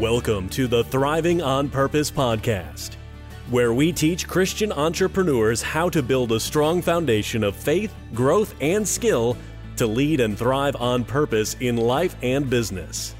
Welcome 0.00 0.48
to 0.48 0.66
the 0.66 0.82
Thriving 0.82 1.40
on 1.40 1.68
Purpose 1.68 2.10
podcast, 2.10 2.96
where 3.48 3.72
we 3.72 3.92
teach 3.92 4.26
Christian 4.26 4.72
entrepreneurs 4.72 5.62
how 5.62 5.88
to 5.90 6.02
build 6.02 6.32
a 6.32 6.40
strong 6.40 6.82
foundation 6.82 7.44
of 7.44 7.54
faith, 7.54 7.94
growth, 8.12 8.56
and 8.60 8.86
skill 8.88 9.36
to 9.76 9.86
lead 9.86 10.18
and 10.18 10.36
thrive 10.36 10.74
on 10.80 11.04
purpose 11.04 11.54
in 11.60 11.76
life 11.76 12.16
and 12.24 12.50
business. 12.50 13.14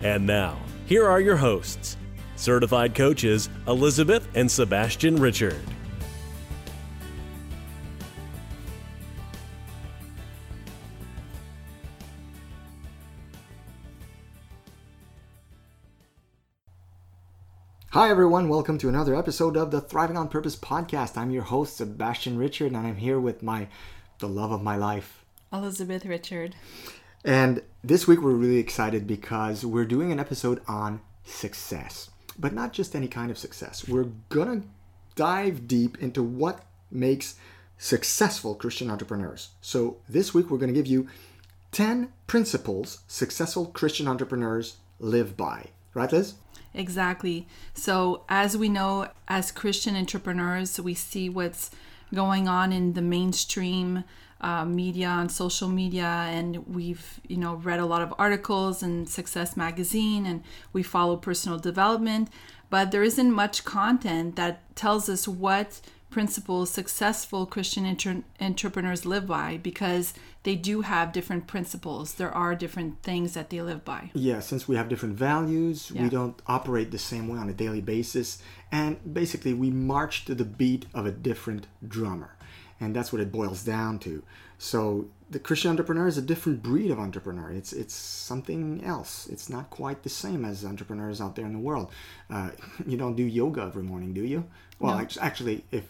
And 0.00 0.24
now, 0.24 0.56
here 0.86 1.04
are 1.04 1.20
your 1.20 1.36
hosts, 1.36 1.96
certified 2.36 2.94
coaches 2.94 3.48
Elizabeth 3.66 4.28
and 4.36 4.48
Sebastian 4.48 5.16
Richard. 5.16 5.60
Hi, 17.92 18.10
everyone. 18.10 18.50
Welcome 18.50 18.76
to 18.78 18.90
another 18.90 19.16
episode 19.16 19.56
of 19.56 19.70
the 19.70 19.80
Thriving 19.80 20.18
on 20.18 20.28
Purpose 20.28 20.54
podcast. 20.56 21.16
I'm 21.16 21.30
your 21.30 21.44
host, 21.44 21.78
Sebastian 21.78 22.36
Richard, 22.36 22.72
and 22.72 22.76
I'm 22.76 22.96
here 22.96 23.18
with 23.18 23.42
my 23.42 23.68
the 24.18 24.28
love 24.28 24.52
of 24.52 24.62
my 24.62 24.76
life, 24.76 25.24
Elizabeth 25.50 26.04
Richard. 26.04 26.54
And 27.24 27.62
this 27.82 28.06
week 28.06 28.20
we're 28.20 28.32
really 28.32 28.58
excited 28.58 29.06
because 29.06 29.64
we're 29.64 29.86
doing 29.86 30.12
an 30.12 30.20
episode 30.20 30.60
on 30.68 31.00
success, 31.24 32.10
but 32.38 32.52
not 32.52 32.74
just 32.74 32.94
any 32.94 33.08
kind 33.08 33.30
of 33.30 33.38
success. 33.38 33.88
We're 33.88 34.10
gonna 34.28 34.64
dive 35.16 35.66
deep 35.66 35.96
into 36.02 36.22
what 36.22 36.66
makes 36.90 37.36
successful 37.78 38.54
Christian 38.54 38.90
entrepreneurs. 38.90 39.48
So 39.62 39.96
this 40.06 40.34
week 40.34 40.50
we're 40.50 40.58
gonna 40.58 40.72
give 40.72 40.86
you 40.86 41.08
10 41.72 42.12
principles 42.26 42.98
successful 43.08 43.64
Christian 43.64 44.06
entrepreneurs 44.06 44.76
live 45.00 45.38
by. 45.38 45.68
Right, 45.94 46.12
Liz? 46.12 46.34
Exactly. 46.74 47.46
So, 47.74 48.24
as 48.28 48.56
we 48.56 48.68
know, 48.68 49.08
as 49.26 49.50
Christian 49.50 49.96
entrepreneurs, 49.96 50.80
we 50.80 50.94
see 50.94 51.28
what's 51.28 51.70
going 52.14 52.48
on 52.48 52.72
in 52.72 52.94
the 52.94 53.02
mainstream 53.02 54.04
uh, 54.40 54.64
media 54.64 55.08
on 55.08 55.28
social 55.28 55.68
media, 55.68 56.04
and 56.04 56.66
we've 56.68 57.20
you 57.26 57.36
know 57.36 57.54
read 57.56 57.80
a 57.80 57.86
lot 57.86 58.02
of 58.02 58.14
articles 58.18 58.82
in 58.82 59.06
Success 59.06 59.56
Magazine, 59.56 60.26
and 60.26 60.44
we 60.72 60.82
follow 60.82 61.16
personal 61.16 61.58
development, 61.58 62.28
but 62.70 62.90
there 62.90 63.02
isn't 63.02 63.32
much 63.32 63.64
content 63.64 64.36
that 64.36 64.76
tells 64.76 65.08
us 65.08 65.26
what 65.26 65.80
principles 66.10 66.70
successful 66.70 67.46
Christian 67.46 67.84
inter- 67.84 68.22
entrepreneurs 68.40 69.04
live 69.04 69.26
by 69.26 69.58
because 69.58 70.14
they 70.48 70.56
do 70.56 70.80
have 70.80 71.12
different 71.12 71.46
principles. 71.46 72.14
There 72.14 72.34
are 72.34 72.54
different 72.54 73.02
things 73.02 73.34
that 73.34 73.50
they 73.50 73.60
live 73.60 73.84
by. 73.84 74.10
Yeah, 74.14 74.40
since 74.40 74.66
we 74.66 74.76
have 74.76 74.88
different 74.88 75.14
values, 75.14 75.92
yeah. 75.94 76.04
we 76.04 76.08
don't 76.08 76.40
operate 76.46 76.90
the 76.90 76.98
same 76.98 77.28
way 77.28 77.36
on 77.38 77.50
a 77.50 77.52
daily 77.52 77.82
basis. 77.82 78.42
And 78.72 78.96
basically, 79.12 79.52
we 79.52 79.68
march 79.68 80.24
to 80.24 80.34
the 80.34 80.46
beat 80.46 80.86
of 80.94 81.04
a 81.04 81.12
different 81.12 81.66
drummer. 81.86 82.34
And 82.80 82.96
that's 82.96 83.12
what 83.12 83.20
it 83.20 83.30
boils 83.30 83.62
down 83.62 83.98
to. 83.98 84.22
So, 84.56 85.08
the 85.28 85.38
Christian 85.38 85.70
entrepreneur 85.70 86.06
is 86.06 86.16
a 86.16 86.22
different 86.22 86.62
breed 86.62 86.90
of 86.90 86.98
entrepreneur. 86.98 87.50
It's 87.50 87.74
it's 87.74 87.92
something 87.92 88.82
else. 88.82 89.26
It's 89.26 89.50
not 89.50 89.68
quite 89.68 90.02
the 90.02 90.08
same 90.08 90.46
as 90.46 90.64
entrepreneurs 90.64 91.20
out 91.20 91.36
there 91.36 91.44
in 91.44 91.52
the 91.52 91.58
world. 91.58 91.92
Uh, 92.30 92.52
you 92.86 92.96
don't 92.96 93.16
do 93.16 93.24
yoga 93.24 93.64
every 93.64 93.82
morning, 93.82 94.14
do 94.14 94.24
you? 94.24 94.44
Well, 94.78 94.96
no. 94.96 95.06
actually, 95.20 95.66
if 95.72 95.84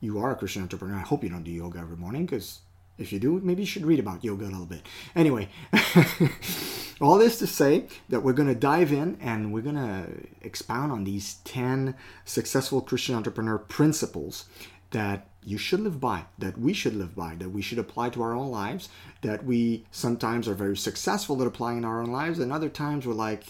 you 0.00 0.20
are 0.20 0.30
a 0.30 0.36
Christian 0.36 0.62
entrepreneur, 0.62 0.98
I 0.98 1.00
hope 1.10 1.24
you 1.24 1.30
don't 1.30 1.42
do 1.42 1.50
yoga 1.50 1.80
every 1.80 1.96
morning 1.96 2.26
because 2.26 2.60
if 2.98 3.12
you 3.12 3.18
do, 3.18 3.40
maybe 3.42 3.62
you 3.62 3.66
should 3.66 3.86
read 3.86 3.98
about 3.98 4.24
yoga 4.24 4.44
a 4.44 4.46
little 4.46 4.66
bit. 4.66 4.82
Anyway, 5.16 5.48
all 7.00 7.18
this 7.18 7.38
to 7.38 7.46
say 7.46 7.86
that 8.08 8.22
we're 8.22 8.32
going 8.32 8.48
to 8.48 8.54
dive 8.54 8.92
in 8.92 9.18
and 9.20 9.52
we're 9.52 9.62
going 9.62 9.74
to 9.74 10.06
expound 10.42 10.92
on 10.92 11.04
these 11.04 11.34
10 11.44 11.94
successful 12.24 12.80
Christian 12.80 13.14
entrepreneur 13.14 13.58
principles 13.58 14.44
that 14.92 15.26
you 15.42 15.58
should 15.58 15.80
live 15.80 16.00
by, 16.00 16.24
that 16.38 16.56
we 16.56 16.72
should 16.72 16.94
live 16.94 17.14
by, 17.16 17.34
that 17.34 17.50
we 17.50 17.60
should 17.60 17.78
apply 17.78 18.08
to 18.10 18.22
our 18.22 18.32
own 18.32 18.50
lives, 18.50 18.88
that 19.22 19.44
we 19.44 19.84
sometimes 19.90 20.48
are 20.48 20.54
very 20.54 20.76
successful 20.76 21.40
at 21.42 21.48
applying 21.48 21.78
in 21.78 21.84
our 21.84 22.00
own 22.00 22.10
lives, 22.10 22.38
and 22.38 22.52
other 22.52 22.68
times 22.68 23.06
we're 23.06 23.12
like, 23.12 23.44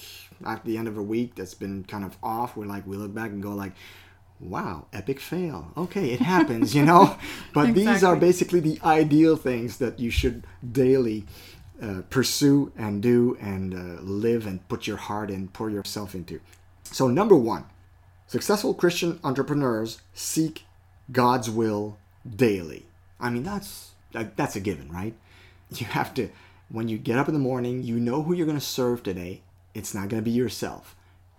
at 0.45 0.65
the 0.65 0.77
end 0.77 0.89
of 0.89 0.97
a 0.99 1.03
week 1.03 1.35
that's 1.35 1.55
been 1.55 1.85
kind 1.85 2.05
of 2.05 2.17
off, 2.23 2.57
we're 2.57 2.67
like, 2.67 2.87
we 2.87 2.97
look 2.97 3.15
back 3.15 3.31
and 3.31 3.43
go 3.43 3.51
like, 3.51 3.73
wow, 4.45 4.87
epic 4.93 5.21
fail. 5.21 5.73
Okay, 5.77 6.13
it 6.13 6.21
happens, 6.21 6.75
you 6.75 6.85
know? 6.85 7.17
But 7.53 7.69
exactly. 7.69 7.87
these 7.87 8.05
are 8.05 8.17
basically 8.17 8.61
the 8.61 8.79
ideal 8.85 9.37
things 9.37 9.79
that 9.79 9.99
you 9.99 10.11
should 10.11 10.47
daily 10.71 11.25
uh, 11.81 12.03
pursue 12.11 12.73
and 12.77 13.03
do 13.03 13.37
and 13.41 13.75
uh, 13.75 14.03
live 14.03 14.47
and 14.47 14.67
put 14.69 14.87
your 14.87 14.97
heart 14.97 15.31
and 15.31 15.53
pour 15.53 15.71
yourself 15.71 16.15
into. 16.15 16.41
So, 16.85 17.09
number 17.09 17.37
one, 17.37 17.65
successful 18.27 18.75
Christian 18.75 19.19
entrepreneurs 19.25 20.01
seek 20.13 20.65
God's 21.11 21.51
will 21.51 21.99
daily. 22.25 22.87
I 23.21 23.31
mean, 23.31 23.43
that's 23.43 23.93
that's 24.13 24.57
a 24.57 24.61
given, 24.61 24.91
right? 24.91 25.15
You 25.71 25.87
have 25.87 26.15
to 26.15 26.29
when 26.69 26.89
you 26.89 26.99
get 26.99 27.19
up 27.19 27.29
in 27.29 27.35
the 27.35 27.41
morning, 27.41 27.83
you 27.83 27.99
know 27.99 28.23
who 28.23 28.35
you're 28.35 28.47
going 28.47 28.59
to 28.59 28.65
serve 28.65 29.03
today. 29.03 29.43
It's 29.75 29.95
not 29.95 30.09
going 30.09 30.23
to 30.23 30.31
be 30.31 30.31
yourself 30.31 30.95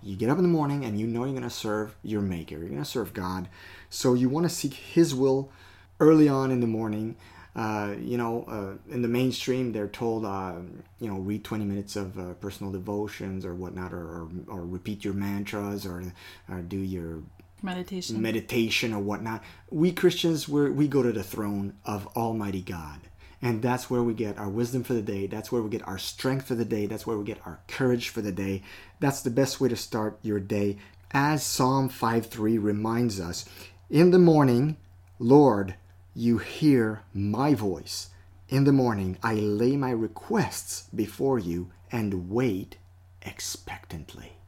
you 0.05 0.15
get 0.15 0.29
up 0.29 0.37
in 0.37 0.43
the 0.43 0.49
morning 0.49 0.85
and 0.85 0.99
you 0.99 1.07
know 1.07 1.23
you're 1.23 1.33
going 1.33 1.43
to 1.43 1.49
serve 1.49 1.95
your 2.03 2.21
maker. 2.21 2.57
You're 2.57 2.69
going 2.69 2.77
to 2.77 2.85
serve 2.85 3.13
god. 3.13 3.49
So 3.89 4.13
you 4.13 4.29
want 4.29 4.45
to 4.45 4.53
seek 4.53 4.73
his 4.73 5.15
will 5.15 5.51
early 5.99 6.29
on 6.29 6.51
in 6.51 6.59
the 6.59 6.67
morning. 6.67 7.17
Uh, 7.55 7.95
you 8.01 8.17
know 8.17 8.43
uh, 8.49 8.93
in 8.93 9.01
the 9.01 9.07
mainstream 9.07 9.71
they're 9.71 9.87
told 9.87 10.25
uh, 10.25 10.55
you 10.99 11.09
know 11.09 11.19
read 11.19 11.41
20 11.43 11.63
minutes 11.63 11.95
of 11.95 12.19
uh, 12.19 12.33
personal 12.33 12.69
devotions 12.69 13.45
or 13.45 13.55
whatnot 13.55 13.93
or, 13.93 14.03
or, 14.05 14.29
or, 14.49 14.65
repeat 14.65 15.05
your 15.05 15.13
mantras 15.13 15.85
or, 15.85 16.03
or 16.49 16.61
do 16.61 16.75
your 16.75 17.23
meditation. 17.63 18.21
meditation 18.21 18.93
or 18.93 18.99
whatnot. 18.99 19.41
We 19.71 19.93
christians 19.93 20.49
we 20.49 20.69
we 20.69 20.89
go 20.89 21.01
to 21.01 21.13
the 21.13 21.23
throne 21.23 21.75
of 21.85 22.05
almighty 22.07 22.61
god 22.61 22.99
and 23.45 23.61
that's 23.61 23.91
where 23.91 24.01
we 24.01 24.15
get 24.15 24.39
our 24.39 24.49
wisdom 24.49 24.83
for 24.83 24.95
the 24.95 25.03
day. 25.03 25.27
That's 25.27 25.51
where 25.51 25.61
we 25.61 25.69
get 25.69 25.87
our 25.87 25.99
strength 25.99 26.47
for 26.47 26.55
the 26.55 26.65
day. 26.65 26.87
That's 26.87 27.05
where 27.05 27.15
we 27.15 27.23
get 27.23 27.45
our 27.45 27.59
courage 27.67 28.09
for 28.09 28.23
the 28.23 28.31
day. 28.31 28.63
That's 28.99 29.21
the 29.21 29.29
best 29.29 29.61
way 29.61 29.69
to 29.69 29.75
start 29.75 30.17
your 30.23 30.39
day. 30.39 30.77
As 31.11 31.43
Psalm 31.43 31.87
5:3 31.87 32.57
reminds 32.57 33.19
us, 33.19 33.45
in 33.87 34.09
the 34.09 34.17
morning, 34.17 34.77
Lord, 35.19 35.75
you 36.15 36.39
hear 36.39 37.03
my 37.13 37.53
voice. 37.53 38.09
In 38.49 38.63
the 38.63 38.71
morning, 38.71 39.19
I 39.21 39.35
lay 39.35 39.77
my 39.77 39.91
requests 39.91 40.89
before 40.95 41.37
you 41.37 41.69
and 41.91 42.31
wait 42.31 42.77
expectantly. 43.21 44.39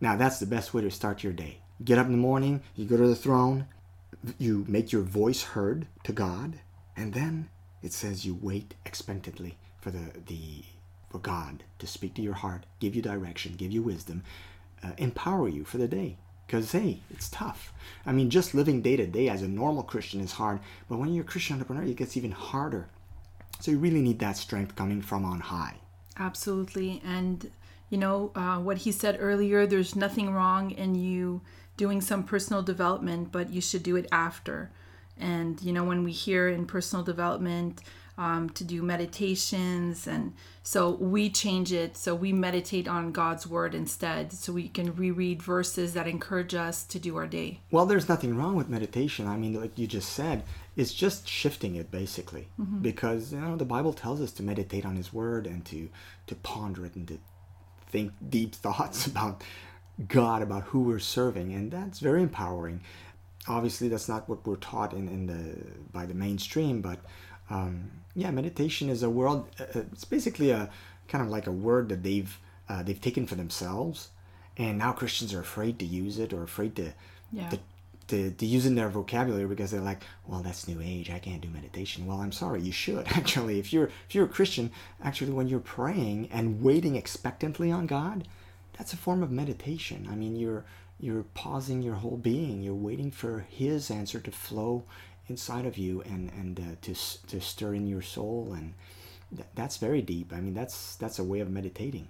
Now, 0.00 0.16
that's 0.16 0.38
the 0.38 0.46
best 0.46 0.72
way 0.72 0.80
to 0.80 0.90
start 0.90 1.22
your 1.22 1.34
day. 1.34 1.60
Get 1.84 1.98
up 1.98 2.06
in 2.06 2.12
the 2.12 2.18
morning, 2.18 2.62
you 2.76 2.86
go 2.86 2.96
to 2.96 3.06
the 3.06 3.14
throne, 3.14 3.66
you 4.38 4.64
make 4.66 4.90
your 4.90 5.02
voice 5.02 5.42
heard 5.42 5.86
to 6.04 6.14
God, 6.14 6.60
and 6.96 7.12
then 7.12 7.50
it 7.82 7.92
says 7.92 8.24
you 8.24 8.38
wait 8.40 8.74
expectantly 8.86 9.56
for 9.80 9.90
the, 9.90 10.12
the 10.26 10.64
for 11.10 11.18
God 11.18 11.62
to 11.78 11.86
speak 11.86 12.14
to 12.14 12.22
your 12.22 12.34
heart, 12.34 12.64
give 12.80 12.96
you 12.96 13.02
direction, 13.02 13.54
give 13.56 13.70
you 13.70 13.82
wisdom, 13.82 14.22
uh, 14.82 14.92
empower 14.96 15.48
you 15.48 15.64
for 15.64 15.78
the 15.78 15.88
day. 15.88 16.16
Because, 16.46 16.72
hey, 16.72 17.00
it's 17.10 17.28
tough. 17.28 17.72
I 18.04 18.12
mean, 18.12 18.28
just 18.28 18.54
living 18.54 18.82
day 18.82 18.96
to 18.96 19.06
day 19.06 19.28
as 19.28 19.42
a 19.42 19.48
normal 19.48 19.82
Christian 19.82 20.20
is 20.20 20.32
hard, 20.32 20.60
but 20.88 20.98
when 20.98 21.12
you're 21.12 21.24
a 21.24 21.26
Christian 21.26 21.54
entrepreneur, 21.54 21.84
it 21.84 21.96
gets 21.96 22.16
even 22.16 22.32
harder. 22.32 22.88
So 23.60 23.70
you 23.70 23.78
really 23.78 24.02
need 24.02 24.18
that 24.18 24.36
strength 24.36 24.74
coming 24.74 25.02
from 25.02 25.24
on 25.24 25.40
high. 25.40 25.76
Absolutely. 26.18 27.00
And, 27.04 27.50
you 27.90 27.98
know, 27.98 28.32
uh, 28.34 28.58
what 28.58 28.78
he 28.78 28.92
said 28.92 29.16
earlier, 29.20 29.66
there's 29.66 29.96
nothing 29.96 30.32
wrong 30.32 30.72
in 30.72 30.94
you 30.94 31.42
doing 31.76 32.00
some 32.00 32.24
personal 32.24 32.62
development, 32.62 33.32
but 33.32 33.50
you 33.50 33.60
should 33.60 33.82
do 33.82 33.96
it 33.96 34.08
after. 34.12 34.70
And, 35.18 35.60
you 35.62 35.72
know, 35.72 35.84
when 35.84 36.04
we 36.04 36.12
hear 36.12 36.48
in 36.48 36.66
personal 36.66 37.04
development 37.04 37.82
um, 38.18 38.50
to 38.50 38.64
do 38.64 38.82
meditations, 38.82 40.06
and 40.06 40.34
so 40.62 40.90
we 40.90 41.30
change 41.30 41.72
it. 41.72 41.96
So 41.96 42.14
we 42.14 42.32
meditate 42.32 42.86
on 42.86 43.12
God's 43.12 43.46
word 43.46 43.74
instead. 43.74 44.32
So 44.32 44.52
we 44.52 44.68
can 44.68 44.94
reread 44.94 45.42
verses 45.42 45.94
that 45.94 46.06
encourage 46.06 46.54
us 46.54 46.84
to 46.84 46.98
do 46.98 47.16
our 47.16 47.26
day. 47.26 47.60
Well, 47.70 47.86
there's 47.86 48.08
nothing 48.08 48.36
wrong 48.36 48.54
with 48.54 48.68
meditation. 48.68 49.26
I 49.26 49.36
mean, 49.36 49.54
like 49.54 49.78
you 49.78 49.86
just 49.86 50.12
said, 50.12 50.44
it's 50.76 50.92
just 50.92 51.28
shifting 51.28 51.74
it 51.74 51.90
basically. 51.90 52.48
Mm-hmm. 52.60 52.78
Because, 52.80 53.32
you 53.32 53.40
know, 53.40 53.56
the 53.56 53.64
Bible 53.64 53.92
tells 53.92 54.20
us 54.20 54.32
to 54.32 54.42
meditate 54.42 54.84
on 54.84 54.96
His 54.96 55.12
word 55.12 55.46
and 55.46 55.64
to, 55.66 55.88
to 56.26 56.34
ponder 56.36 56.86
it 56.86 56.94
and 56.94 57.08
to 57.08 57.18
think 57.88 58.12
deep 58.28 58.54
thoughts 58.56 59.06
about 59.06 59.42
God, 60.08 60.42
about 60.42 60.64
who 60.64 60.80
we're 60.80 60.98
serving. 60.98 61.52
And 61.52 61.70
that's 61.70 61.98
very 61.98 62.22
empowering 62.22 62.82
obviously 63.48 63.88
that's 63.88 64.08
not 64.08 64.28
what 64.28 64.46
we're 64.46 64.56
taught 64.56 64.92
in, 64.92 65.08
in 65.08 65.26
the 65.26 65.56
by 65.92 66.06
the 66.06 66.14
mainstream 66.14 66.80
but 66.80 66.98
um, 67.50 67.90
yeah 68.14 68.30
meditation 68.30 68.88
is 68.88 69.02
a 69.02 69.10
world 69.10 69.48
uh, 69.58 69.64
uh, 69.74 69.82
it's 69.92 70.04
basically 70.04 70.50
a 70.50 70.70
kind 71.08 71.22
of 71.24 71.30
like 71.30 71.46
a 71.46 71.52
word 71.52 71.88
that 71.88 72.02
they've 72.02 72.38
uh, 72.68 72.82
they've 72.82 73.00
taken 73.00 73.26
for 73.26 73.34
themselves 73.34 74.10
and 74.56 74.78
now 74.78 74.92
christians 74.92 75.34
are 75.34 75.40
afraid 75.40 75.78
to 75.78 75.84
use 75.84 76.18
it 76.18 76.32
or 76.32 76.42
afraid 76.42 76.76
to, 76.76 76.92
yeah. 77.32 77.48
to, 77.48 77.58
to, 78.06 78.30
to 78.30 78.46
use 78.46 78.64
it 78.64 78.68
in 78.68 78.74
their 78.76 78.88
vocabulary 78.88 79.46
because 79.46 79.70
they're 79.70 79.80
like 79.80 80.02
well 80.26 80.40
that's 80.40 80.68
new 80.68 80.80
age 80.80 81.10
i 81.10 81.18
can't 81.18 81.40
do 81.40 81.48
meditation 81.48 82.06
well 82.06 82.20
i'm 82.20 82.32
sorry 82.32 82.60
you 82.60 82.72
should 82.72 83.06
actually 83.08 83.58
if 83.58 83.72
you're 83.72 83.90
if 84.08 84.14
you're 84.14 84.26
a 84.26 84.28
christian 84.28 84.70
actually 85.02 85.32
when 85.32 85.48
you're 85.48 85.60
praying 85.60 86.28
and 86.30 86.62
waiting 86.62 86.94
expectantly 86.96 87.72
on 87.72 87.86
god 87.86 88.26
that's 88.76 88.92
a 88.92 88.96
form 88.96 89.22
of 89.22 89.30
meditation. 89.30 90.08
I 90.10 90.14
mean, 90.14 90.36
you're 90.36 90.64
you're 91.02 91.24
pausing 91.34 91.82
your 91.82 91.96
whole 91.96 92.16
being. 92.16 92.62
You're 92.62 92.74
waiting 92.74 93.10
for 93.10 93.40
His 93.50 93.90
answer 93.90 94.20
to 94.20 94.30
flow 94.30 94.84
inside 95.26 95.66
of 95.66 95.76
you 95.76 96.00
and 96.02 96.30
and 96.30 96.60
uh, 96.60 96.76
to 96.82 96.94
to 97.26 97.40
stir 97.40 97.74
in 97.74 97.86
your 97.88 98.02
soul, 98.02 98.54
and 98.56 98.74
th- 99.34 99.48
that's 99.54 99.76
very 99.76 100.00
deep. 100.00 100.32
I 100.32 100.40
mean, 100.40 100.54
that's 100.54 100.94
that's 100.96 101.18
a 101.18 101.24
way 101.24 101.40
of 101.40 101.50
meditating. 101.50 102.08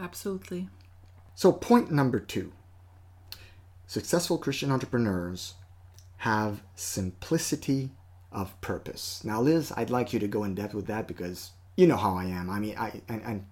Absolutely. 0.00 0.68
So, 1.34 1.52
point 1.52 1.92
number 1.92 2.18
two: 2.18 2.52
successful 3.86 4.38
Christian 4.38 4.72
entrepreneurs 4.72 5.54
have 6.18 6.62
simplicity 6.74 7.90
of 8.32 8.58
purpose. 8.62 9.22
Now, 9.22 9.42
Liz, 9.42 9.70
I'd 9.76 9.90
like 9.90 10.14
you 10.14 10.18
to 10.18 10.28
go 10.28 10.44
in 10.44 10.54
depth 10.54 10.74
with 10.74 10.86
that 10.86 11.06
because 11.06 11.50
you 11.76 11.86
know 11.86 11.96
how 11.96 12.14
I 12.14 12.24
am. 12.24 12.48
I 12.48 12.58
mean, 12.58 12.76
I 12.78 13.02
and, 13.06 13.22
and 13.22 13.46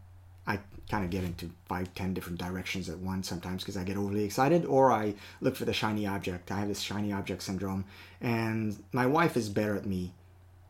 kind 0.89 1.05
of 1.05 1.11
get 1.11 1.25
into 1.25 1.51
five, 1.69 1.95
ten 1.95 2.15
different 2.15 2.39
directions 2.39 2.89
at 2.89 2.99
once 2.99 3.29
sometimes 3.29 3.63
because 3.63 3.77
I 3.77 3.85
get 3.85 3.97
overly 3.97 4.25
excited 4.25 4.65
or 4.65 4.91
I 4.91 5.15
look 5.41 5.57
for 5.57 5.65
the 5.65 5.73
shiny 5.73 6.07
object. 6.07 6.51
I 6.51 6.61
have 6.61 6.69
this 6.69 6.81
shiny 6.81 7.13
object 7.13 7.43
syndrome, 7.43 7.85
and 8.21 8.83
my 8.93 9.07
wife 9.07 9.37
is 9.37 9.49
better 9.49 9.77
at 9.77 9.87
me 9.87 10.13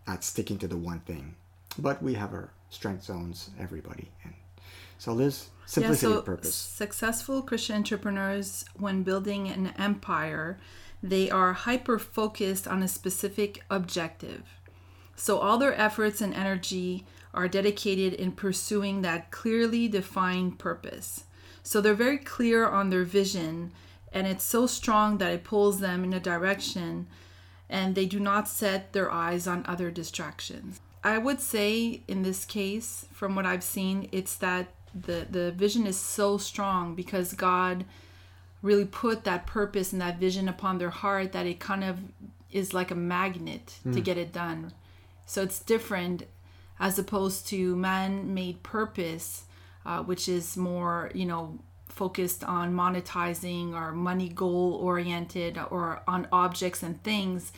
at 0.06 0.25
sticking 0.25 0.59
to 0.59 0.69
the 0.69 0.76
one 0.76 1.00
thing. 1.00 1.35
But 1.79 2.03
we 2.03 2.15
have 2.15 2.32
our 2.32 2.50
strength 2.70 3.05
zones, 3.05 3.50
everybody. 3.59 4.11
And 4.25 4.35
so, 4.99 5.12
Liz, 5.12 5.49
simplicity 5.67 6.06
yeah, 6.06 6.12
so 6.15 6.19
of 6.19 6.25
purpose. 6.25 6.55
Successful 6.55 7.43
Christian 7.43 7.76
entrepreneurs, 7.76 8.64
when 8.75 9.03
building 9.05 9.49
an 9.49 9.73
empire, 9.79 10.59
they 11.03 11.31
are 11.31 11.53
hyper 11.53 11.99
focused 11.99 12.67
on 12.67 12.82
a 12.82 12.88
specific 12.88 13.62
objective. 13.71 14.43
So 15.14 15.38
all 15.38 15.59
their 15.59 15.79
efforts 15.79 16.21
and 16.21 16.35
energy 16.35 17.05
are 17.34 17.48
dedicated 17.48 18.14
in 18.14 18.32
pursuing 18.32 19.02
that 19.02 19.30
clearly 19.30 19.88
defined 19.88 20.58
purpose. 20.58 21.25
So 21.62 21.80
they're 21.80 21.94
very 21.94 22.19
clear 22.19 22.66
on 22.66 22.90
their 22.90 23.04
vision, 23.04 23.72
and 24.12 24.26
it's 24.26 24.44
so 24.44 24.66
strong 24.66 25.19
that 25.19 25.32
it 25.32 25.44
pulls 25.44 25.80
them 25.80 26.04
in 26.04 26.12
a 26.12 26.20
direction, 26.20 27.06
and 27.69 27.94
they 27.94 28.06
do 28.06 28.19
not 28.19 28.48
set 28.48 28.92
their 28.92 29.10
eyes 29.10 29.46
on 29.46 29.64
other 29.66 29.90
distractions. 29.90 30.80
I 31.04 31.19
would 31.19 31.40
say 31.40 32.02
in 32.08 32.22
this 32.22 32.44
case, 32.44 33.06
from 33.12 33.34
what 33.34 33.46
I've 33.46 33.62
seen, 33.62 34.08
it's 34.12 34.34
that 34.36 34.69
the, 34.94 35.26
the 35.30 35.52
vision 35.52 35.86
is 35.86 35.98
so 35.98 36.38
strong 36.38 36.94
because 36.94 37.34
God 37.34 37.84
really 38.62 38.84
put 38.84 39.25
that 39.25 39.46
purpose 39.46 39.92
and 39.92 40.00
that 40.00 40.19
vision 40.19 40.48
upon 40.48 40.78
their 40.78 40.90
heart 40.90 41.32
that 41.32 41.46
it 41.46 41.60
kind 41.60 41.84
of 41.84 41.98
is 42.50 42.75
like 42.75 42.90
a 42.90 42.96
magnet 42.96 43.78
mm. 43.86 43.92
to 43.92 43.98
hmm. 43.98 44.04
get 44.04 44.16
it 44.16 44.32
done. 44.32 44.72
So 45.26 45.42
it's 45.42 45.60
different 45.60 46.25
as 46.80 46.98
opposed 46.98 47.46
to 47.48 47.76
man-made 47.76 48.62
purpose, 48.62 49.44
uh, 49.84 50.02
which 50.02 50.28
is 50.28 50.56
more, 50.56 51.10
you 51.14 51.26
know, 51.26 51.58
focused 51.88 52.44
on 52.44 52.75
monetizing 52.75 53.75
or 53.75 53.92
money 53.92 54.28
goal 54.28 54.78
oriented 54.80 55.58
or 55.70 56.02
on 56.06 56.28
objects 56.30 56.82
and 56.82 57.02
things. 57.02 57.52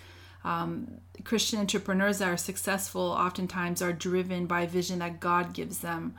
Um, 0.45 1.01
Christian 1.25 1.59
entrepreneurs 1.59 2.19
that 2.19 2.29
are 2.29 2.37
successful 2.37 3.03
oftentimes 3.03 3.83
are 3.83 3.93
driven 3.93 4.47
by 4.47 4.63
a 4.63 4.67
vision 4.67 5.01
that 5.01 5.21
God 5.21 5.53
gives 5.53 5.81
them 5.81 6.15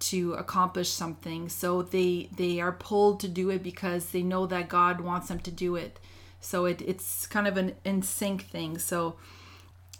to 0.00 0.34
accomplish 0.34 0.90
something. 0.90 1.48
So 1.48 1.82
they 1.82 2.28
they 2.36 2.60
are 2.60 2.72
pulled 2.72 3.20
to 3.20 3.28
do 3.28 3.50
it 3.50 3.62
because 3.62 4.10
they 4.10 4.22
know 4.22 4.46
that 4.46 4.68
God 4.68 5.00
wants 5.00 5.28
them 5.28 5.40
to 5.40 5.50
do 5.50 5.76
it. 5.76 5.98
So 6.40 6.66
it, 6.66 6.82
it's 6.82 7.26
kind 7.26 7.48
of 7.48 7.56
an 7.56 7.74
in 7.84 8.02
sync 8.02 8.42
thing. 8.42 8.78
So 8.78 9.16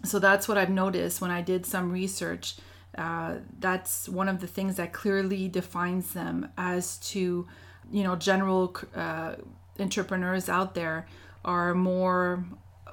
so 0.04 0.18
that's 0.18 0.48
what 0.48 0.58
I've 0.58 0.70
noticed 0.70 1.20
when 1.20 1.30
I 1.30 1.42
did 1.42 1.66
some 1.66 1.92
research. 1.92 2.56
Uh, 2.96 3.36
that's 3.58 4.08
one 4.08 4.28
of 4.28 4.40
the 4.40 4.46
things 4.46 4.76
that 4.76 4.92
clearly 4.92 5.48
defines 5.48 6.12
them 6.12 6.48
as 6.56 6.98
to, 6.98 7.46
you 7.90 8.02
know, 8.04 8.14
general 8.16 8.76
uh, 8.94 9.34
entrepreneurs 9.78 10.48
out 10.48 10.74
there 10.74 11.06
are 11.44 11.74
more 11.74 12.44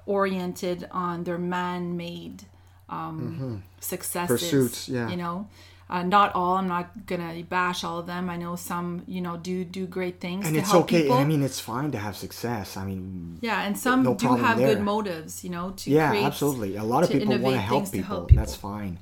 oriented 0.05 0.87
on 0.91 1.23
their 1.23 1.37
man-made 1.37 2.43
um, 2.89 3.21
mm-hmm. 3.21 3.55
successes. 3.79 4.41
Pursuits, 4.41 4.89
yeah. 4.89 5.07
You 5.09 5.17
know, 5.17 5.47
uh, 5.91 6.03
not 6.03 6.33
all. 6.33 6.55
I'm 6.55 6.69
not 6.69 7.05
gonna 7.05 7.43
bash 7.43 7.83
all 7.83 7.99
of 7.99 8.07
them. 8.07 8.29
I 8.29 8.37
know 8.37 8.55
some, 8.55 9.03
you 9.07 9.19
know, 9.19 9.35
do 9.35 9.65
do 9.65 9.85
great 9.85 10.21
things. 10.21 10.47
And 10.47 10.55
it's 10.55 10.73
okay. 10.73 11.01
People. 11.03 11.17
I 11.17 11.25
mean, 11.25 11.43
it's 11.43 11.59
fine 11.59 11.91
to 11.91 11.97
have 11.97 12.15
success. 12.15 12.77
I 12.77 12.85
mean, 12.85 13.37
yeah, 13.41 13.63
and 13.63 13.77
some 13.77 14.03
no 14.03 14.15
do 14.15 14.35
have 14.35 14.57
there. 14.57 14.73
good 14.73 14.83
motives. 14.83 15.43
You 15.43 15.49
know, 15.49 15.71
to 15.71 15.91
yeah, 15.91 16.13
absolutely. 16.13 16.77
A 16.77 16.83
lot 16.83 17.03
of 17.03 17.09
people 17.11 17.37
want 17.37 17.55
to 17.55 17.61
help 17.61 17.91
people. 17.91 18.07
help 18.07 18.27
people. 18.29 18.41
That's 18.41 18.55
fine. 18.55 18.99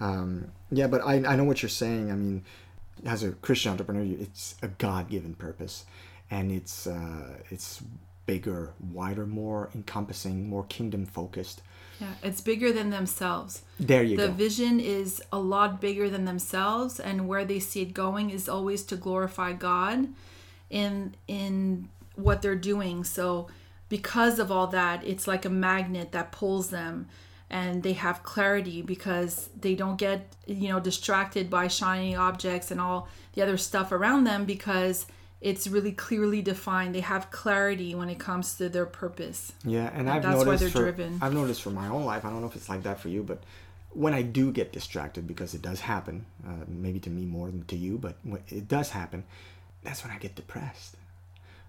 Um, 0.00 0.50
yeah, 0.72 0.88
but 0.88 1.02
I 1.02 1.22
I 1.24 1.36
know 1.36 1.44
what 1.44 1.62
you're 1.62 1.68
saying. 1.68 2.10
I 2.10 2.16
mean, 2.16 2.44
as 3.06 3.22
a 3.22 3.30
Christian 3.30 3.70
entrepreneur, 3.70 4.02
it's 4.20 4.56
a 4.62 4.68
God 4.68 5.08
given 5.08 5.34
purpose, 5.34 5.84
and 6.28 6.50
it's 6.50 6.88
uh, 6.88 7.38
it's 7.50 7.80
bigger, 8.26 8.74
wider, 8.92 9.26
more 9.26 9.70
encompassing, 9.76 10.48
more 10.48 10.64
kingdom 10.64 11.06
focused. 11.06 11.62
Yeah, 12.00 12.14
it's 12.22 12.40
bigger 12.40 12.72
than 12.72 12.90
themselves. 12.90 13.62
There 13.78 14.02
you 14.02 14.16
the 14.16 14.22
go. 14.22 14.26
The 14.28 14.32
vision 14.32 14.80
is 14.80 15.22
a 15.30 15.38
lot 15.38 15.80
bigger 15.80 16.10
than 16.10 16.24
themselves, 16.24 16.98
and 16.98 17.28
where 17.28 17.44
they 17.44 17.60
see 17.60 17.82
it 17.82 17.94
going 17.94 18.30
is 18.30 18.48
always 18.48 18.82
to 18.84 18.96
glorify 18.96 19.52
God 19.52 20.08
in 20.70 21.14
in 21.28 21.88
what 22.16 22.42
they're 22.42 22.56
doing. 22.56 23.04
So 23.04 23.48
because 23.88 24.38
of 24.38 24.50
all 24.50 24.66
that, 24.68 25.06
it's 25.06 25.28
like 25.28 25.44
a 25.44 25.50
magnet 25.50 26.12
that 26.12 26.32
pulls 26.32 26.70
them 26.70 27.08
and 27.52 27.82
they 27.82 27.92
have 27.92 28.22
clarity 28.22 28.80
because 28.80 29.50
they 29.60 29.74
don't 29.74 29.98
get 29.98 30.34
you 30.46 30.68
know 30.68 30.80
distracted 30.80 31.50
by 31.50 31.68
shiny 31.68 32.16
objects 32.16 32.70
and 32.70 32.80
all 32.80 33.06
the 33.34 33.42
other 33.42 33.58
stuff 33.58 33.92
around 33.92 34.24
them 34.24 34.44
because 34.46 35.06
it's 35.42 35.66
really 35.66 35.92
clearly 35.92 36.40
defined. 36.40 36.94
They 36.94 37.00
have 37.00 37.30
clarity 37.30 37.94
when 37.94 38.08
it 38.08 38.18
comes 38.18 38.54
to 38.54 38.68
their 38.68 38.86
purpose. 38.86 39.52
Yeah, 39.64 39.88
and, 39.88 40.00
and 40.00 40.10
I've 40.10 40.22
that's 40.22 40.36
noticed 40.36 40.46
why 40.46 40.56
they're 40.56 40.70
for, 40.70 40.78
driven. 40.78 41.18
I've 41.20 41.34
noticed 41.34 41.62
for 41.62 41.70
my 41.70 41.88
own 41.88 42.04
life. 42.04 42.24
I 42.24 42.30
don't 42.30 42.40
know 42.40 42.46
if 42.46 42.54
it's 42.56 42.68
like 42.68 42.84
that 42.84 43.00
for 43.00 43.08
you, 43.08 43.24
but 43.24 43.42
when 43.90 44.14
I 44.14 44.22
do 44.22 44.52
get 44.52 44.72
distracted, 44.72 45.26
because 45.26 45.52
it 45.52 45.60
does 45.60 45.80
happen, 45.80 46.24
uh, 46.46 46.64
maybe 46.68 47.00
to 47.00 47.10
me 47.10 47.26
more 47.26 47.48
than 47.48 47.64
to 47.64 47.76
you, 47.76 47.98
but 47.98 48.16
it 48.48 48.68
does 48.68 48.90
happen. 48.90 49.24
That's 49.82 50.04
when 50.04 50.12
I 50.12 50.18
get 50.18 50.36
depressed. 50.36 50.96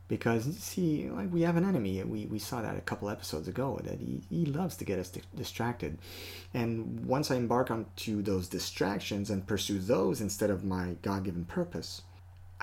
Because 0.08 0.44
see, 0.58 1.10
like 1.10 1.34
we 1.34 1.42
have 1.42 1.56
an 1.56 1.66
enemy, 1.66 2.04
we, 2.04 2.28
we 2.28 2.38
saw 2.38 2.62
that 2.62 2.78
a 2.78 2.82
couple 2.82 3.10
episodes 3.10 3.48
ago. 3.48 3.82
That 3.84 4.00
he, 4.00 4.22
he 4.30 4.46
loves 4.46 4.78
to 4.78 4.86
get 4.86 5.00
us 5.00 5.12
distracted, 5.36 5.98
and 6.54 7.06
once 7.08 7.32
I 7.32 7.36
embark 7.38 7.72
onto 7.72 8.22
those 8.22 8.48
distractions 8.48 9.32
and 9.32 9.48
pursue 9.48 9.80
those 9.80 10.22
instead 10.22 10.52
of 10.52 10.64
my 10.64 10.98
God 11.02 11.24
given 11.24 11.46
purpose, 11.46 12.04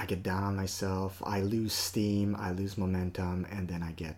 I 0.00 0.06
get 0.06 0.22
down 0.22 0.42
on 0.42 0.56
myself, 0.56 1.22
I 1.26 1.42
lose 1.42 1.74
steam, 1.74 2.34
I 2.38 2.52
lose 2.52 2.78
momentum, 2.78 3.46
and 3.50 3.68
then 3.68 3.82
I 3.82 3.92
get 3.92 4.16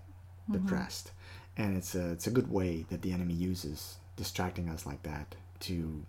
mm-hmm. 0.49 0.53
depressed. 0.53 1.11
And 1.57 1.77
it's 1.77 1.97
a 1.97 2.13
it's 2.13 2.29
a 2.29 2.31
good 2.31 2.51
way 2.51 2.87
that 2.89 3.03
the 3.03 3.13
enemy 3.13 3.35
uses 3.35 3.97
distracting 4.17 4.69
us 4.69 4.87
like 4.87 5.03
that 5.03 5.35
to 5.61 6.05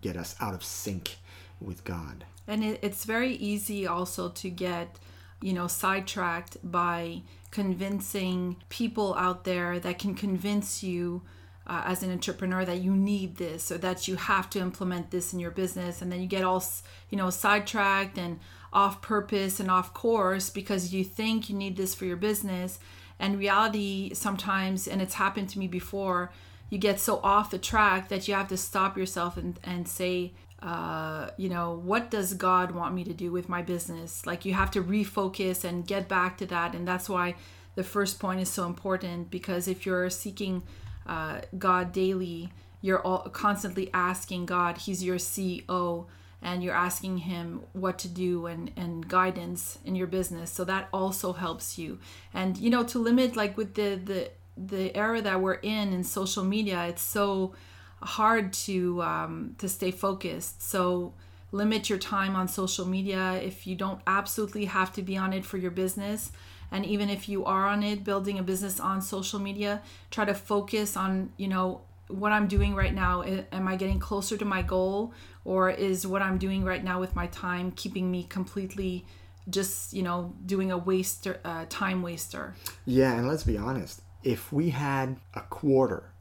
get 0.00 0.16
us 0.16 0.36
out 0.40 0.54
of 0.54 0.62
sync 0.62 1.16
with 1.60 1.82
God. 1.82 2.24
And 2.46 2.62
it, 2.62 2.78
it's 2.82 3.04
very 3.04 3.34
easy 3.34 3.84
also 3.86 4.28
to 4.28 4.48
get, 4.48 4.98
you 5.40 5.52
know, 5.52 5.66
sidetracked 5.66 6.58
by 6.62 7.22
convincing 7.50 8.56
people 8.68 9.14
out 9.16 9.42
there 9.42 9.80
that 9.80 9.98
can 9.98 10.14
convince 10.14 10.84
you 10.84 11.22
uh, 11.66 11.82
as 11.84 12.02
an 12.02 12.10
entrepreneur 12.10 12.64
that 12.64 12.78
you 12.78 12.94
need 12.94 13.36
this 13.36 13.70
or 13.70 13.78
that 13.78 14.08
you 14.08 14.16
have 14.16 14.48
to 14.50 14.60
implement 14.60 15.10
this 15.10 15.32
in 15.32 15.38
your 15.38 15.50
business 15.50 16.00
and 16.00 16.10
then 16.10 16.20
you 16.20 16.26
get 16.26 16.42
all 16.42 16.62
you 17.10 17.18
know 17.18 17.30
sidetracked 17.30 18.18
and 18.18 18.40
off 18.72 19.02
purpose 19.02 19.60
and 19.60 19.70
off 19.70 19.92
course 19.92 20.50
because 20.50 20.92
you 20.92 21.04
think 21.04 21.48
you 21.48 21.56
need 21.56 21.76
this 21.76 21.94
for 21.94 22.04
your 22.04 22.16
business. 22.16 22.78
And 23.18 23.38
reality 23.38 24.14
sometimes 24.14 24.88
and 24.88 25.02
it's 25.02 25.14
happened 25.14 25.48
to 25.50 25.58
me 25.58 25.66
before 25.66 26.32
you 26.70 26.78
get 26.78 27.00
so 27.00 27.20
off 27.22 27.50
the 27.50 27.58
track 27.58 28.08
that 28.08 28.28
you 28.28 28.34
have 28.34 28.48
to 28.48 28.56
stop 28.56 28.96
yourself 28.96 29.36
and, 29.36 29.58
and 29.64 29.88
say 29.88 30.32
uh, 30.62 31.30
you 31.38 31.48
know 31.48 31.80
what 31.84 32.10
does 32.10 32.34
god 32.34 32.72
want 32.72 32.94
me 32.94 33.02
to 33.02 33.14
do 33.14 33.32
with 33.32 33.48
my 33.48 33.62
business? 33.62 34.26
Like 34.26 34.44
you 34.44 34.54
have 34.54 34.70
to 34.72 34.82
refocus 34.82 35.64
and 35.64 35.86
get 35.86 36.08
back 36.08 36.38
to 36.38 36.46
that. 36.46 36.74
And 36.74 36.86
that's 36.86 37.08
why 37.08 37.34
the 37.74 37.84
first 37.84 38.18
point 38.18 38.40
is 38.40 38.48
so 38.48 38.66
important 38.66 39.30
because 39.30 39.68
if 39.68 39.86
you're 39.86 40.10
seeking 40.10 40.62
uh, 41.06 41.40
god 41.58 41.92
daily 41.92 42.50
you're 42.82 43.00
all 43.00 43.20
constantly 43.30 43.90
asking 43.92 44.46
god 44.46 44.78
he's 44.78 45.02
your 45.02 45.16
ceo 45.16 46.06
and 46.42 46.62
you're 46.62 46.74
asking 46.74 47.18
him 47.18 47.62
what 47.72 47.98
to 47.98 48.08
do 48.08 48.46
and, 48.46 48.70
and 48.76 49.08
guidance 49.08 49.78
in 49.84 49.94
your 49.94 50.06
business. 50.06 50.50
So 50.50 50.64
that 50.64 50.88
also 50.92 51.32
helps 51.32 51.78
you. 51.78 51.98
And 52.32 52.56
you 52.56 52.70
know 52.70 52.84
to 52.84 52.98
limit 52.98 53.36
like 53.36 53.56
with 53.56 53.74
the 53.74 54.00
the 54.02 54.30
the 54.56 54.94
era 54.96 55.22
that 55.22 55.40
we're 55.40 55.54
in 55.54 55.92
in 55.92 56.04
social 56.04 56.44
media 56.44 56.84
it's 56.86 57.02
so 57.02 57.54
hard 58.02 58.52
to 58.52 59.02
um, 59.02 59.54
to 59.58 59.68
stay 59.68 59.90
focused. 59.90 60.62
So 60.62 61.14
limit 61.52 61.90
your 61.90 61.98
time 61.98 62.36
on 62.36 62.48
social 62.48 62.86
media. 62.86 63.34
If 63.42 63.66
you 63.66 63.76
don't 63.76 64.00
absolutely 64.06 64.66
have 64.66 64.92
to 64.94 65.02
be 65.02 65.16
on 65.16 65.32
it 65.32 65.44
for 65.44 65.58
your 65.58 65.70
business 65.70 66.32
and 66.72 66.86
even 66.86 67.10
if 67.10 67.28
you 67.28 67.44
are 67.44 67.66
on 67.66 67.82
it 67.82 68.04
building 68.04 68.38
a 68.38 68.42
business 68.42 68.78
on 68.78 69.02
social 69.02 69.38
media 69.38 69.82
try 70.10 70.24
to 70.24 70.34
focus 70.34 70.96
on 70.96 71.32
you 71.36 71.48
know 71.48 71.80
what 72.10 72.32
i'm 72.32 72.48
doing 72.48 72.74
right 72.74 72.94
now 72.94 73.22
am 73.22 73.68
i 73.68 73.76
getting 73.76 73.98
closer 73.98 74.36
to 74.36 74.44
my 74.44 74.62
goal 74.62 75.12
or 75.44 75.70
is 75.70 76.06
what 76.06 76.22
I'm 76.22 76.38
doing 76.38 76.64
right 76.64 76.82
now 76.82 77.00
with 77.00 77.16
my 77.16 77.26
time 77.28 77.72
keeping 77.72 78.10
me 78.10 78.24
completely 78.24 79.04
just 79.48 79.92
you 79.92 80.02
know 80.02 80.34
doing 80.46 80.70
a 80.70 80.78
waster 80.78 81.40
uh, 81.44 81.64
time 81.68 82.02
waster 82.02 82.54
yeah 82.84 83.14
and 83.14 83.26
let's 83.26 83.44
be 83.44 83.56
honest 83.56 84.02
if 84.22 84.52
we 84.52 84.70
had 84.70 85.16
a 85.34 85.40
quarter 85.40 86.12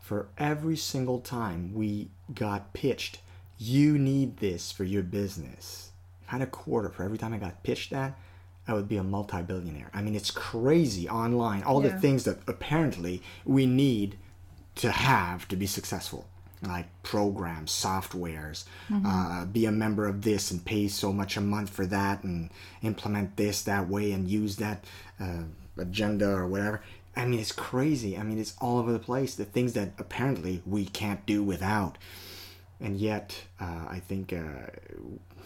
for 0.00 0.28
every 0.36 0.76
single 0.76 1.20
time 1.20 1.72
we 1.72 2.10
got 2.34 2.72
pitched 2.74 3.20
you 3.58 3.96
need 3.96 4.38
this 4.38 4.72
for 4.72 4.84
your 4.84 5.02
business 5.02 5.92
if 6.22 6.28
i 6.28 6.32
had 6.32 6.42
a 6.42 6.46
quarter 6.46 6.90
for 6.90 7.04
every 7.04 7.16
time 7.16 7.32
i 7.32 7.38
got 7.38 7.62
pitched 7.62 7.90
that 7.90 8.18
I 8.66 8.72
would 8.72 8.88
be 8.88 8.96
a 8.96 9.04
multi-billionaire. 9.04 9.90
I 9.92 10.00
mean, 10.00 10.14
it's 10.14 10.30
crazy 10.30 11.06
online. 11.06 11.62
All 11.64 11.84
yeah. 11.84 11.90
the 11.90 12.00
things 12.00 12.24
that 12.24 12.38
apparently 12.46 13.20
we 13.44 13.66
need 13.66 14.16
to 14.76 14.90
have 14.90 15.46
to 15.48 15.56
be 15.56 15.66
successful 15.66 16.26
like 16.68 16.86
programs, 17.02 17.70
softwares, 17.70 18.64
mm-hmm. 18.88 19.06
uh, 19.06 19.44
be 19.46 19.66
a 19.66 19.72
member 19.72 20.06
of 20.06 20.22
this 20.22 20.50
and 20.50 20.64
pay 20.64 20.88
so 20.88 21.12
much 21.12 21.36
a 21.36 21.40
month 21.40 21.70
for 21.70 21.86
that 21.86 22.24
and 22.24 22.50
implement 22.82 23.36
this 23.36 23.62
that 23.62 23.88
way 23.88 24.12
and 24.12 24.28
use 24.28 24.56
that 24.56 24.84
uh, 25.20 25.42
agenda 25.76 26.30
or 26.30 26.46
whatever. 26.46 26.82
I 27.16 27.26
mean, 27.26 27.38
it's 27.38 27.52
crazy. 27.52 28.18
I 28.18 28.22
mean, 28.22 28.38
it's 28.38 28.54
all 28.60 28.78
over 28.78 28.92
the 28.92 28.98
place. 28.98 29.34
The 29.34 29.44
things 29.44 29.74
that 29.74 29.92
apparently 29.98 30.62
we 30.66 30.84
can't 30.84 31.24
do 31.26 31.42
without. 31.42 31.96
And 32.80 32.96
yet, 32.96 33.44
uh, 33.60 33.86
I 33.88 34.00
think 34.00 34.32
uh, 34.32 34.70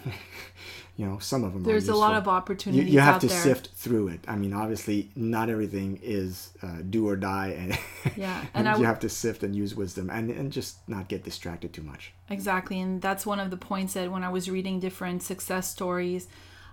you 0.99 1.07
know 1.07 1.19
some 1.19 1.45
of 1.45 1.55
them 1.55 1.63
there's 1.63 1.89
a 1.89 1.95
lot 1.95 2.15
of 2.15 2.27
opportunities 2.27 2.87
you, 2.87 2.95
you 2.95 3.01
have 3.01 3.21
to 3.21 3.29
there. 3.29 3.41
sift 3.41 3.69
through 3.75 4.09
it. 4.09 4.21
I 4.27 4.37
mean 4.37 4.53
obviously 4.53 5.11
not 5.15 5.49
everything 5.49 6.01
is 6.03 6.51
uh, 6.63 6.79
do 6.91 7.09
or 7.09 7.17
die 7.17 7.55
and, 7.59 7.79
yeah 8.17 8.45
and, 8.53 8.67
and 8.69 8.79
you 8.79 8.85
have 8.85 8.99
to 9.01 9.09
sift 9.09 9.43
and 9.43 9.55
use 9.55 9.75
wisdom 9.75 10.11
and, 10.11 10.31
and 10.31 10.53
just 10.53 10.87
not 10.89 11.09
get 11.09 11.25
distracted 11.25 11.73
too 11.73 11.83
much. 11.83 12.13
Exactly 12.29 12.81
and 12.81 13.01
that's 13.01 13.25
one 13.25 13.41
of 13.41 13.51
the 13.51 13.57
points 13.57 13.95
that 13.95 14.11
when 14.11 14.25
i 14.25 14.29
was 14.29 14.51
reading 14.51 14.81
different 14.81 15.23
success 15.23 15.71
stories 15.71 16.29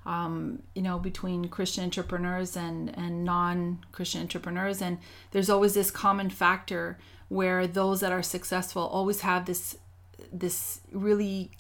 um, 0.06 0.62
you 0.74 0.82
know 0.82 1.00
between 1.00 1.48
christian 1.48 1.84
entrepreneurs 1.84 2.58
and 2.58 2.96
and 2.98 3.24
non-christian 3.24 4.22
entrepreneurs 4.22 4.82
and 4.82 4.98
there's 5.32 5.50
always 5.50 5.74
this 5.76 5.92
common 5.92 6.30
factor 6.30 6.98
where 7.30 7.66
those 7.66 8.02
that 8.02 8.12
are 8.12 8.24
successful 8.24 8.84
always 8.84 9.22
have 9.22 9.46
this 9.46 9.78
this 10.32 10.82
really 10.92 11.52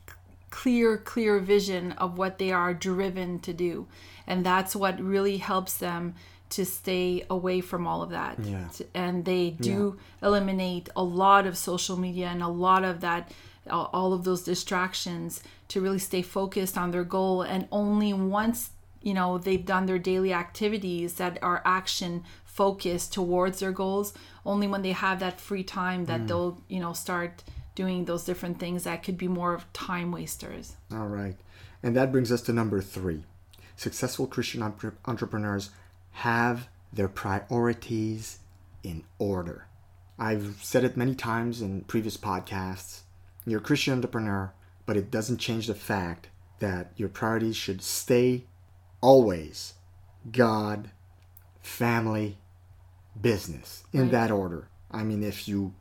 clear, 0.55 0.97
clear 0.97 1.38
vision 1.38 1.91
of 1.93 2.17
what 2.17 2.38
they 2.38 2.50
are 2.50 2.74
driven 2.74 3.38
to 3.39 3.51
do. 3.51 3.85
And 4.25 4.45
that's 4.45 4.74
what 4.74 4.97
really 5.01 5.35
helps 5.35 5.75
them 5.75 6.15
to 6.51 6.65
stay 6.65 7.25
away 7.29 7.59
from 7.59 7.85
all 7.85 8.01
of 8.01 8.12
that. 8.12 8.39
Yeah. 8.39 8.69
And 8.93 9.25
they 9.25 9.50
do 9.50 10.00
yeah. 10.21 10.27
eliminate 10.29 10.88
a 10.95 11.03
lot 11.03 11.45
of 11.45 11.57
social 11.57 11.97
media 11.97 12.27
and 12.27 12.41
a 12.41 12.47
lot 12.47 12.85
of 12.85 13.01
that, 13.01 13.33
all 13.69 14.13
of 14.13 14.24
those 14.24 14.43
distractions 14.43 15.43
to 15.67 15.81
really 15.81 16.00
stay 16.00 16.21
focused 16.21 16.77
on 16.77 16.91
their 16.91 17.03
goal. 17.03 17.41
And 17.41 17.67
only 17.69 18.13
once, 18.13 18.69
you 19.01 19.13
know, 19.13 19.38
they've 19.38 19.65
done 19.65 19.88
their 19.88 20.00
daily 20.00 20.31
activities 20.31 21.15
that 21.15 21.38
are 21.41 21.62
action 21.65 22.24
focused 22.45 23.12
towards 23.12 23.59
their 23.59 23.74
goals, 23.74 24.13
only 24.45 24.67
when 24.67 24.83
they 24.83 24.93
have 24.93 25.19
that 25.19 25.41
free 25.41 25.65
time 25.65 26.05
that 26.05 26.21
mm. 26.21 26.27
they'll, 26.29 26.62
you 26.69 26.79
know, 26.79 26.93
start 26.93 27.43
doing 27.75 28.05
those 28.05 28.24
different 28.24 28.60
things 28.60 28.86
that 28.86 29.03
could 29.03 29.17
be 29.17 29.27
more 29.27 29.53
of 29.53 29.72
time 29.74 30.12
wasters. 30.12 30.75
All 30.91 31.08
right. 31.08 31.36
And 31.84 31.96
that 31.96 32.12
brings 32.12 32.32
us 32.32 32.41
to 32.44 32.53
number 32.53 32.82
three. 32.82 33.24
Successful 33.75 34.25
Christian 34.25 34.63
entrepreneurs 35.05 35.70
have 36.12 36.70
their 36.91 37.10
priorities 37.10 38.39
in 38.84 39.03
order. 39.20 39.67
I've 40.17 40.60
said 40.62 40.86
it 40.86 40.96
many 40.96 41.13
times 41.13 41.62
in 41.62 41.82
previous 41.82 42.15
podcasts. 42.15 43.01
You're 43.46 43.60
a 43.60 43.63
Christian 43.63 43.94
entrepreneur, 43.94 44.53
but 44.86 44.96
it 44.96 45.12
doesn't 45.12 45.38
change 45.38 45.67
the 45.67 45.75
fact 45.75 46.29
that 46.60 46.91
your 46.96 47.10
priorities 47.10 47.58
should 47.58 47.82
stay 47.82 48.46
always 49.01 49.74
God, 50.32 50.89
family, 51.62 52.38
business 53.20 53.84
in 53.94 54.03
right. 54.03 54.12
that 54.12 54.32
order. 54.32 54.70
I 54.89 55.03
mean, 55.03 55.22
if 55.22 55.48
you 55.48 55.74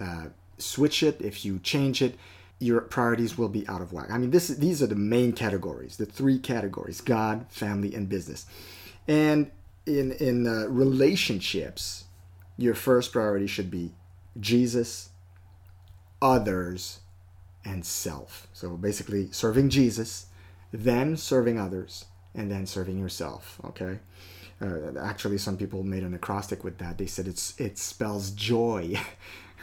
uh, 0.00 0.26
switch 0.58 1.02
it, 1.02 1.20
if 1.20 1.44
you 1.44 1.58
change 1.58 2.02
it, 2.02 2.16
your 2.58 2.80
priorities 2.80 3.38
will 3.38 3.48
be 3.48 3.66
out 3.68 3.80
of 3.80 3.92
whack. 3.92 4.10
I 4.10 4.18
mean, 4.18 4.30
this 4.30 4.48
these 4.48 4.82
are 4.82 4.86
the 4.86 4.96
main 4.96 5.32
categories, 5.32 5.96
the 5.96 6.06
three 6.06 6.38
categories: 6.38 7.00
God, 7.00 7.46
family, 7.48 7.94
and 7.94 8.08
business. 8.08 8.46
And 9.06 9.50
in 9.86 10.12
in 10.12 10.46
uh, 10.46 10.66
relationships, 10.68 12.04
your 12.56 12.74
first 12.74 13.12
priority 13.12 13.46
should 13.46 13.70
be 13.70 13.92
Jesus, 14.38 15.10
others, 16.20 17.00
and 17.64 17.84
self. 17.84 18.48
So 18.52 18.76
basically, 18.76 19.30
serving 19.30 19.70
Jesus, 19.70 20.26
then 20.72 21.16
serving 21.16 21.58
others, 21.60 22.06
and 22.34 22.50
then 22.50 22.66
serving 22.66 22.98
yourself. 22.98 23.60
Okay. 23.64 23.98
Uh, 24.60 24.98
actually, 25.00 25.38
some 25.38 25.56
people 25.56 25.84
made 25.84 26.02
an 26.02 26.14
acrostic 26.14 26.64
with 26.64 26.78
that. 26.78 26.98
They 26.98 27.06
said 27.06 27.28
it's 27.28 27.58
it 27.60 27.78
spells 27.78 28.32
joy. 28.32 28.98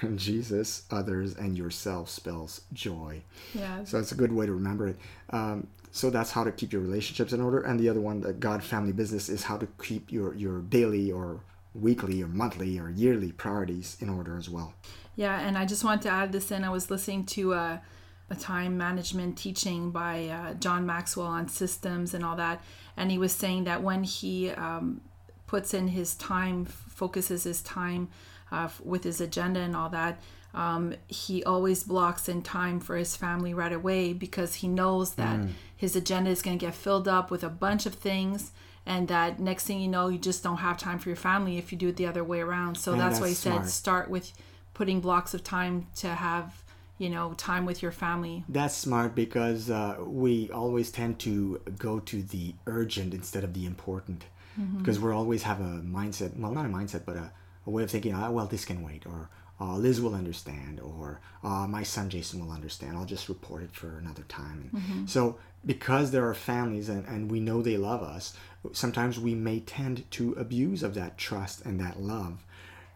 Jesus, 0.15 0.83
others, 0.91 1.35
and 1.35 1.57
yourself 1.57 2.09
spells 2.09 2.61
joy. 2.73 3.21
Yeah. 3.53 3.83
So 3.83 3.97
that's 3.97 4.11
a 4.11 4.15
good 4.15 4.31
way 4.31 4.45
to 4.45 4.53
remember 4.53 4.87
it. 4.87 4.97
Um, 5.29 5.67
so 5.91 6.09
that's 6.09 6.31
how 6.31 6.43
to 6.43 6.51
keep 6.51 6.73
your 6.73 6.81
relationships 6.81 7.31
in 7.31 7.41
order. 7.41 7.61
And 7.61 7.79
the 7.79 7.89
other 7.89 8.01
one, 8.01 8.21
the 8.21 8.33
God 8.33 8.63
family 8.63 8.91
business, 8.91 9.29
is 9.29 9.43
how 9.43 9.57
to 9.57 9.67
keep 9.81 10.11
your, 10.11 10.35
your 10.35 10.59
daily 10.61 11.11
or 11.11 11.39
weekly 11.73 12.21
or 12.21 12.27
monthly 12.27 12.79
or 12.79 12.89
yearly 12.89 13.31
priorities 13.31 13.97
in 13.99 14.09
order 14.09 14.37
as 14.37 14.49
well. 14.49 14.73
Yeah, 15.15 15.39
and 15.39 15.57
I 15.57 15.65
just 15.65 15.83
wanted 15.83 16.01
to 16.03 16.09
add 16.09 16.31
this 16.31 16.51
in. 16.51 16.63
I 16.63 16.69
was 16.69 16.91
listening 16.91 17.25
to 17.27 17.53
a, 17.53 17.81
a 18.29 18.35
time 18.35 18.77
management 18.77 19.37
teaching 19.37 19.91
by 19.91 20.27
uh, 20.27 20.53
John 20.55 20.85
Maxwell 20.85 21.27
on 21.27 21.47
systems 21.47 22.13
and 22.13 22.25
all 22.25 22.35
that. 22.35 22.61
And 22.97 23.11
he 23.11 23.17
was 23.17 23.31
saying 23.31 23.63
that 23.65 23.81
when 23.81 24.03
he 24.03 24.51
um, 24.51 25.01
puts 25.47 25.73
in 25.73 25.89
his 25.89 26.15
time, 26.15 26.65
focuses 26.65 27.43
his 27.43 27.61
time 27.61 28.09
uh, 28.51 28.69
with 28.83 29.03
his 29.03 29.21
agenda 29.21 29.59
and 29.59 29.75
all 29.75 29.89
that. 29.89 30.21
Um, 30.53 30.95
he 31.07 31.43
always 31.43 31.83
blocks 31.83 32.29
in 32.29 32.41
time 32.41 32.79
for 32.79 32.95
his 32.95 33.15
family 33.15 33.53
right 33.53 33.73
away 33.73 34.13
because 34.13 34.55
he 34.55 34.69
knows 34.69 35.15
that 35.15 35.37
mm. 35.39 35.49
his 35.75 35.97
agenda 35.97 36.29
is 36.29 36.41
going 36.41 36.57
to 36.57 36.65
get 36.65 36.73
filled 36.73 37.09
up 37.09 37.29
with 37.29 37.43
a 37.43 37.49
bunch 37.49 37.85
of 37.85 37.95
things 37.95 38.51
and 38.85 39.07
that 39.07 39.39
next 39.39 39.65
thing 39.65 39.79
you 39.79 39.87
know 39.87 40.07
you 40.07 40.17
just 40.17 40.43
don't 40.43 40.57
have 40.57 40.77
time 40.77 40.99
for 40.99 41.09
your 41.09 41.15
family 41.15 41.57
if 41.57 41.71
you 41.71 41.77
do 41.77 41.89
it 41.89 41.97
the 41.97 42.05
other 42.05 42.23
way 42.23 42.39
around 42.39 42.77
so 42.77 42.91
that's, 42.91 43.03
that's, 43.03 43.19
why 43.19 43.27
he 43.29 43.33
smart. 43.33 43.63
said 43.63 43.71
start 43.71 44.09
with 44.09 44.31
putting 44.73 45.01
blocks 45.01 45.33
of 45.33 45.43
time 45.43 45.87
to 45.95 46.07
have 46.07 46.63
you 46.97 47.09
know 47.09 47.33
time 47.33 47.65
with 47.65 47.81
your 47.81 47.91
family 47.91 48.43
that's 48.47 48.75
smart 48.75 49.15
because 49.15 49.69
uh, 49.69 49.97
we 50.05 50.49
always 50.51 50.91
tend 50.91 51.19
to 51.19 51.59
go 51.77 51.99
to 51.99 52.21
the 52.21 52.53
urgent 52.67 53.13
instead 53.13 53.43
of 53.43 53.53
the 53.53 53.65
important 53.65 54.25
mm-hmm. 54.59 54.77
because 54.77 54.99
we're 54.99 55.13
always 55.13 55.43
have 55.43 55.59
a 55.59 55.81
mindset 55.81 56.37
well 56.37 56.51
not 56.51 56.65
a 56.65 56.69
mindset 56.69 57.01
but 57.05 57.15
a 57.15 57.31
a 57.65 57.69
way 57.69 57.84
of 57.84 57.91
thinking, 57.91 58.13
oh, 58.13 58.31
well, 58.31 58.45
this 58.45 58.65
can 58.65 58.84
wait, 58.84 59.05
or 59.05 59.29
uh, 59.60 59.77
Liz 59.77 60.01
will 60.01 60.15
understand, 60.15 60.79
or 60.79 61.22
uh, 61.43 61.65
my 61.67 61.84
son 61.84 62.10
Jason 62.10 62.45
will 62.45 62.51
understand. 62.51 62.98
I'll 62.98 63.05
just 63.05 63.29
report 63.29 63.63
it 63.63 63.72
for 63.72 63.98
another 63.98 64.24
time. 64.24 64.69
Mm-hmm. 64.74 65.05
So, 65.05 65.38
because 65.65 66.12
there 66.12 66.27
are 66.27 66.34
families 66.34 66.89
and, 66.89 67.05
and 67.07 67.31
we 67.31 67.39
know 67.39 67.62
they 67.62 67.77
love 67.77 68.03
us, 68.03 68.36
sometimes 68.74 69.19
we 69.19 69.34
may 69.34 69.62
tend 69.62 70.10
to 70.12 70.34
abuse 70.34 70.84
of 70.84 70.93
that 70.95 71.17
trust 71.17 71.65
and 71.65 71.79
that 71.79 72.00
love. 72.00 72.43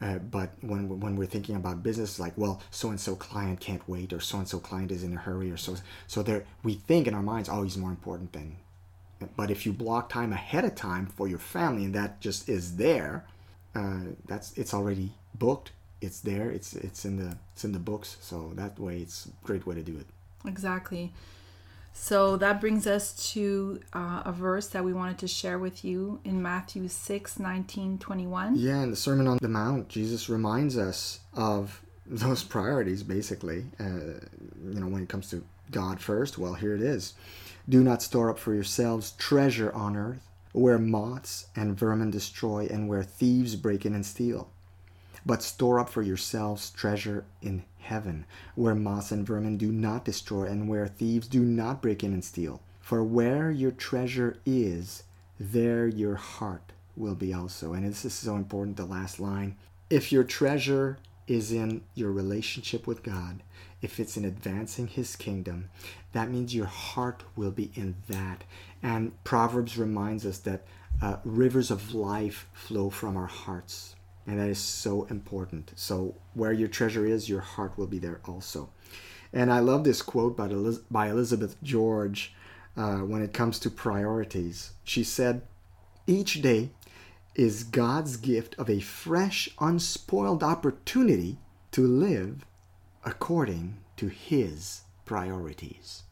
Uh, 0.01 0.17
but 0.17 0.51
when 0.61 0.99
when 0.99 1.17
we're 1.17 1.25
thinking 1.25 1.55
about 1.55 1.83
business, 1.83 2.19
like 2.19 2.33
well, 2.37 2.61
so 2.71 2.89
and 2.89 2.99
so 2.99 3.15
client 3.15 3.59
can't 3.59 3.87
wait, 3.87 4.13
or 4.13 4.21
so 4.21 4.37
and 4.37 4.47
so 4.47 4.59
client 4.59 4.91
is 4.91 5.03
in 5.03 5.13
a 5.13 5.19
hurry, 5.19 5.51
or 5.51 5.57
so 5.57 5.75
so 6.07 6.23
there 6.23 6.45
we 6.63 6.75
think 6.75 7.05
in 7.05 7.13
our 7.13 7.21
minds, 7.21 7.49
oh, 7.49 7.63
he's 7.63 7.77
more 7.77 7.89
important 7.89 8.31
than. 8.31 8.55
But 9.35 9.51
if 9.51 9.65
you 9.65 9.73
block 9.73 10.07
time 10.07 10.31
ahead 10.31 10.63
of 10.63 10.75
time 10.75 11.05
for 11.05 11.27
your 11.27 11.39
family, 11.39 11.83
and 11.83 11.93
that 11.95 12.21
just 12.21 12.47
is 12.47 12.77
there, 12.77 13.25
uh, 13.79 14.11
that's 14.27 14.51
it's 14.57 14.73
already 14.73 15.11
booked. 15.35 15.71
It's 16.01 16.19
there. 16.19 16.49
It's 16.49 16.73
it's 16.73 17.05
in 17.05 17.17
the 17.17 17.37
it's 17.53 17.63
in 17.63 17.71
the 17.71 17.79
books. 17.79 18.17
So 18.21 18.51
that 18.55 18.79
way, 18.79 18.97
it's 18.97 19.27
a 19.27 19.45
great 19.45 19.65
way 19.65 19.75
to 19.75 19.81
do 19.81 19.97
it. 19.97 20.07
Exactly. 20.45 21.13
So 21.91 22.37
that 22.37 22.61
brings 22.61 22.87
us 22.87 23.31
to 23.33 23.81
uh, 23.93 24.21
a 24.25 24.31
verse 24.31 24.67
that 24.67 24.83
we 24.83 24.93
wanted 24.93 25.17
to 25.19 25.27
share 25.27 25.59
with 25.59 25.83
you 25.83 26.21
in 26.23 26.41
Matthew 26.41 26.87
6 26.87 27.39
19 27.39 27.97
21. 27.97 28.55
Yeah, 28.55 28.83
in 28.83 28.91
the 28.91 28.95
Sermon 28.95 29.27
on 29.27 29.37
the 29.41 29.49
Mount, 29.49 29.89
Jesus 29.89 30.29
reminds 30.29 30.77
us 30.77 31.19
of 31.33 31.81
those 32.05 32.43
priorities 32.43 33.03
basically. 33.03 33.65
Uh, 33.79 34.19
you 34.65 34.79
know, 34.79 34.87
when 34.87 35.03
it 35.03 35.09
comes 35.09 35.29
to 35.31 35.43
God 35.71 35.99
first, 35.99 36.37
well, 36.37 36.53
here 36.53 36.75
it 36.75 36.81
is. 36.81 37.13
Do 37.67 37.83
not 37.83 38.01
store 38.01 38.29
up 38.29 38.39
for 38.39 38.53
yourselves 38.53 39.11
treasure 39.11 39.71
on 39.73 39.95
earth 39.95 40.28
where 40.51 40.79
moths 40.79 41.47
and 41.55 41.77
vermin 41.77 42.11
destroy 42.11 42.67
and 42.69 42.87
where 42.87 43.03
thieves 43.03 43.55
break 43.55 43.85
in 43.85 43.93
and 43.93 44.05
steal. 44.05 44.49
But 45.25 45.43
store 45.43 45.79
up 45.79 45.89
for 45.89 46.01
yourselves 46.01 46.69
treasure 46.71 47.25
in 47.41 47.63
heaven, 47.79 48.25
where 48.55 48.75
moths 48.75 49.11
and 49.11 49.25
vermin 49.25 49.57
do 49.57 49.71
not 49.71 50.05
destroy 50.05 50.45
and 50.45 50.67
where 50.67 50.87
thieves 50.87 51.27
do 51.27 51.41
not 51.41 51.81
break 51.81 52.03
in 52.03 52.13
and 52.13 52.23
steal. 52.23 52.61
For 52.81 53.03
where 53.03 53.51
your 53.51 53.71
treasure 53.71 54.37
is, 54.45 55.03
there 55.39 55.87
your 55.87 56.15
heart 56.15 56.71
will 56.95 57.15
be 57.15 57.33
also. 57.33 57.73
And 57.73 57.85
this 57.85 58.05
is 58.05 58.13
so 58.13 58.35
important, 58.35 58.77
the 58.77 58.85
last 58.85 59.19
line. 59.19 59.55
If 59.89 60.11
your 60.11 60.23
treasure 60.23 60.97
is 61.27 61.51
in 61.51 61.81
your 61.93 62.11
relationship 62.11 62.87
with 62.87 63.03
God, 63.03 63.43
if 63.81 63.99
it's 63.99 64.17
in 64.17 64.25
advancing 64.25 64.87
His 64.87 65.15
kingdom, 65.15 65.69
that 66.11 66.29
means 66.29 66.55
your 66.55 66.65
heart 66.65 67.23
will 67.35 67.51
be 67.51 67.71
in 67.75 67.95
that. 68.07 68.43
And 68.81 69.21
Proverbs 69.23 69.77
reminds 69.77 70.25
us 70.25 70.39
that 70.39 70.65
uh, 71.01 71.17
rivers 71.23 71.71
of 71.71 71.93
life 71.93 72.47
flow 72.53 72.89
from 72.89 73.17
our 73.17 73.27
hearts. 73.27 73.95
And 74.27 74.39
that 74.39 74.49
is 74.49 74.59
so 74.59 75.05
important. 75.05 75.71
So, 75.75 76.15
where 76.33 76.53
your 76.53 76.67
treasure 76.67 77.05
is, 77.05 77.29
your 77.29 77.41
heart 77.41 77.77
will 77.77 77.87
be 77.87 77.99
there 77.99 78.21
also. 78.25 78.69
And 79.33 79.51
I 79.51 79.59
love 79.59 79.83
this 79.83 80.01
quote 80.01 80.35
by, 80.35 80.47
Eliz- 80.47 80.81
by 80.89 81.09
Elizabeth 81.09 81.55
George 81.63 82.33
uh, 82.75 82.97
when 82.97 83.21
it 83.21 83.33
comes 83.33 83.59
to 83.59 83.69
priorities. 83.69 84.71
She 84.83 85.03
said, 85.03 85.41
Each 86.05 86.41
day 86.41 86.71
is 87.35 87.63
God's 87.63 88.17
gift 88.17 88.55
of 88.57 88.69
a 88.69 88.79
fresh, 88.79 89.49
unspoiled 89.59 90.43
opportunity 90.43 91.37
to 91.71 91.85
live 91.85 92.45
according 93.05 93.77
to 93.97 94.07
His 94.07 94.81
priorities. 95.05 96.03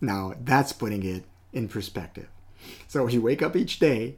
Now, 0.00 0.34
that's 0.40 0.72
putting 0.72 1.04
it 1.04 1.24
in 1.52 1.68
perspective. 1.68 2.28
So 2.86 3.06
you 3.06 3.20
wake 3.20 3.42
up 3.42 3.56
each 3.56 3.78
day 3.78 4.16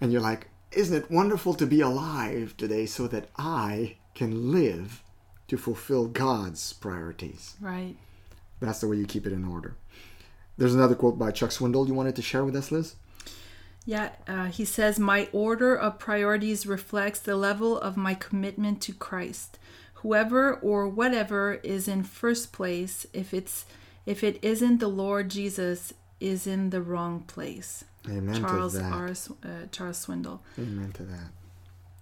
and 0.00 0.12
you're 0.12 0.20
like, 0.20 0.48
isn't 0.72 0.96
it 0.96 1.10
wonderful 1.10 1.54
to 1.54 1.66
be 1.66 1.80
alive 1.80 2.56
today 2.56 2.86
so 2.86 3.06
that 3.08 3.28
I 3.36 3.96
can 4.14 4.52
live 4.52 5.02
to 5.48 5.56
fulfill 5.56 6.06
God's 6.06 6.72
priorities? 6.72 7.56
Right. 7.60 7.96
That's 8.60 8.80
the 8.80 8.88
way 8.88 8.96
you 8.96 9.06
keep 9.06 9.26
it 9.26 9.32
in 9.32 9.44
order. 9.44 9.76
There's 10.56 10.74
another 10.74 10.94
quote 10.94 11.18
by 11.18 11.30
Chuck 11.30 11.50
Swindoll 11.50 11.88
you 11.88 11.94
wanted 11.94 12.16
to 12.16 12.22
share 12.22 12.44
with 12.44 12.56
us, 12.56 12.70
Liz? 12.70 12.94
Yeah, 13.84 14.10
uh, 14.28 14.46
he 14.46 14.64
says, 14.64 14.98
My 14.98 15.28
order 15.32 15.74
of 15.74 15.98
priorities 15.98 16.66
reflects 16.66 17.18
the 17.18 17.36
level 17.36 17.78
of 17.78 17.96
my 17.96 18.14
commitment 18.14 18.80
to 18.82 18.92
Christ. 18.92 19.58
Whoever 19.94 20.54
or 20.54 20.88
whatever 20.88 21.54
is 21.62 21.88
in 21.88 22.04
first 22.04 22.52
place, 22.52 23.06
if 23.12 23.34
it's 23.34 23.64
if 24.04 24.24
it 24.24 24.38
isn't 24.42 24.78
the 24.78 24.88
Lord 24.88 25.28
Jesus, 25.28 25.94
is 26.22 26.46
in 26.46 26.70
the 26.70 26.80
wrong 26.80 27.20
place. 27.20 27.84
Amen 28.08 28.40
Charles 28.40 28.74
to 28.74 28.78
that. 28.80 28.92
R. 28.92 29.08
Uh, 29.08 29.66
Charles 29.70 30.06
Swindoll. 30.06 30.40
Amen 30.58 30.92
to 30.92 31.02
that. 31.04 31.30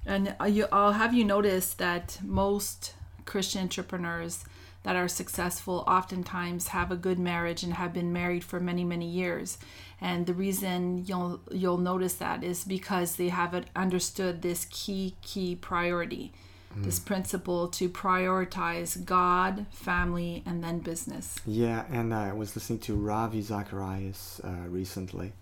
And 0.06 0.34
uh, 0.40 0.44
you, 0.44 0.66
I'll 0.72 0.92
have 0.92 1.12
you 1.12 1.24
notice 1.24 1.74
that 1.74 2.18
most 2.22 2.94
Christian 3.26 3.62
entrepreneurs 3.62 4.44
that 4.82 4.96
are 4.96 5.08
successful 5.08 5.84
oftentimes 5.86 6.68
have 6.68 6.90
a 6.90 6.96
good 6.96 7.18
marriage 7.18 7.62
and 7.62 7.74
have 7.74 7.92
been 7.92 8.12
married 8.12 8.44
for 8.44 8.60
many 8.60 8.84
many 8.84 9.06
years. 9.06 9.58
And 10.00 10.26
the 10.26 10.34
reason 10.34 11.04
you'll 11.04 11.40
you'll 11.50 11.78
notice 11.78 12.14
that 12.14 12.42
is 12.42 12.64
because 12.64 13.16
they 13.16 13.28
haven't 13.28 13.66
understood 13.76 14.40
this 14.40 14.66
key 14.70 15.16
key 15.22 15.54
priority, 15.54 16.32
this 16.76 16.98
principle 16.98 17.68
to 17.68 17.88
prioritize 17.88 19.04
God, 19.04 19.66
family, 19.70 20.42
and 20.46 20.62
then 20.62 20.78
business. 20.78 21.36
Yeah, 21.46 21.84
and 21.90 22.14
I 22.14 22.32
was 22.32 22.54
listening 22.54 22.78
to 22.80 22.94
Ravi 22.94 23.42
Zacharias 23.42 24.40
uh, 24.44 24.68
recently. 24.68 25.32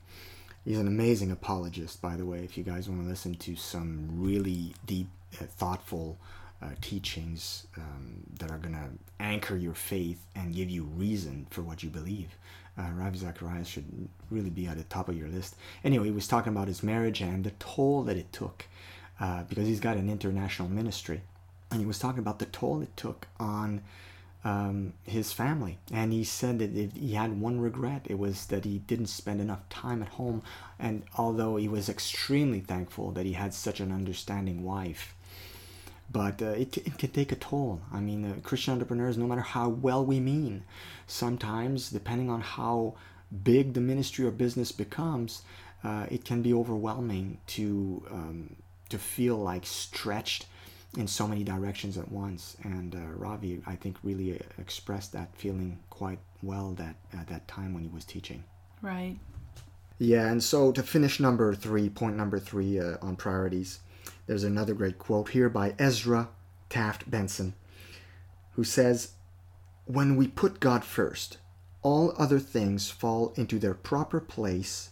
He's 0.65 0.79
an 0.79 0.87
amazing 0.87 1.31
apologist, 1.31 2.01
by 2.01 2.17
the 2.17 2.27
way. 2.27 2.41
If 2.41 2.57
you 2.57 2.65
guys 2.65 2.89
want 2.89 3.03
to 3.03 3.09
listen 3.09 3.35
to 3.37 3.57
some 3.57 4.09
really 4.13 4.75
deep, 4.87 5.09
uh, 5.41 5.45
thoughtful 5.45 6.19
uh, 6.63 6.71
teachings 6.81 7.67
um, 7.77 8.25
that 8.39 8.51
are 8.51 8.59
going 8.59 8.75
to 8.75 8.89
anchor 9.21 9.57
your 9.57 9.75
faith 9.75 10.21
and 10.35 10.55
give 10.55 10.69
you 10.69 10.85
reason 10.85 11.47
for 11.51 11.63
what 11.63 11.83
you 11.83 11.91
believe, 11.91 12.37
uh, 12.79 12.91
Ravi 12.95 13.19
Zacharias 13.19 13.69
should 13.69 14.09
really 14.31 14.51
be 14.51 14.67
at 14.67 14.77
the 14.77 14.85
top 14.85 15.09
of 15.09 15.17
your 15.17 15.29
list. 15.29 15.57
Anyway, 15.85 16.07
he 16.07 16.11
was 16.11 16.29
talking 16.29 16.53
about 16.53 16.69
his 16.69 16.83
marriage 16.83 17.21
and 17.21 17.45
the 17.45 17.53
toll 17.59 18.03
that 18.05 18.17
it 18.17 18.33
took 18.33 18.67
uh, 19.21 19.43
because 19.45 19.67
he's 19.67 19.81
got 19.81 19.97
an 19.97 20.09
international 20.09 20.69
ministry. 20.69 21.23
And 21.71 21.81
he 21.81 21.87
was 21.87 21.99
talking 21.99 22.21
about 22.21 22.39
the 22.39 22.47
toll 22.47 22.81
it 22.81 22.97
took 22.97 23.27
on 23.39 23.83
um, 24.45 24.95
his 25.05 25.33
family. 25.33 25.79
And 25.93 26.13
he 26.13 26.25
said 26.25 26.59
that 26.61 26.75
it, 26.75 26.93
he 26.97 27.15
had 27.15 27.41
one 27.41 27.61
regret. 27.61 28.07
It 28.07 28.19
was 28.19 28.47
that 28.47 28.65
he 28.65 28.79
didn't 28.79 29.07
spend 29.09 29.41
enough 29.41 29.69
time 29.69 30.03
at 30.03 30.09
home. 30.09 30.43
And 30.79 31.03
although 31.17 31.57
he 31.57 31.69
was 31.69 31.89
extremely 31.89 32.61
thankful 32.61 33.11
that 33.13 33.27
he 33.27 33.33
had 33.33 33.53
such 33.53 33.81
an 33.81 33.93
understanding 33.93 34.65
wife, 34.65 35.15
but 36.11 36.41
uh, 36.41 36.47
it, 36.47 36.77
it 36.79 36.97
can 36.97 37.11
take 37.11 37.33
a 37.33 37.37
toll. 37.37 37.83
I 37.93 38.01
mean, 38.01 38.25
uh, 38.25 38.35
Christian 38.43 38.73
entrepreneurs, 38.73 39.19
no 39.19 39.27
matter 39.27 39.43
how 39.43 39.69
well 39.69 40.05
we 40.05 40.21
mean, 40.21 40.65
sometimes, 41.07 41.91
depending 41.91 42.31
on 42.31 42.41
how 42.41 42.95
big 43.43 43.75
the 43.75 43.81
ministry 43.81 44.25
or 44.25 44.31
business 44.31 44.73
becomes, 44.73 45.43
uh, 45.85 46.07
it 46.11 46.25
can 46.25 46.41
be 46.41 46.55
overwhelming 46.55 47.39
to 47.49 48.03
um, 48.11 48.57
to 48.89 48.99
feel 48.99 49.37
like 49.37 49.67
stretched 49.67 50.47
in 50.97 51.07
so 51.07 51.29
many 51.29 51.45
directions 51.45 51.99
at 51.99 52.11
once. 52.11 52.57
And 52.63 52.95
uh, 52.95 52.99
Ravi, 53.17 53.63
I 53.67 53.77
think, 53.77 53.97
really 54.03 54.35
uh, 54.35 54.43
expressed 54.59 55.13
that 55.13 55.35
feeling 55.37 55.79
quite 55.91 56.19
well 56.43 56.73
that 56.73 56.97
at 57.13 57.27
that 57.29 57.47
time 57.49 57.75
when 57.75 57.83
he 57.83 57.91
was 57.91 58.05
teaching. 58.05 58.45
Right. 58.81 59.17
Yeah, 59.99 60.31
and 60.31 60.43
so 60.43 60.71
to 60.73 60.83
finish 60.83 61.19
number 61.19 61.55
three, 61.55 61.89
point 61.89 62.17
number 62.17 62.39
three 62.39 62.79
uh, 62.79 62.97
on 63.03 63.17
priorities, 63.17 63.81
there's 64.27 64.45
another 64.45 64.75
great 64.75 64.99
quote 64.99 65.31
here 65.31 65.49
by 65.49 65.75
Ezra 65.79 66.29
Taft 66.71 67.11
Benson, 67.11 67.55
who 68.53 68.63
says, 68.63 69.13
When 69.87 70.17
we 70.17 70.29
put 70.29 70.61
God 70.61 70.85
first, 70.85 71.39
all 71.83 72.15
other 72.17 72.39
things 72.39 72.91
fall 72.91 73.33
into 73.37 73.59
their 73.59 73.75
proper 73.75 74.21
place 74.21 74.91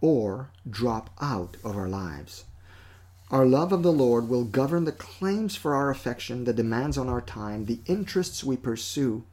or 0.00 0.50
drop 0.68 1.10
out 1.20 1.56
of 1.64 1.76
our 1.76 1.88
lives. 1.88 2.44
Our 3.30 3.44
love 3.44 3.72
of 3.72 3.82
the 3.82 3.92
Lord 3.92 4.28
will 4.28 4.44
govern 4.44 4.84
the 4.84 4.92
claims 4.92 5.56
for 5.56 5.74
our 5.74 5.90
affection, 5.90 6.44
the 6.44 6.52
demands 6.52 6.96
on 6.96 7.08
our 7.08 7.20
time, 7.20 7.64
the 7.64 7.80
interests 7.86 8.44
we 8.44 8.56
pursue, 8.56 9.24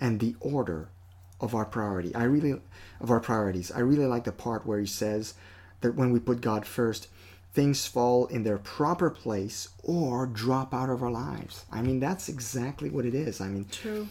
and 0.00 0.18
the 0.18 0.34
order 0.40 0.88
of 1.40 1.54
our 1.54 1.64
priority. 1.64 2.14
I 2.14 2.24
really 2.24 2.60
of 3.00 3.10
our 3.10 3.20
priorities. 3.20 3.70
I 3.70 3.80
really 3.80 4.06
like 4.06 4.24
the 4.24 4.32
part 4.32 4.66
where 4.66 4.80
he 4.80 4.86
says 4.86 5.34
that 5.80 5.94
when 5.94 6.10
we 6.10 6.18
put 6.18 6.40
God 6.40 6.66
first, 6.66 7.08
things 7.52 7.86
fall 7.86 8.26
in 8.26 8.42
their 8.42 8.58
proper 8.58 9.10
place 9.10 9.68
or 9.82 10.26
drop 10.26 10.74
out 10.74 10.90
of 10.90 11.02
our 11.02 11.10
lives. 11.10 11.64
I 11.70 11.82
mean, 11.82 12.00
that's 12.00 12.28
exactly 12.28 12.90
what 12.90 13.06
it 13.06 13.14
is. 13.14 13.40
I 13.40 13.48
mean, 13.48 13.66
True. 13.70 14.08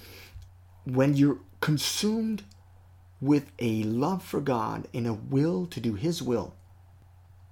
when 0.86 1.16
you're 1.16 1.40
consumed 1.60 2.44
with 3.20 3.52
a 3.60 3.84
love 3.84 4.24
for 4.24 4.40
God 4.40 4.88
and 4.94 5.06
a 5.06 5.14
will 5.14 5.66
to 5.68 5.80
do 5.80 5.96
his 5.96 6.24
will, 6.24 6.54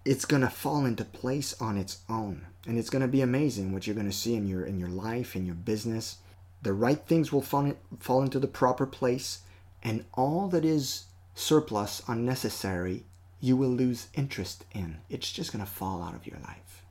it's 0.06 0.26
to 0.42 0.50
fall 0.50 0.86
into 0.86 1.06
place 1.06 1.60
on 1.62 1.78
its 1.78 2.00
own. 2.10 2.48
And 2.68 2.78
it's 2.78 2.89
to 3.02 3.08
be 3.08 3.22
amazing 3.22 3.74
what 3.74 3.86
you're 3.86 3.96
to 4.10 4.16
see 4.16 4.36
in 4.36 4.48
your 4.48 4.66
in 4.66 4.80
your 4.80 4.89
life, 4.89 5.36
in 5.36 5.46
your 5.46 5.56
business. 5.56 6.18
The 6.62 6.74
right 6.74 7.06
things 7.06 7.32
will 7.32 7.42
fall, 7.42 7.74
fall 8.00 8.22
into 8.22 8.39
the 8.39 8.48
proper 8.48 8.86
place 8.86 9.39
and 9.84 10.06
all 10.13 10.48
that 10.48 10.63
is 10.63 11.06
surplus, 11.36 12.02
unnecessary, 12.08 13.04
you 13.42 13.58
will 13.58 13.70
lose 13.70 14.08
interest 14.13 14.63
in. 14.74 15.00
It's 15.10 15.32
just 15.32 15.52
to 15.63 15.70
fall 15.70 16.02
out 16.02 16.16
of 16.16 16.26
your 16.26 16.39
life 16.39 16.86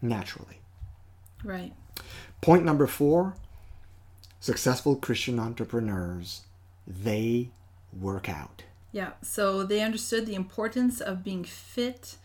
naturally. 0.00 0.58
Right. 1.44 1.72
Point 2.40 2.64
number 2.64 2.86
four 2.86 3.36
successful 4.40 4.96
Christian 4.96 5.38
entrepreneurs, 5.38 6.42
they 6.84 7.50
work 7.96 8.28
out. 8.28 8.64
Yeah. 8.90 9.12
So 9.22 9.62
they 9.62 9.80
understood 9.80 10.26
the 10.26 10.34
importance 10.34 11.00
of 11.00 11.22
being 11.22 11.44
fit 11.44 12.16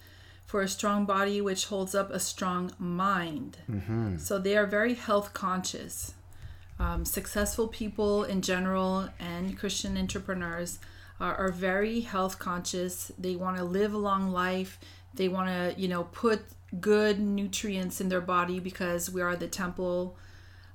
for 0.47 0.62
a 0.62 0.67
strong 0.67 1.05
body, 1.05 1.41
which 1.41 1.65
holds 1.65 1.93
up 1.93 2.10
a 2.10 2.19
strong 2.19 2.71
mind. 2.79 3.57
So 4.17 4.39
they 4.39 4.55
are 4.57 4.65
very 4.65 4.95
health 4.95 5.33
conscious. 5.33 6.13
Um, 6.79 7.03
successful 7.05 7.67
people 7.67 8.23
in 8.23 8.41
general 8.41 9.10
and 9.19 9.57
Christian 9.60 9.97
entrepreneurs 9.97 10.79
are, 11.19 11.36
are 11.36 11.51
very 11.51 11.99
health 11.99 12.39
conscious. 12.39 13.12
They 13.19 13.36
want 13.36 13.57
to 13.57 13.63
live 13.65 13.93
a 13.93 13.97
long 13.97 14.31
life. 14.31 14.79
They 15.13 15.27
want 15.27 15.49
to, 15.49 15.79
you 15.79 15.89
know, 15.89 16.05
put 16.05 16.41
good 16.79 17.19
nutrients 17.19 17.99
in 17.99 18.07
their 18.10 18.21
body 18.21 18.60
because 18.60 19.10
we 19.12 19.21
are 19.21 19.36
the 19.36 19.47
temple 19.47 20.15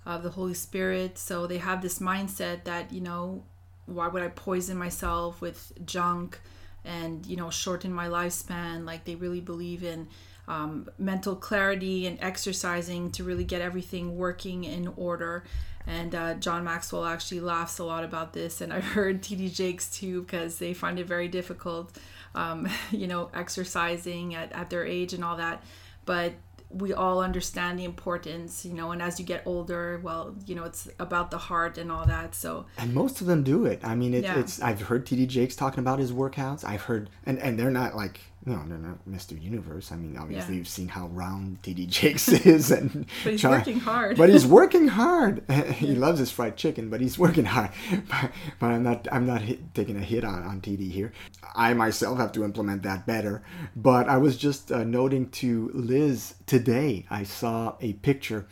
of 0.04 0.22
the 0.22 0.30
Holy 0.30 0.54
Spirit. 0.54 1.16
So 1.16 1.46
they 1.46 1.58
have 1.58 1.80
this 1.80 1.98
mindset 1.98 2.64
that, 2.64 2.92
you 2.92 3.00
know, 3.00 3.44
why 3.86 4.08
would 4.08 4.22
I 4.22 4.28
poison 4.28 4.76
myself 4.76 5.40
with 5.40 5.72
junk 5.86 6.40
and, 6.84 7.24
you 7.26 7.36
know, 7.36 7.50
shorten 7.50 7.92
my 7.92 8.08
lifespan? 8.08 8.84
Like 8.84 9.04
they 9.04 9.14
really 9.14 9.40
believe 9.40 9.84
in 9.84 10.08
um, 10.48 10.88
mental 10.98 11.36
clarity 11.36 12.06
and 12.06 12.18
exercising 12.20 13.10
to 13.12 13.24
really 13.24 13.44
get 13.44 13.60
everything 13.60 14.16
working 14.16 14.64
in 14.64 14.88
order. 14.96 15.44
And 15.86 16.14
uh, 16.14 16.34
John 16.34 16.64
Maxwell 16.64 17.04
actually 17.04 17.40
laughs 17.40 17.78
a 17.78 17.84
lot 17.84 18.04
about 18.04 18.32
this, 18.32 18.60
and 18.60 18.72
I've 18.72 18.84
heard 18.96 19.22
TD 19.22 19.52
Jakes 19.52 19.90
too 19.90 20.22
because 20.22 20.58
they 20.58 20.74
find 20.74 20.98
it 20.98 21.06
very 21.06 21.28
difficult, 21.28 21.96
um, 22.34 22.68
you 22.90 23.06
know, 23.06 23.30
exercising 23.34 24.34
at, 24.34 24.52
at 24.52 24.70
their 24.70 24.84
age 24.84 25.12
and 25.12 25.24
all 25.24 25.36
that. 25.36 25.62
But 26.04 26.34
we 26.72 26.92
all 26.92 27.20
understand 27.20 27.78
the 27.78 27.84
importance, 27.84 28.64
you 28.64 28.72
know, 28.72 28.90
and 28.92 29.02
as 29.02 29.20
you 29.20 29.26
get 29.26 29.42
older, 29.46 30.00
well, 30.02 30.34
you 30.46 30.54
know, 30.54 30.64
it's 30.64 30.88
about 30.98 31.30
the 31.30 31.38
heart 31.38 31.76
and 31.78 31.92
all 31.92 32.06
that. 32.06 32.34
So, 32.34 32.66
And 32.78 32.94
most 32.94 33.20
of 33.20 33.26
them 33.26 33.42
do 33.42 33.66
it. 33.66 33.80
I 33.84 33.94
mean, 33.94 34.14
it, 34.14 34.24
Yeah. 34.24 34.38
it's. 34.38 34.60
I've 34.60 34.82
heard 34.82 35.04
TD 35.06 35.26
Jakes 35.28 35.54
talking 35.54 35.80
about 35.80 35.98
his 35.98 36.12
workouts. 36.12 36.64
I've 36.64 36.82
heard, 36.82 37.10
and 37.26 37.38
and 37.38 37.58
they're 37.58 37.70
not 37.70 37.94
like 37.94 38.20
no, 38.44 38.56
no, 38.62 38.76
no, 38.76 38.98
Mr. 39.08 39.40
Universe. 39.40 39.92
I 39.92 39.96
mean, 39.96 40.16
obviously, 40.16 40.54
yeah. 40.54 40.58
you've 40.58 40.68
seen 40.68 40.88
how 40.88 41.06
round 41.08 41.62
TD 41.62 41.86
Jakes 41.88 42.28
is, 42.28 42.72
and 42.72 43.06
but 43.22 43.32
he's 43.32 43.44
working 43.44 43.78
hard. 43.78 44.16
But 44.16 44.30
he's 44.30 44.46
working 44.46 44.88
hard. 44.88 45.44
he 45.76 45.94
loves 45.94 46.18
his 46.18 46.32
fried 46.32 46.56
chicken, 46.56 46.90
but 46.90 47.00
he's 47.00 47.18
working 47.18 47.44
hard. 47.44 47.70
But, 48.08 48.32
but 48.58 48.66
I'm 48.66 48.82
not, 48.82 49.06
I'm 49.12 49.26
not 49.26 49.42
hit, 49.42 49.74
taking 49.74 49.96
a 49.96 50.00
hit 50.00 50.24
on, 50.24 50.42
on 50.42 50.60
TD 50.60 50.90
here. 50.90 51.12
I 51.54 51.72
myself 51.74 52.18
have 52.18 52.32
to 52.32 52.44
implement 52.44 52.82
that 52.82 53.06
better. 53.06 53.42
But 53.76 54.08
I 54.08 54.16
was 54.16 54.36
just 54.36 54.72
uh, 54.72 54.84
noting 54.84 55.30
to 55.30 55.70
Liz 55.72 56.34
today. 56.46 57.06
I 57.10 57.22
saw 57.22 57.76
a 57.80 57.92
picture 57.94 58.46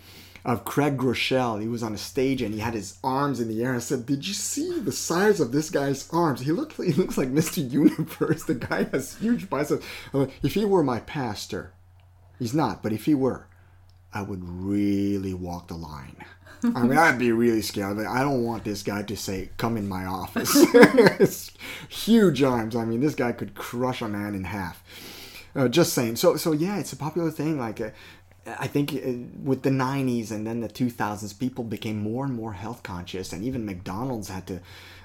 of 0.44 0.64
Craig 0.64 0.96
Groeschel. 0.96 1.60
He 1.60 1.68
was 1.68 1.82
on 1.82 1.94
a 1.94 1.98
stage 1.98 2.42
and 2.42 2.54
he 2.54 2.60
had 2.60 2.74
his 2.74 2.98
arms 3.02 3.40
in 3.40 3.48
the 3.48 3.62
air. 3.62 3.74
I 3.74 3.78
said, 3.78 4.06
"Did 4.06 4.26
you 4.26 4.34
see 4.34 4.80
the 4.80 4.92
size 4.92 5.40
of 5.40 5.52
this 5.52 5.70
guy's 5.70 6.08
arms? 6.10 6.40
He 6.40 6.52
looked 6.52 6.76
he 6.82 6.92
looks 6.92 7.18
like 7.18 7.28
Mr. 7.28 7.68
Universe. 7.70 8.44
The 8.44 8.54
guy 8.54 8.84
has 8.84 9.16
huge 9.16 9.50
biceps. 9.50 9.86
If 10.42 10.54
he 10.54 10.64
were 10.64 10.82
my 10.82 11.00
pastor, 11.00 11.72
he's 12.38 12.54
not, 12.54 12.82
but 12.82 12.92
if 12.92 13.04
he 13.04 13.14
were, 13.14 13.46
I 14.12 14.22
would 14.22 14.42
really 14.44 15.34
walk 15.34 15.68
the 15.68 15.74
line." 15.74 16.16
I 16.62 16.82
mean, 16.82 16.98
I'd 16.98 17.18
be 17.18 17.32
really 17.32 17.62
scared. 17.62 17.98
I 17.98 18.20
don't 18.20 18.44
want 18.44 18.64
this 18.64 18.82
guy 18.82 19.02
to 19.02 19.16
say, 19.16 19.50
"Come 19.56 19.76
in 19.76 19.88
my 19.88 20.04
office." 20.04 21.50
huge 21.88 22.42
arms. 22.42 22.76
I 22.76 22.84
mean, 22.84 23.00
this 23.00 23.14
guy 23.14 23.32
could 23.32 23.54
crush 23.54 24.02
a 24.02 24.08
man 24.08 24.34
in 24.34 24.44
half. 24.44 24.82
Uh, 25.54 25.68
just 25.68 25.92
saying. 25.94 26.16
So, 26.16 26.36
so 26.36 26.52
yeah, 26.52 26.78
it's 26.78 26.92
a 26.92 26.96
popular 26.96 27.30
thing. 27.30 27.58
Like, 27.58 27.80
uh, 27.80 27.90
I 28.58 28.66
think 28.66 28.92
uh, 28.92 29.12
with 29.42 29.62
the 29.62 29.70
90s 29.70 30.30
and 30.30 30.46
then 30.46 30.60
the 30.60 30.68
2000s, 30.68 31.38
people 31.38 31.64
became 31.64 31.98
more 31.98 32.24
and 32.24 32.34
more 32.34 32.52
health 32.52 32.82
conscious, 32.82 33.32
and 33.32 33.44
even 33.44 33.64
McDonald's 33.64 34.28
had 34.28 34.46
to 34.48 34.60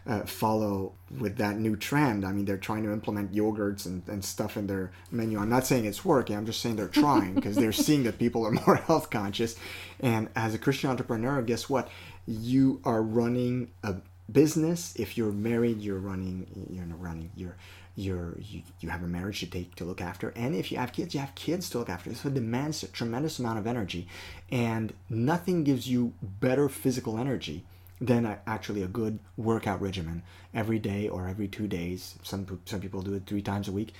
uh, 0.07 0.21
follow 0.21 0.93
with 1.19 1.37
that 1.37 1.57
new 1.57 1.75
trend. 1.75 2.25
I 2.25 2.31
mean, 2.31 2.45
they're 2.45 2.57
trying 2.57 2.83
to 2.83 2.91
implement 2.91 3.33
yogurts 3.33 3.85
and, 3.85 4.07
and 4.07 4.23
stuff 4.23 4.57
in 4.57 4.67
their 4.67 4.91
menu. 5.11 5.39
I'm 5.39 5.49
not 5.49 5.65
saying 5.65 5.85
it's 5.85 6.05
working, 6.05 6.35
I'm 6.35 6.45
just 6.45 6.61
saying 6.61 6.75
they're 6.75 6.87
trying 6.87 7.33
because 7.35 7.55
they're 7.55 7.71
seeing 7.71 8.03
that 8.03 8.19
people 8.19 8.45
are 8.45 8.51
more 8.51 8.75
health 8.87 9.09
conscious. 9.09 9.55
And 9.99 10.29
as 10.35 10.53
a 10.53 10.59
Christian 10.59 10.89
entrepreneur, 10.89 11.41
guess 11.41 11.69
what? 11.69 11.89
You 12.27 12.81
are 12.85 13.01
running 13.01 13.71
a 13.83 13.95
business. 14.31 14.95
If 14.95 15.17
you're 15.17 15.31
married, 15.31 15.81
you're 15.81 15.99
running, 15.99 16.67
you're 16.69 16.85
running, 16.85 17.31
you're 17.35 17.57
you're 17.95 18.37
you, 18.39 18.61
you 18.79 18.89
have 18.89 19.03
a 19.03 19.07
marriage 19.07 19.39
to 19.39 19.47
take 19.47 19.75
to 19.75 19.85
look 19.85 20.01
after. 20.01 20.29
And 20.35 20.55
if 20.55 20.71
you 20.71 20.77
have 20.77 20.91
kids 20.91 21.13
you 21.13 21.19
have 21.19 21.35
kids 21.35 21.69
to 21.71 21.79
look 21.79 21.89
after. 21.89 22.13
So 22.13 22.27
it 22.27 22.33
demands 22.33 22.83
a 22.83 22.87
tremendous 22.87 23.39
amount 23.39 23.59
of 23.59 23.67
energy. 23.67 24.07
And 24.51 24.93
nothing 25.09 25.63
gives 25.63 25.87
you 25.87 26.13
better 26.21 26.69
physical 26.69 27.17
energy 27.17 27.63
than 28.01 28.25
a, 28.25 28.39
actually 28.45 28.83
a 28.83 28.87
good 28.87 29.19
workout 29.37 29.81
regimen 29.81 30.23
every 30.53 30.79
day 30.79 31.07
or 31.07 31.27
every 31.27 31.47
two 31.47 31.67
days. 31.67 32.15
Some 32.23 32.59
some 32.65 32.81
people 32.81 33.01
do 33.01 33.13
it 33.13 33.23
three 33.25 33.41
times 33.41 33.67
a 33.67 33.71
week 33.71 33.93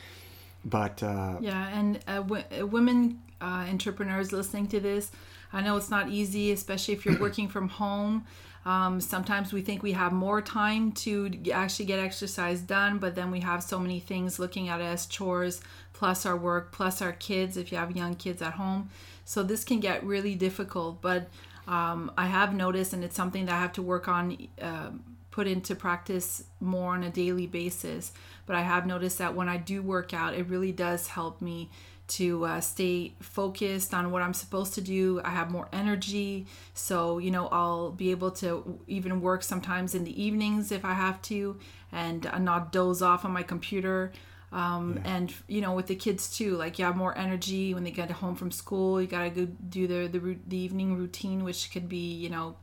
but 0.66 1.02
uh, 1.04 1.38
yeah 1.40 1.70
and 1.78 2.00
uh, 2.08 2.16
w- 2.16 2.44
uh, 2.60 2.66
women 2.66 3.22
uh, 3.42 3.66
entrepreneurs 3.70 4.32
listening 4.32 4.68
to 4.68 4.80
this 4.80 5.12
i 5.54 5.62
know 5.62 5.78
it's 5.78 5.90
not 5.90 6.10
easy 6.10 6.52
especially 6.52 6.94
if 6.94 7.06
you're 7.06 7.20
working 7.20 7.48
from 7.48 7.70
home 7.70 8.26
um, 8.66 9.00
sometimes 9.00 9.54
we 9.54 9.62
think 9.62 9.84
we 9.84 9.92
have 9.92 10.12
more 10.12 10.42
time 10.42 10.92
to 10.94 11.32
actually 11.54 11.86
get 11.86 12.00
exercise 12.00 12.62
done, 12.62 12.98
but 12.98 13.14
then 13.14 13.30
we 13.30 13.42
have 13.42 13.62
so 13.62 13.78
many 13.78 14.00
things 14.00 14.40
looking 14.40 14.70
at 14.70 14.82
us 14.82 15.06
chores 15.06 15.62
plus 15.94 16.26
our 16.26 16.36
work, 16.36 16.72
plus 16.72 17.00
our 17.02 17.12
kids 17.12 17.58
if 17.58 17.72
you 17.72 17.78
have 17.78 17.96
young 17.96 18.16
kids 18.16 18.42
at 18.42 18.54
home. 18.54 18.90
So 19.24 19.44
this 19.44 19.64
can 19.64 19.80
get 19.80 20.04
really 20.04 20.34
difficult. 20.34 21.00
But 21.00 21.30
um, 21.68 22.12
I 22.18 22.26
have 22.26 22.56
noticed, 22.56 22.94
and 22.94 23.04
it's 23.04 23.16
something 23.16 23.46
that 23.46 23.54
I 23.54 23.60
have 23.60 23.74
to 23.74 23.84
work 23.84 24.08
on, 24.08 24.36
uh, 24.60 24.90
put 25.36 25.48
into 25.48 25.76
practice 25.76 26.46
more 26.62 26.94
on 26.94 27.04
a 27.04 27.10
daily 27.10 27.46
basis. 27.46 28.14
But 28.46 28.56
I 28.56 28.62
have 28.62 28.88
noticed 28.88 29.18
that 29.18 29.36
when 29.36 29.50
I 29.50 29.58
do 29.58 29.82
work 29.82 30.14
out, 30.14 30.34
it 30.34 30.48
really 30.48 30.72
does 30.72 31.08
help 31.08 31.42
me 31.42 31.70
to 32.08 32.46
uh, 32.46 32.62
stay 32.62 33.16
focused 33.20 33.94
on 33.94 34.12
what 34.12 34.22
I'm 34.22 34.34
supposed 34.34 34.76
to 34.76 34.82
do. 34.82 35.20
I 35.26 35.32
have 35.32 35.52
more 35.52 35.68
energy. 35.74 36.48
So, 36.74 37.18
you 37.18 37.32
know, 37.32 37.50
I'll 37.50 37.92
be 37.92 38.12
able 38.12 38.32
to 38.32 38.80
even 38.88 39.20
work 39.20 39.44
sometimes 39.44 39.94
in 39.94 40.06
the 40.06 40.24
evenings 40.24 40.72
if 40.72 40.86
I 40.86 40.94
have 40.94 41.22
to 41.24 41.60
and 41.92 42.26
uh, 42.28 42.38
not 42.38 42.72
doze 42.72 43.02
off 43.02 43.26
on 43.26 43.32
my 43.32 43.44
computer. 43.44 44.14
Um, 44.54 45.02
yeah. 45.04 45.16
And, 45.16 45.34
you 45.48 45.60
know, 45.60 45.74
with 45.74 45.88
the 45.88 45.96
kids 45.96 46.34
too, 46.38 46.56
like 46.56 46.80
you 46.80 46.86
have 46.86 46.96
more 46.96 47.18
energy 47.18 47.74
when 47.74 47.84
they 47.84 47.92
get 47.92 48.10
home 48.10 48.36
from 48.36 48.52
school. 48.52 49.02
You 49.02 49.08
got 49.08 49.24
to 49.24 49.30
go 49.32 49.52
do 49.68 49.86
the, 49.86 50.08
the, 50.08 50.38
the 50.48 50.58
evening 50.58 50.96
routine, 50.96 51.44
which 51.44 51.72
could 51.72 51.90
be, 51.90 52.14
you 52.14 52.30
know, 52.30 52.56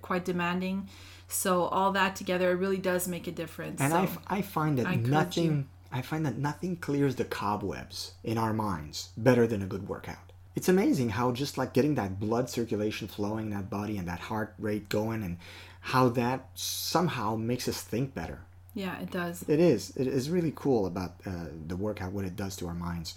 quite 0.00 0.24
demanding. 0.24 0.88
So, 1.32 1.64
all 1.64 1.92
that 1.92 2.16
together, 2.16 2.50
it 2.50 2.56
really 2.56 2.78
does 2.78 3.08
make 3.08 3.26
a 3.26 3.32
difference. 3.32 3.80
And 3.80 3.92
so 3.92 3.98
I, 3.98 4.02
f- 4.02 4.18
I 4.26 4.42
find 4.42 4.78
that 4.78 4.98
nothing. 5.00 5.44
You 5.44 5.64
I 5.92 6.02
find 6.02 6.24
that 6.24 6.38
nothing 6.38 6.76
clears 6.76 7.16
the 7.16 7.24
cobwebs 7.24 8.12
in 8.22 8.38
our 8.38 8.52
minds 8.52 9.10
better 9.16 9.46
than 9.46 9.62
a 9.62 9.66
good 9.66 9.88
workout. 9.88 10.32
It's 10.54 10.68
amazing 10.68 11.10
how 11.10 11.32
just 11.32 11.58
like 11.58 11.72
getting 11.72 11.94
that 11.96 12.20
blood 12.20 12.48
circulation 12.48 13.08
flowing 13.08 13.46
in 13.46 13.50
that 13.50 13.70
body 13.70 13.98
and 13.98 14.06
that 14.06 14.20
heart 14.20 14.54
rate 14.58 14.88
going 14.88 15.22
and 15.22 15.38
how 15.80 16.08
that 16.10 16.48
somehow 16.54 17.34
makes 17.36 17.66
us 17.66 17.80
think 17.82 18.14
better. 18.14 18.40
Yeah, 18.74 19.00
it 19.00 19.10
does. 19.10 19.44
It 19.48 19.58
is. 19.58 19.96
It 19.96 20.06
is 20.06 20.30
really 20.30 20.52
cool 20.54 20.86
about 20.86 21.14
uh, 21.26 21.46
the 21.66 21.76
workout, 21.76 22.12
what 22.12 22.24
it 22.24 22.36
does 22.36 22.56
to 22.56 22.66
our 22.68 22.74
minds. 22.74 23.14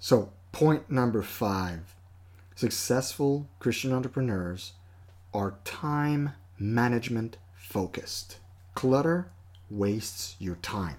So, 0.00 0.32
point 0.50 0.90
number 0.90 1.22
five 1.22 1.94
successful 2.56 3.48
Christian 3.58 3.92
entrepreneurs 3.92 4.72
are 5.32 5.54
time 5.64 6.32
management 6.62 7.36
focused. 7.54 8.38
Clutter 8.74 9.30
wastes 9.70 10.36
your 10.38 10.56
time 10.56 10.96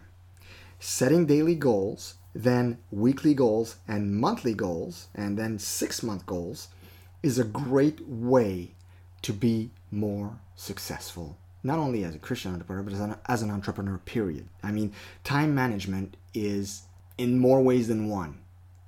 setting 0.83 1.25
daily 1.25 1.55
goals, 1.55 2.15
then 2.35 2.77
weekly 2.91 3.33
goals 3.33 3.77
and 3.87 4.17
monthly 4.17 4.53
goals, 4.53 5.07
and 5.15 5.37
then 5.37 5.57
six 5.57 6.03
month 6.03 6.25
goals 6.25 6.67
is 7.23 7.39
a 7.39 7.45
great 7.45 8.05
way 8.05 8.75
to 9.21 9.31
be 9.31 9.71
more 9.89 10.37
successful. 10.55 11.37
Not 11.63 11.79
only 11.79 12.03
as 12.03 12.13
a 12.13 12.19
Christian 12.19 12.51
entrepreneur, 12.51 12.83
but 12.83 12.93
as 12.93 12.99
an, 12.99 13.15
as 13.27 13.41
an 13.41 13.49
entrepreneur, 13.49 13.97
period. 13.99 14.49
I 14.61 14.71
mean, 14.71 14.91
time 15.23 15.55
management 15.55 16.17
is, 16.33 16.83
in 17.17 17.39
more 17.39 17.61
ways 17.61 17.87
than 17.87 18.09
one, 18.09 18.39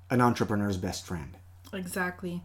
an 0.10 0.20
entrepreneur's 0.20 0.76
best 0.76 1.06
friend. 1.06 1.38
Exactly. 1.72 2.44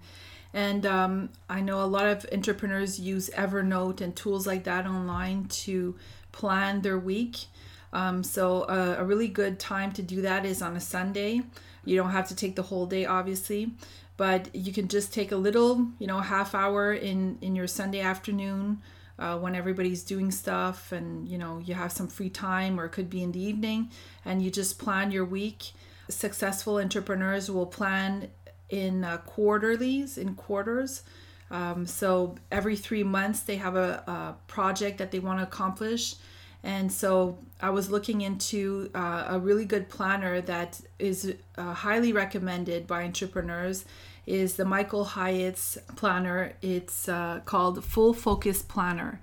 And 0.52 0.84
um, 0.84 1.30
I 1.48 1.60
know 1.60 1.82
a 1.82 1.86
lot 1.86 2.06
of 2.06 2.26
entrepreneurs 2.32 2.98
use 2.98 3.30
Evernote 3.30 4.00
and 4.00 4.14
tools 4.16 4.46
like 4.46 4.64
that 4.64 4.86
online 4.86 5.44
to 5.44 5.96
plan 6.32 6.82
their 6.82 6.98
week. 6.98 7.46
Um, 7.92 8.22
so 8.22 8.62
uh, 8.62 8.96
a 8.98 9.04
really 9.04 9.28
good 9.28 9.58
time 9.58 9.92
to 9.92 10.02
do 10.02 10.22
that 10.22 10.44
is 10.44 10.62
on 10.62 10.76
a 10.76 10.80
Sunday. 10.80 11.42
You 11.84 11.96
don't 11.96 12.10
have 12.10 12.28
to 12.28 12.36
take 12.36 12.56
the 12.56 12.62
whole 12.62 12.86
day, 12.86 13.06
obviously, 13.06 13.72
but 14.16 14.54
you 14.54 14.72
can 14.72 14.88
just 14.88 15.12
take 15.12 15.32
a 15.32 15.36
little, 15.36 15.88
you 15.98 16.06
know, 16.06 16.20
half 16.20 16.54
hour 16.54 16.92
in 16.92 17.38
in 17.40 17.56
your 17.56 17.66
Sunday 17.66 18.00
afternoon 18.00 18.82
uh, 19.18 19.38
when 19.38 19.54
everybody's 19.54 20.02
doing 20.02 20.30
stuff, 20.30 20.92
and 20.92 21.28
you 21.28 21.38
know 21.38 21.58
you 21.58 21.74
have 21.74 21.92
some 21.92 22.08
free 22.08 22.30
time, 22.30 22.78
or 22.78 22.84
it 22.84 22.90
could 22.90 23.10
be 23.10 23.22
in 23.22 23.32
the 23.32 23.42
evening, 23.42 23.90
and 24.24 24.42
you 24.42 24.50
just 24.50 24.78
plan 24.78 25.10
your 25.10 25.24
week. 25.24 25.72
Successful 26.08 26.78
entrepreneurs 26.78 27.50
will 27.50 27.66
plan 27.66 28.28
in 28.70 29.04
uh, 29.04 29.18
quarterlies, 29.18 30.16
in 30.16 30.34
quarters. 30.34 31.02
Um, 31.50 31.86
so 31.86 32.36
every 32.50 32.76
three 32.76 33.02
months 33.02 33.40
they 33.40 33.56
have 33.56 33.76
a, 33.76 34.04
a 34.06 34.36
project 34.46 34.98
that 34.98 35.10
they 35.10 35.18
want 35.18 35.40
to 35.40 35.42
accomplish 35.42 36.14
and 36.62 36.92
so 36.92 37.38
I 37.60 37.70
was 37.70 37.90
looking 37.90 38.20
into 38.20 38.90
uh, 38.94 39.26
a 39.28 39.38
really 39.38 39.64
good 39.64 39.88
planner 39.88 40.40
that 40.42 40.80
is 40.98 41.34
uh, 41.56 41.72
highly 41.72 42.12
recommended 42.12 42.86
by 42.86 43.04
entrepreneurs 43.04 43.84
is 44.26 44.56
the 44.56 44.64
Michael 44.64 45.04
Hyatt's 45.04 45.78
planner. 45.96 46.52
It's 46.60 47.08
uh, 47.08 47.40
called 47.44 47.84
Full 47.84 48.12
Focus 48.12 48.62
Planner. 48.62 49.20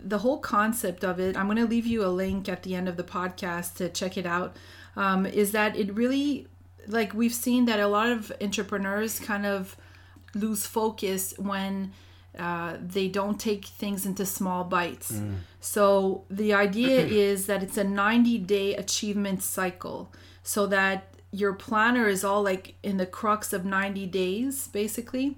The 0.00 0.18
whole 0.18 0.38
concept 0.38 1.04
of 1.04 1.18
it, 1.18 1.36
I'm 1.36 1.46
going 1.46 1.58
to 1.58 1.66
leave 1.66 1.86
you 1.86 2.04
a 2.04 2.06
link 2.06 2.48
at 2.48 2.62
the 2.62 2.76
end 2.76 2.88
of 2.88 2.96
the 2.96 3.02
podcast 3.02 3.74
to 3.76 3.88
check 3.88 4.16
it 4.16 4.26
out. 4.26 4.56
Um, 4.94 5.26
is 5.26 5.50
that 5.52 5.76
it 5.76 5.92
really, 5.94 6.46
like 6.88 7.14
we've 7.14 7.34
seen 7.34 7.66
that 7.66 7.80
a 7.80 7.86
lot 7.86 8.08
of 8.08 8.32
entrepreneurs 8.40 9.20
kind 9.20 9.46
of 9.46 9.76
lose 10.34 10.66
focus 10.66 11.34
when 11.38 11.92
uh, 12.38 12.76
they 12.80 13.08
don't 13.08 13.38
take 13.38 13.64
things 13.66 14.06
into 14.06 14.24
small 14.24 14.64
bites. 14.64 15.12
Mm. 15.12 15.36
So 15.60 16.24
the 16.30 16.54
idea 16.54 17.00
is 17.06 17.46
that 17.46 17.62
it's 17.62 17.76
a 17.76 17.84
90 17.84 18.38
day 18.38 18.74
achievement 18.74 19.42
cycle 19.42 20.12
so 20.42 20.66
that 20.66 21.14
your 21.30 21.52
planner 21.52 22.08
is 22.08 22.24
all 22.24 22.42
like 22.42 22.74
in 22.82 22.96
the 22.96 23.06
crux 23.06 23.52
of 23.52 23.64
90 23.64 24.06
days 24.06 24.68
basically 24.68 25.36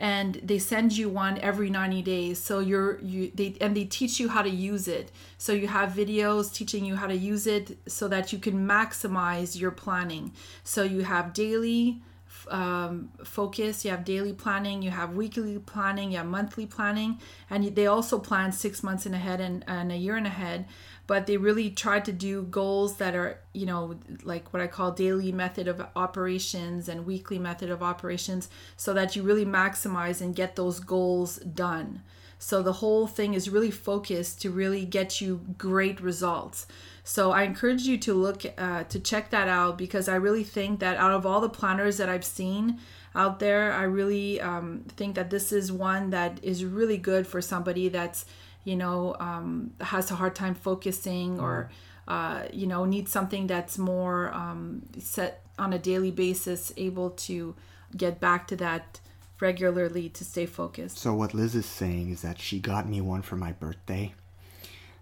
and 0.00 0.40
they 0.42 0.58
send 0.58 0.96
you 0.96 1.10
one 1.10 1.38
every 1.38 1.68
90 1.68 2.00
days 2.02 2.38
so 2.42 2.58
you're 2.58 2.98
you 3.00 3.30
they 3.34 3.54
and 3.60 3.76
they 3.76 3.84
teach 3.84 4.18
you 4.18 4.30
how 4.30 4.42
to 4.42 4.48
use 4.48 4.88
it 4.88 5.12
so 5.36 5.52
you 5.52 5.68
have 5.68 5.90
videos 5.90 6.52
teaching 6.52 6.84
you 6.84 6.96
how 6.96 7.06
to 7.06 7.16
use 7.16 7.46
it 7.46 7.78
so 7.86 8.08
that 8.08 8.32
you 8.32 8.38
can 8.38 8.66
maximize 8.66 9.60
your 9.60 9.70
planning 9.70 10.32
so 10.64 10.82
you 10.82 11.02
have 11.02 11.32
daily 11.34 12.00
um, 12.48 13.10
focus. 13.24 13.84
You 13.84 13.90
have 13.92 14.04
daily 14.04 14.32
planning, 14.32 14.82
you 14.82 14.90
have 14.90 15.14
weekly 15.14 15.58
planning, 15.58 16.12
you 16.12 16.18
have 16.18 16.26
monthly 16.26 16.66
planning, 16.66 17.18
and 17.48 17.74
they 17.74 17.86
also 17.86 18.18
plan 18.18 18.52
six 18.52 18.82
months 18.82 19.06
in 19.06 19.14
ahead 19.14 19.40
and, 19.40 19.64
and 19.66 19.92
a 19.92 19.96
year 19.96 20.16
in 20.16 20.26
ahead. 20.26 20.66
But 21.10 21.26
they 21.26 21.38
really 21.38 21.70
try 21.70 21.98
to 21.98 22.12
do 22.12 22.34
goals 22.42 22.90
that 22.98 23.14
are, 23.20 23.32
you 23.52 23.66
know, 23.66 23.82
like 24.22 24.52
what 24.52 24.62
I 24.62 24.68
call 24.68 24.92
daily 24.92 25.32
method 25.32 25.66
of 25.66 25.84
operations 25.96 26.88
and 26.88 27.04
weekly 27.04 27.38
method 27.38 27.68
of 27.68 27.82
operations, 27.82 28.48
so 28.76 28.94
that 28.94 29.16
you 29.16 29.22
really 29.24 29.44
maximize 29.44 30.18
and 30.22 30.40
get 30.40 30.54
those 30.54 30.78
goals 30.78 31.38
done. 31.38 32.02
So 32.38 32.62
the 32.62 32.78
whole 32.82 33.06
thing 33.08 33.34
is 33.34 33.50
really 33.50 33.72
focused 33.72 34.40
to 34.42 34.50
really 34.50 34.84
get 34.98 35.20
you 35.20 35.40
great 35.58 36.00
results. 36.00 36.66
So 37.02 37.32
I 37.32 37.42
encourage 37.42 37.82
you 37.82 37.98
to 37.98 38.14
look 38.14 38.40
uh, 38.56 38.84
to 38.84 38.98
check 39.00 39.30
that 39.30 39.48
out 39.48 39.76
because 39.76 40.06
I 40.08 40.14
really 40.26 40.44
think 40.44 40.80
that 40.80 40.96
out 40.96 41.14
of 41.18 41.26
all 41.26 41.40
the 41.40 41.56
planners 41.60 41.96
that 41.96 42.08
I've 42.08 42.24
seen 42.24 42.78
out 43.14 43.40
there, 43.40 43.72
I 43.72 43.82
really 43.82 44.40
um, 44.40 44.84
think 44.96 45.16
that 45.16 45.30
this 45.30 45.52
is 45.52 45.72
one 45.72 46.10
that 46.10 46.32
is 46.42 46.64
really 46.64 46.98
good 46.98 47.26
for 47.26 47.40
somebody 47.42 47.88
that's 47.88 48.24
you 48.64 48.76
know 48.76 49.16
um, 49.18 49.72
has 49.80 50.10
a 50.10 50.14
hard 50.14 50.34
time 50.34 50.54
focusing 50.54 51.40
or 51.40 51.70
uh, 52.08 52.44
you 52.52 52.66
know 52.66 52.84
needs 52.84 53.10
something 53.10 53.46
that's 53.46 53.78
more 53.78 54.32
um, 54.34 54.82
set 54.98 55.42
on 55.58 55.72
a 55.72 55.78
daily 55.78 56.10
basis, 56.10 56.72
able 56.76 57.10
to 57.10 57.54
get 57.96 58.20
back 58.20 58.48
to 58.48 58.56
that 58.56 59.00
regularly 59.40 60.08
to 60.08 60.24
stay 60.24 60.46
focused. 60.46 60.98
So 60.98 61.14
what 61.14 61.34
Liz 61.34 61.54
is 61.54 61.66
saying 61.66 62.10
is 62.10 62.22
that 62.22 62.38
she 62.38 62.58
got 62.58 62.88
me 62.88 63.00
one 63.00 63.22
for 63.22 63.36
my 63.36 63.52
birthday 63.52 64.14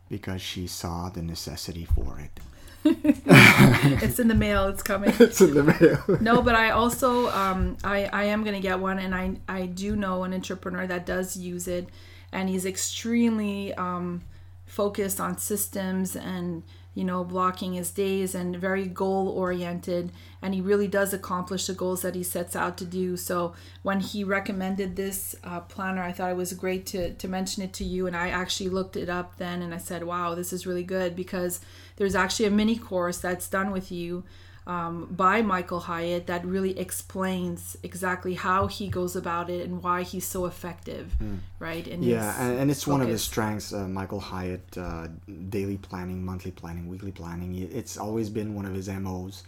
because 0.09 0.41
she 0.41 0.67
saw 0.67 1.09
the 1.09 1.23
necessity 1.23 1.85
for 1.85 2.21
it. 2.21 2.41
it's 2.85 4.19
in 4.19 4.29
the 4.29 4.35
mail. 4.35 4.69
It's 4.69 4.83
coming. 4.83 5.13
it's 5.19 5.41
in 5.41 5.55
the 5.55 5.65
mail. 5.65 6.19
no, 6.21 6.43
but 6.43 6.55
I 6.55 6.71
also 6.71 7.29
um, 7.31 7.77
I 7.85 8.05
I 8.07 8.25
am 8.25 8.45
gonna 8.45 8.61
get 8.61 8.79
one, 8.79 8.99
and 8.99 9.15
I 9.15 9.37
I 9.49 9.67
do 9.67 9.97
know 9.97 10.25
an 10.25 10.33
entrepreneur 10.33 10.87
that 10.87 11.05
does 11.05 11.37
use 11.37 11.67
it, 11.69 11.89
and 12.33 12.49
he's 12.49 12.67
extremely 12.67 13.75
um, 13.75 14.23
focused 14.67 15.21
on 15.21 15.39
systems 15.39 16.15
and 16.17 16.63
you 16.99 17.05
know, 17.05 17.23
blocking 17.23 17.75
his 17.75 17.93
days 17.93 18.35
and 18.35 18.57
very 18.57 18.85
goal 18.85 19.29
oriented. 19.29 20.11
And 20.43 20.53
he 20.53 20.61
really 20.61 20.89
does 20.89 21.13
accomplish 21.15 21.69
the 21.69 21.73
goals 21.73 22.03
that 22.03 22.17
he 22.17 22.25
sets 22.25 22.57
out 22.57 22.77
to 22.79 22.85
do. 22.85 23.17
So 23.17 23.55
when 23.85 24.01
he 24.01 24.25
recommended 24.25 24.97
this 24.97 25.37
uh, 25.45 25.61
planner, 25.61 26.03
I 26.03 26.11
thought 26.11 26.33
it 26.33 26.37
was 26.37 26.53
great 26.55 26.87
to, 26.87 27.15
to 27.15 27.29
mention 27.29 27.63
it 27.63 27.73
to 27.75 27.85
you. 27.85 28.09
And 28.09 28.17
I 28.17 28.31
actually 28.31 28.71
looked 28.71 28.97
it 28.97 29.09
up 29.09 29.37
then 29.37 29.63
and 29.63 29.73
I 29.73 29.79
said, 29.79 30.03
wow, 30.03 30.35
this 30.35 30.53
is 30.53 30.67
really 30.67 30.83
good 30.83 31.15
because 31.15 31.61
there's 31.99 32.17
actually 32.17 32.47
a 32.47 32.51
mini 32.51 32.77
course 32.77 33.19
that's 33.19 33.49
done 33.49 33.71
with 33.71 33.93
you 33.93 34.25
um, 34.69 35.07
by 35.11 35.41
Michael 35.41 35.81
Hyatt 35.81 36.27
that 36.27 36.45
really 36.45 36.79
explains 36.79 37.79
exactly 37.83 38.35
how 38.35 38.67
he 38.67 38.89
goes 38.89 39.17
about 39.17 39.49
it 39.49 39.67
and 39.67 39.83
why 39.83 40.03
he's 40.03 40.27
so 40.27 40.45
effective, 40.45 41.17
mm. 41.21 41.39
right? 41.59 41.87
And 41.89 42.05
yeah, 42.05 42.39
and, 42.39 42.61
and, 42.61 42.71
it's 42.71 42.85
focus. 42.85 42.93
one 42.93 43.01
of 43.01 43.09
his 43.09 43.23
strengths, 43.23 43.73
uh, 43.73 43.89
Michael 43.89 44.21
Hyatt, 44.21 44.77
uh, 44.77 45.09
daily 45.49 45.79
planning, 45.79 46.23
monthly 46.23 46.51
planning, 46.51 46.87
weekly 46.87 47.13
planning. 47.13 47.55
It's 47.57 47.97
always 47.97 48.29
been 48.29 48.55
one 48.55 48.67
of 48.67 48.75
his 48.75 48.91
MOs, 48.91 49.45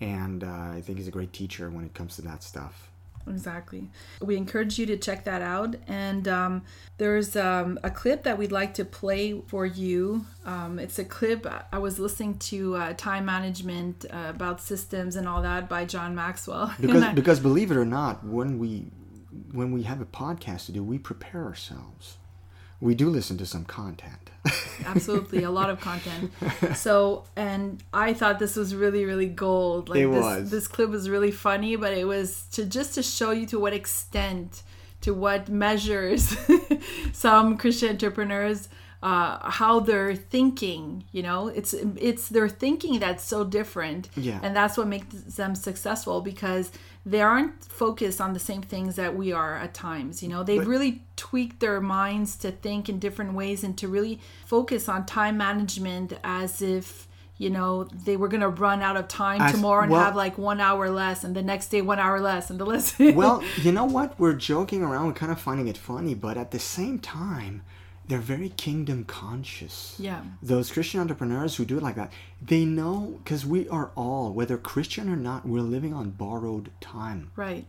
and 0.00 0.42
uh, 0.42 0.70
I 0.72 0.80
think 0.82 0.96
he's 0.96 1.08
a 1.08 1.12
great 1.12 1.34
teacher 1.34 1.68
when 1.68 1.84
it 1.84 1.92
comes 1.92 2.16
to 2.16 2.22
that 2.22 2.42
stuff. 2.42 2.88
Exactly. 3.26 3.90
We 4.20 4.36
encourage 4.36 4.78
you 4.78 4.86
to 4.86 4.96
check 4.96 5.24
that 5.24 5.42
out. 5.42 5.76
And 5.86 6.26
um, 6.28 6.62
there's 6.98 7.36
um, 7.36 7.78
a 7.82 7.90
clip 7.90 8.24
that 8.24 8.38
we'd 8.38 8.52
like 8.52 8.74
to 8.74 8.84
play 8.84 9.40
for 9.46 9.66
you. 9.66 10.26
Um, 10.44 10.78
it's 10.78 10.98
a 10.98 11.04
clip 11.04 11.46
I 11.72 11.78
was 11.78 11.98
listening 11.98 12.38
to 12.38 12.76
uh, 12.76 12.92
time 12.94 13.24
management 13.24 14.04
uh, 14.10 14.26
about 14.28 14.60
systems 14.60 15.16
and 15.16 15.28
all 15.28 15.42
that 15.42 15.68
by 15.68 15.84
John 15.84 16.14
Maxwell. 16.14 16.72
Because, 16.82 17.02
I, 17.02 17.12
because 17.12 17.40
believe 17.40 17.70
it 17.70 17.76
or 17.76 17.84
not, 17.84 18.24
when 18.24 18.58
we 18.58 18.90
when 19.52 19.72
we 19.72 19.82
have 19.84 20.00
a 20.00 20.04
podcast 20.04 20.66
to 20.66 20.72
do, 20.72 20.82
we 20.82 20.98
prepare 20.98 21.44
ourselves. 21.44 22.18
We 22.82 22.96
do 22.96 23.08
listen 23.08 23.38
to 23.38 23.46
some 23.46 23.64
content. 23.64 24.30
Absolutely, 24.84 25.44
a 25.44 25.50
lot 25.52 25.70
of 25.70 25.80
content. 25.80 26.32
So, 26.74 27.22
and 27.36 27.80
I 27.94 28.12
thought 28.12 28.40
this 28.40 28.56
was 28.56 28.74
really, 28.74 29.04
really 29.04 29.28
gold. 29.28 29.88
Like 29.88 30.00
it 30.00 30.08
this, 30.08 30.20
was. 30.20 30.50
This 30.50 30.66
clip 30.66 30.90
was 30.90 31.08
really 31.08 31.30
funny, 31.30 31.76
but 31.76 31.92
it 31.92 32.08
was 32.08 32.42
to 32.54 32.64
just 32.66 32.94
to 32.96 33.02
show 33.04 33.30
you 33.30 33.46
to 33.46 33.60
what 33.60 33.72
extent, 33.72 34.64
to 35.02 35.14
what 35.14 35.48
measures, 35.48 36.36
some 37.12 37.56
Christian 37.56 37.90
entrepreneurs 37.90 38.68
uh, 39.02 39.50
how 39.50 39.80
they're 39.80 40.14
thinking 40.14 41.04
you 41.12 41.22
know? 41.22 41.48
It's 41.48 41.74
it's 41.74 42.28
their 42.28 42.48
thinking 42.48 43.00
that's 43.00 43.24
so 43.24 43.44
different. 43.44 44.08
Yeah. 44.16 44.40
and 44.42 44.54
that's 44.54 44.76
what 44.76 44.86
makes 44.86 45.06
them 45.06 45.54
successful 45.54 46.20
because 46.20 46.70
they 47.04 47.20
aren't 47.20 47.64
focused 47.64 48.20
on 48.20 48.32
the 48.32 48.38
same 48.38 48.62
things 48.62 48.94
that 48.96 49.16
we 49.16 49.32
are 49.32 49.56
at 49.56 49.74
times 49.74 50.22
you 50.22 50.28
know? 50.28 50.42
They've 50.42 50.60
but, 50.60 50.68
really 50.68 51.02
tweaked 51.16 51.60
their 51.60 51.80
minds 51.80 52.36
to 52.38 52.52
think 52.52 52.88
in 52.88 52.98
different 52.98 53.34
ways 53.34 53.64
and 53.64 53.76
to 53.78 53.88
really 53.88 54.20
focus 54.46 54.88
on 54.88 55.06
time 55.06 55.36
management 55.36 56.12
as 56.22 56.62
if 56.62 57.08
you 57.38 57.50
know 57.50 57.84
they 57.84 58.16
were 58.16 58.28
going 58.28 58.42
to 58.42 58.48
run 58.48 58.82
out 58.82 58.96
of 58.96 59.08
time 59.08 59.40
as, 59.40 59.52
tomorrow 59.52 59.82
and 59.82 59.90
well, 59.90 60.04
have 60.04 60.14
like 60.14 60.38
one 60.38 60.60
hour 60.60 60.90
less 60.90 61.24
and 61.24 61.34
the 61.34 61.42
next 61.42 61.68
day 61.68 61.82
one 61.82 61.98
hour 61.98 62.20
less 62.20 62.50
and 62.50 62.60
the 62.60 62.64
less. 62.64 62.96
Well 63.00 63.42
you 63.56 63.72
know 63.72 63.84
what? 63.84 64.18
We're 64.18 64.34
joking 64.34 64.82
around 64.82 65.06
we're 65.06 65.14
kind 65.14 65.32
of 65.32 65.40
finding 65.40 65.66
it 65.66 65.76
funny 65.76 66.14
but 66.14 66.36
at 66.36 66.52
the 66.52 66.60
same 66.60 67.00
time 67.00 67.62
they're 68.08 68.18
very 68.18 68.48
kingdom 68.50 69.04
conscious. 69.04 69.96
Yeah. 69.98 70.22
Those 70.42 70.70
Christian 70.72 71.00
entrepreneurs 71.00 71.56
who 71.56 71.64
do 71.64 71.78
it 71.78 71.82
like 71.82 71.96
that, 71.96 72.12
they 72.40 72.64
know 72.64 73.20
because 73.22 73.46
we 73.46 73.68
are 73.68 73.92
all, 73.94 74.32
whether 74.32 74.58
Christian 74.58 75.08
or 75.08 75.16
not, 75.16 75.46
we're 75.46 75.60
living 75.60 75.94
on 75.94 76.10
borrowed 76.10 76.70
time. 76.80 77.30
Right. 77.36 77.64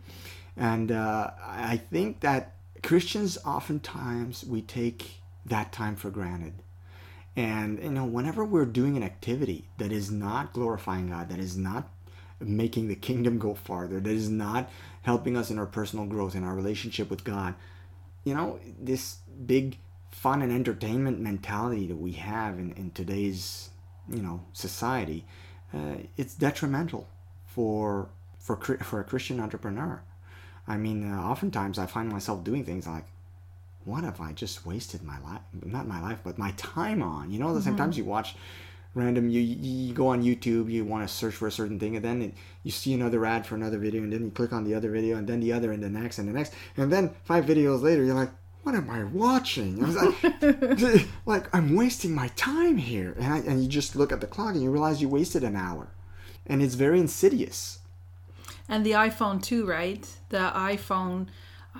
And 0.56 0.92
uh, 0.92 1.30
I 1.44 1.76
think 1.76 2.20
that 2.20 2.54
Christians 2.82 3.38
oftentimes 3.44 4.44
we 4.44 4.62
take 4.62 5.20
that 5.46 5.72
time 5.72 5.96
for 5.96 6.10
granted. 6.10 6.54
And 7.36 7.82
you 7.82 7.90
know, 7.90 8.04
whenever 8.04 8.44
we're 8.44 8.66
doing 8.66 8.96
an 8.96 9.02
activity 9.02 9.68
that 9.78 9.90
is 9.90 10.10
not 10.10 10.52
glorifying 10.52 11.08
God, 11.08 11.28
that 11.30 11.38
is 11.38 11.56
not 11.56 11.88
making 12.40 12.88
the 12.88 12.94
kingdom 12.94 13.38
go 13.38 13.54
farther, 13.54 14.00
that 14.00 14.10
is 14.10 14.28
not 14.28 14.70
helping 15.02 15.36
us 15.36 15.50
in 15.50 15.58
our 15.58 15.66
personal 15.66 16.06
growth, 16.06 16.34
in 16.34 16.44
our 16.44 16.54
relationship 16.54 17.10
with 17.10 17.24
God, 17.24 17.54
you 18.24 18.34
know, 18.34 18.58
this 18.80 19.18
big 19.46 19.78
fun 20.24 20.40
and 20.40 20.50
entertainment 20.50 21.20
mentality 21.20 21.86
that 21.86 21.98
we 21.98 22.12
have 22.12 22.58
in, 22.58 22.72
in 22.80 22.90
today's 22.92 23.68
you 24.08 24.22
know 24.22 24.40
society 24.54 25.22
uh, 25.74 25.96
it's 26.16 26.34
detrimental 26.34 27.06
for 27.44 28.08
for 28.38 28.56
for 28.56 29.00
a 29.00 29.04
Christian 29.04 29.38
entrepreneur 29.38 30.02
I 30.66 30.78
mean 30.78 31.12
uh, 31.12 31.20
oftentimes 31.32 31.78
I 31.78 31.84
find 31.84 32.08
myself 32.08 32.42
doing 32.42 32.64
things 32.64 32.86
like 32.86 33.04
what 33.84 34.02
have 34.02 34.18
I 34.18 34.32
just 34.32 34.64
wasted 34.64 35.02
my 35.02 35.18
life 35.20 35.42
not 35.76 35.86
my 35.86 36.00
life 36.00 36.20
but 36.24 36.38
my 36.38 36.52
time 36.52 37.02
on 37.02 37.30
you 37.30 37.38
know 37.38 37.48
mm-hmm. 37.48 37.68
sometimes 37.68 37.98
you 37.98 38.04
watch 38.06 38.34
random 38.94 39.28
you 39.28 39.42
you 39.42 39.92
go 39.92 40.06
on 40.06 40.22
YouTube 40.22 40.72
you 40.72 40.86
want 40.86 41.06
to 41.06 41.14
search 41.14 41.34
for 41.34 41.48
a 41.48 41.52
certain 41.60 41.78
thing 41.78 41.96
and 41.96 42.04
then 42.08 42.22
it, 42.22 42.34
you 42.62 42.70
see 42.70 42.94
another 42.94 43.26
ad 43.26 43.44
for 43.44 43.56
another 43.56 43.76
video 43.76 44.02
and 44.02 44.10
then 44.10 44.24
you 44.24 44.30
click 44.30 44.54
on 44.54 44.64
the 44.64 44.74
other 44.74 44.90
video 44.90 45.18
and 45.18 45.28
then 45.28 45.40
the 45.40 45.52
other 45.52 45.70
and 45.70 45.82
the 45.82 45.90
next 45.90 46.18
and 46.18 46.26
the 46.26 46.32
next 46.32 46.54
and 46.78 46.90
then 46.90 47.10
five 47.24 47.44
videos 47.44 47.82
later 47.82 48.02
you're 48.02 48.22
like 48.24 48.32
what 48.64 48.74
am 48.74 48.90
I 48.90 49.04
watching? 49.04 49.82
I 49.82 49.86
was 49.86 49.96
like, 49.96 51.06
like 51.26 51.54
I'm 51.54 51.76
wasting 51.76 52.14
my 52.14 52.28
time 52.28 52.78
here. 52.78 53.14
And, 53.20 53.32
I, 53.32 53.38
and 53.38 53.62
you 53.62 53.68
just 53.68 53.94
look 53.94 54.10
at 54.10 54.20
the 54.20 54.26
clock 54.26 54.54
and 54.54 54.62
you 54.62 54.70
realize 54.70 55.00
you 55.00 55.08
wasted 55.08 55.44
an 55.44 55.54
hour. 55.54 55.88
And 56.46 56.62
it's 56.62 56.74
very 56.74 56.98
insidious. 56.98 57.78
And 58.68 58.84
the 58.84 58.92
iPhone 58.92 59.42
too, 59.42 59.66
right? 59.66 60.06
The 60.30 60.50
iPhone, 60.54 61.26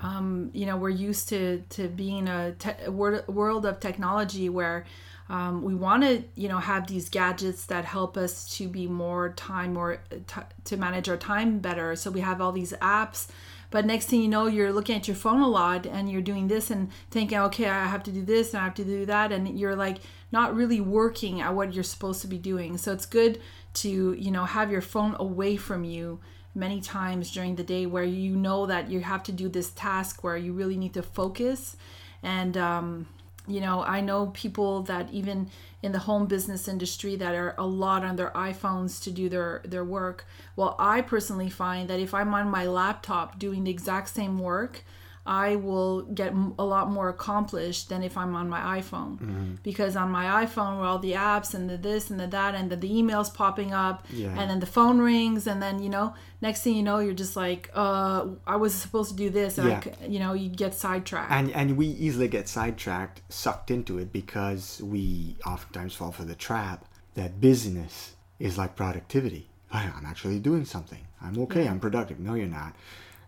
um, 0.03 0.51
you 0.53 0.67
know, 0.67 0.77
we're 0.77 0.91
used 0.91 1.31
to, 1.31 1.65
to 1.71 1.89
being 1.89 2.29
a 2.29 2.53
te- 2.53 2.89
world 2.89 3.65
of 3.65 3.81
technology 3.81 4.51
where 4.51 4.85
um, 5.31 5.63
we 5.63 5.75
want 5.75 6.03
to, 6.03 6.23
you 6.35 6.49
know, 6.49 6.59
have 6.59 6.87
these 6.87 7.09
gadgets 7.09 7.65
that 7.67 7.87
help 7.87 8.19
us 8.19 8.57
to 8.59 8.69
be 8.69 8.87
more 8.87 9.31
time 9.31 9.79
or 9.79 10.01
t- 10.27 10.41
to 10.65 10.77
manage 10.77 11.09
our 11.09 11.17
time 11.17 11.61
better. 11.61 11.97
So 11.97 12.11
we 12.11 12.21
have 12.21 12.43
all 12.43 12.53
these 12.53 12.75
apps 12.75 13.29
but 13.75 13.85
next 13.85 14.07
thing 14.07 14.23
you 14.23 14.29
know, 14.29 14.47
you're 14.47 14.73
looking 14.73 14.95
at 14.95 15.09
your 15.09 15.17
phone 15.17 15.41
a 15.41 15.49
lot 15.49 15.85
and 15.85 16.09
you're 16.09 16.23
doing 16.23 16.47
this 16.47 16.71
and 16.71 16.93
thinking, 17.11 17.39
okay, 17.39 17.69
I 17.69 17.87
have 17.87 18.05
to 18.05 18.13
do 18.13 18.25
this 18.25 18.55
and 18.55 18.61
I 18.61 18.65
have 18.67 18.75
to 18.75 18.85
do 18.85 19.05
that. 19.07 19.33
And 19.33 19.59
you're 19.59 19.75
like 19.75 19.97
not 20.31 20.55
really 20.55 20.81
working 20.81 21.41
at 21.41 21.57
what 21.57 21.75
you're 21.75 21.83
supposed 21.83 22.21
to 22.21 22.29
be 22.29 22.39
doing. 22.39 22.79
So 22.79 22.93
it's 22.93 23.05
good 23.05 23.41
to, 23.83 24.13
you 24.13 24.31
know, 24.31 24.45
have 24.45 24.71
your 24.71 24.81
phone 24.81 25.17
away 25.19 25.57
from 25.57 25.83
you 25.83 26.21
many 26.55 26.81
times 26.81 27.33
during 27.33 27.57
the 27.57 27.65
day 27.65 27.85
where 27.85 28.05
you 28.05 28.37
know 28.37 28.65
that 28.67 28.93
you 28.93 29.01
have 29.01 29.25
to 29.25 29.33
do 29.33 29.49
this 29.49 29.71
task 29.71 30.23
where 30.23 30.37
you 30.37 30.53
really 30.53 30.77
need 30.77 30.95
to 30.95 31.03
focus 31.03 31.77
and 32.23 32.57
um, 32.57 33.09
you 33.47 33.61
know 33.61 33.83
i 33.83 34.01
know 34.01 34.27
people 34.29 34.83
that 34.83 35.11
even 35.13 35.51
in 35.83 35.93
the 35.93 35.99
home 35.99 36.27
business 36.27 36.67
industry 36.67 37.15
that 37.17 37.35
are 37.35 37.55
a 37.59 37.67
lot 37.67 38.05
on 38.05 38.17
their 38.17 38.31
iphones 38.31 39.03
to 39.03 39.11
do 39.11 39.29
their 39.29 39.61
their 39.65 39.85
work. 39.85 40.27
Well 40.57 40.77
i 40.79 41.03
personally 41.03 41.51
find 41.51 41.89
that 41.91 42.01
if 42.01 42.15
i'm 42.15 42.33
on 42.35 42.49
my 42.49 42.67
laptop 42.67 43.39
doing 43.39 43.65
the 43.65 43.71
exact 43.71 44.09
same 44.09 44.39
work 44.39 44.83
I 45.27 45.57
will 45.57 46.03
get 46.03 46.35
a 46.59 46.65
lot 46.65 46.91
more 46.91 47.09
accomplished 47.09 47.89
than 47.89 48.03
if 48.03 48.19
I'm 48.19 48.35
on 48.35 48.49
my 48.49 48.81
iPhone. 48.81 49.19
Mm-hmm. 49.19 49.55
Because 49.63 49.97
on 49.97 50.11
my 50.11 50.45
iPhone, 50.45 50.79
where 50.79 50.87
all 50.87 50.99
the 50.99 51.13
apps 51.13 51.55
and 51.55 51.69
the 51.71 51.79
this 51.79 52.11
and 52.11 52.21
the 52.21 52.27
that, 52.27 52.55
and 52.55 52.71
the, 52.71 52.77
the 52.77 52.91
emails 52.91 53.33
popping 53.33 53.73
up, 53.73 54.07
yeah. 54.13 54.39
and 54.39 54.51
then 54.51 54.61
the 54.61 54.67
phone 54.67 54.99
rings, 54.99 55.47
and 55.47 55.63
then, 55.63 55.83
you 55.83 55.89
know, 55.89 56.15
next 56.43 56.63
thing 56.63 56.75
you 56.77 56.83
know, 56.83 56.99
you're 56.99 57.15
just 57.15 57.37
like, 57.37 57.71
uh, 57.75 58.27
I 58.47 58.57
was 58.57 58.75
supposed 58.75 59.11
to 59.13 59.17
do 59.17 59.31
this. 59.31 59.57
And 59.57 59.69
yeah. 59.69 59.83
I, 60.03 60.07
you 60.07 60.19
know, 60.19 60.35
you 60.35 60.51
get 60.51 60.75
sidetracked. 60.75 61.33
And, 61.33 61.51
and 61.53 61.79
we 61.79 61.87
easily 61.87 62.29
get 62.29 62.47
sidetracked, 62.47 63.23
sucked 63.31 63.71
into 63.71 63.99
it 63.99 64.13
because 64.13 64.83
we 64.83 65.37
oftentimes 65.47 65.95
fall 65.95 66.13
for 66.13 66.25
the 66.25 66.35
trap 66.35 66.85
that 67.15 67.41
busyness 67.41 68.17
is 68.39 68.59
like 68.59 68.77
productivity. 68.77 69.49
I'm 69.73 70.07
actually 70.07 70.39
doing 70.39 70.65
something. 70.65 71.05
I'm 71.21 71.37
okay. 71.45 71.65
Yeah. 71.65 71.71
I'm 71.71 71.81
productive. 71.81 72.21
No, 72.21 72.35
you're 72.35 72.47
not 72.47 72.77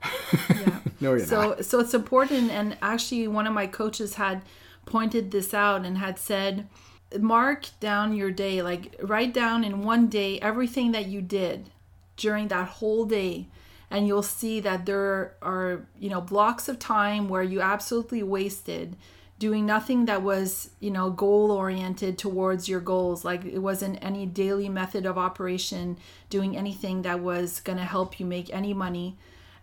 yeah. 0.03 0.79
no, 1.01 1.15
you're 1.15 1.27
so, 1.27 1.41
not. 1.41 1.65
So 1.65 1.81
it's 1.81 1.95
important. 1.95 2.51
And 2.51 2.77
actually, 2.83 3.29
one 3.29 3.47
of 3.47 3.53
my 3.53 3.67
coaches 3.67 4.15
had 4.15 4.43
pointed 4.85 5.31
this 5.31 5.53
out 5.53 5.85
and 5.85 5.99
had 5.99 6.19
said, 6.19 6.69
mark 7.19 7.67
down 7.81 8.15
your 8.15 8.31
day, 8.31 8.63
like 8.63 8.95
write 9.03 9.33
down 9.33 9.65
in 9.65 9.83
one 9.83 10.09
day 10.09 10.39
everything 10.41 10.93
that 10.93 11.07
you 11.07 11.23
did 11.23 11.71
during 12.17 12.49
that 12.49 12.69
whole 12.69 13.05
day. 13.05 13.49
And 13.91 14.09
you'll 14.09 14.23
see 14.23 14.59
that 14.61 14.85
there 14.85 15.37
are, 15.43 15.87
you 15.99 16.11
know, 16.11 16.21
blocks 16.21 16.69
of 16.69 16.79
time 16.79 17.29
where 17.29 17.43
you 17.43 17.61
absolutely 17.61 18.23
wasted 18.23 18.97
doing 19.39 19.67
nothing 19.67 20.07
that 20.07 20.23
was 20.23 20.71
you 20.81 20.91
know 20.91 21.11
goal 21.11 21.51
oriented 21.51 22.17
towards 22.17 22.69
your 22.69 22.81
goals 22.81 23.25
like 23.25 23.45
it 23.45 23.59
wasn't 23.59 23.99
any 24.03 24.25
daily 24.25 24.69
method 24.69 25.05
of 25.05 25.19
operation 25.19 25.99
doing 26.31 26.57
anything 26.57 27.03
that 27.03 27.21
was 27.21 27.61
going 27.61 27.79
to 27.79 27.85
help 27.85 28.19
you 28.19 28.25
make 28.25 28.53
any 28.53 28.73
money 28.73 29.17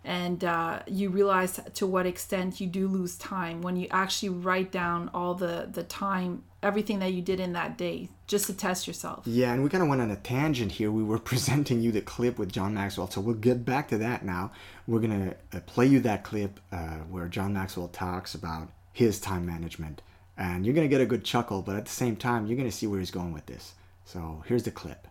and 0.04 0.44
uh, 0.44 0.80
you 0.86 1.08
realize 1.08 1.58
to 1.74 1.86
what 1.86 2.06
extent 2.06 2.60
you 2.60 2.66
do 2.66 2.86
lose 2.86 3.16
time 3.16 3.62
when 3.62 3.76
you 3.76 3.88
actually 3.90 4.28
write 4.28 4.70
down 4.70 5.10
all 5.14 5.34
the 5.34 5.68
the 5.72 5.82
time 5.82 6.42
everything 6.62 6.98
that 6.98 7.12
you 7.12 7.22
did 7.22 7.40
in 7.40 7.54
that 7.54 7.76
day 7.76 8.08
just 8.26 8.46
to 8.46 8.54
test 8.54 8.86
yourself. 8.86 9.26
Yeah 9.26 9.52
and 9.52 9.62
we 9.62 9.70
kind 9.70 9.82
of 9.82 9.88
went 9.88 10.02
on 10.02 10.10
a 10.10 10.16
tangent 10.16 10.72
here. 10.72 10.90
We 10.90 11.02
were 11.02 11.18
presenting 11.32 11.80
you 11.80 11.90
the 11.90 12.02
clip 12.02 12.38
with 12.38 12.52
john 12.52 12.74
maxwell 12.74 13.10
so 13.10 13.20
we'll 13.20 13.34
get 13.36 13.64
back 13.64 13.88
to 13.88 13.98
that 13.98 14.24
now. 14.24 14.52
We're 14.86 15.00
to 15.00 15.36
uh, 15.56 15.60
play 15.60 15.86
you 15.86 16.00
that 16.00 16.22
clip 16.22 16.60
uh, 16.70 16.98
where 17.08 17.26
john 17.28 17.54
maxwell 17.54 17.88
talks 17.88 18.34
about 18.34 18.68
his 18.92 19.18
time 19.20 19.46
management. 19.46 20.02
And 20.36 20.66
you're 20.66 20.74
to 20.88 20.88
get 20.88 21.00
a 21.00 21.06
good 21.06 21.24
chuckle 21.24 21.62
but 21.62 21.76
at 21.76 21.86
the 21.86 21.92
same 21.92 22.16
time 22.16 22.46
you're 22.46 22.56
to 22.70 22.76
see 22.76 22.86
where 22.86 23.00
he's 23.00 23.10
going 23.10 23.32
with 23.32 23.46
this. 23.46 23.74
So 24.04 24.42
here's 24.46 24.64
the 24.64 24.70
clip 24.70 25.08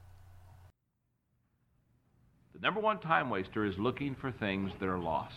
number 2.64 2.80
one 2.80 2.98
time 2.98 3.30
waster 3.30 3.66
is 3.66 3.78
looking 3.78 4.16
for 4.16 4.32
things 4.32 4.72
that 4.80 4.88
are 4.88 4.98
lost. 4.98 5.36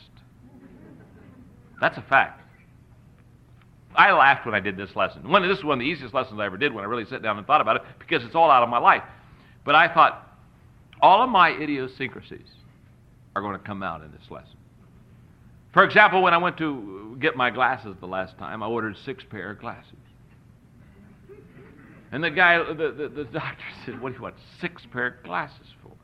That's 1.81 1.99
a 1.99 2.03
fact. 2.03 2.41
I 3.95 4.12
laughed 4.12 4.47
when 4.47 4.55
I 4.55 4.61
did 4.61 4.77
this 4.77 4.95
lesson. 4.95 5.29
One, 5.29 5.47
this 5.47 5.59
is 5.59 5.65
one 5.65 5.79
of 5.79 5.81
the 5.81 5.91
easiest 5.91 6.15
lessons 6.15 6.39
I 6.39 6.47
ever 6.47 6.57
did 6.57 6.73
when 6.73 6.85
I 6.85 6.87
really 6.87 7.05
sat 7.05 7.23
down 7.23 7.37
and 7.37 7.47
thought 7.47 7.61
about 7.61 7.77
it 7.77 7.83
because 7.99 8.25
it's 8.25 8.35
all 8.35 8.51
out 8.51 8.62
of 8.62 8.69
my 8.69 8.79
life. 8.79 9.03
But 9.65 9.75
I 9.75 9.93
thought, 9.93 10.23
all 11.03 11.23
of 11.23 11.29
my 11.29 11.51
idiosyncrasies 11.51 12.47
are 13.35 13.43
going 13.43 13.59
to 13.59 13.65
come 13.65 13.83
out 13.83 14.03
in 14.03 14.12
this 14.12 14.31
lesson. 14.31 14.57
For 15.73 15.83
example, 15.83 16.23
when 16.23 16.33
I 16.33 16.39
went 16.39 16.57
to 16.59 17.17
get 17.21 17.37
my 17.37 17.51
glasses 17.51 17.97
the 18.01 18.07
last 18.07 18.39
time, 18.39 18.62
I 18.62 18.67
ordered 18.67 18.97
six 19.05 19.25
pair 19.29 19.51
of 19.51 19.59
glasses. 19.59 19.93
And 22.12 22.23
the 22.23 22.31
guy, 22.31 22.59
the, 22.59 22.93
the, 22.93 23.09
the 23.09 23.25
doctor 23.25 23.65
said, 23.85 24.01
What 24.01 24.11
do 24.11 24.17
you 24.17 24.23
want? 24.23 24.37
Six 24.61 24.87
pair 24.93 25.07
of 25.07 25.23
glasses 25.25 25.67
for? 25.83 25.96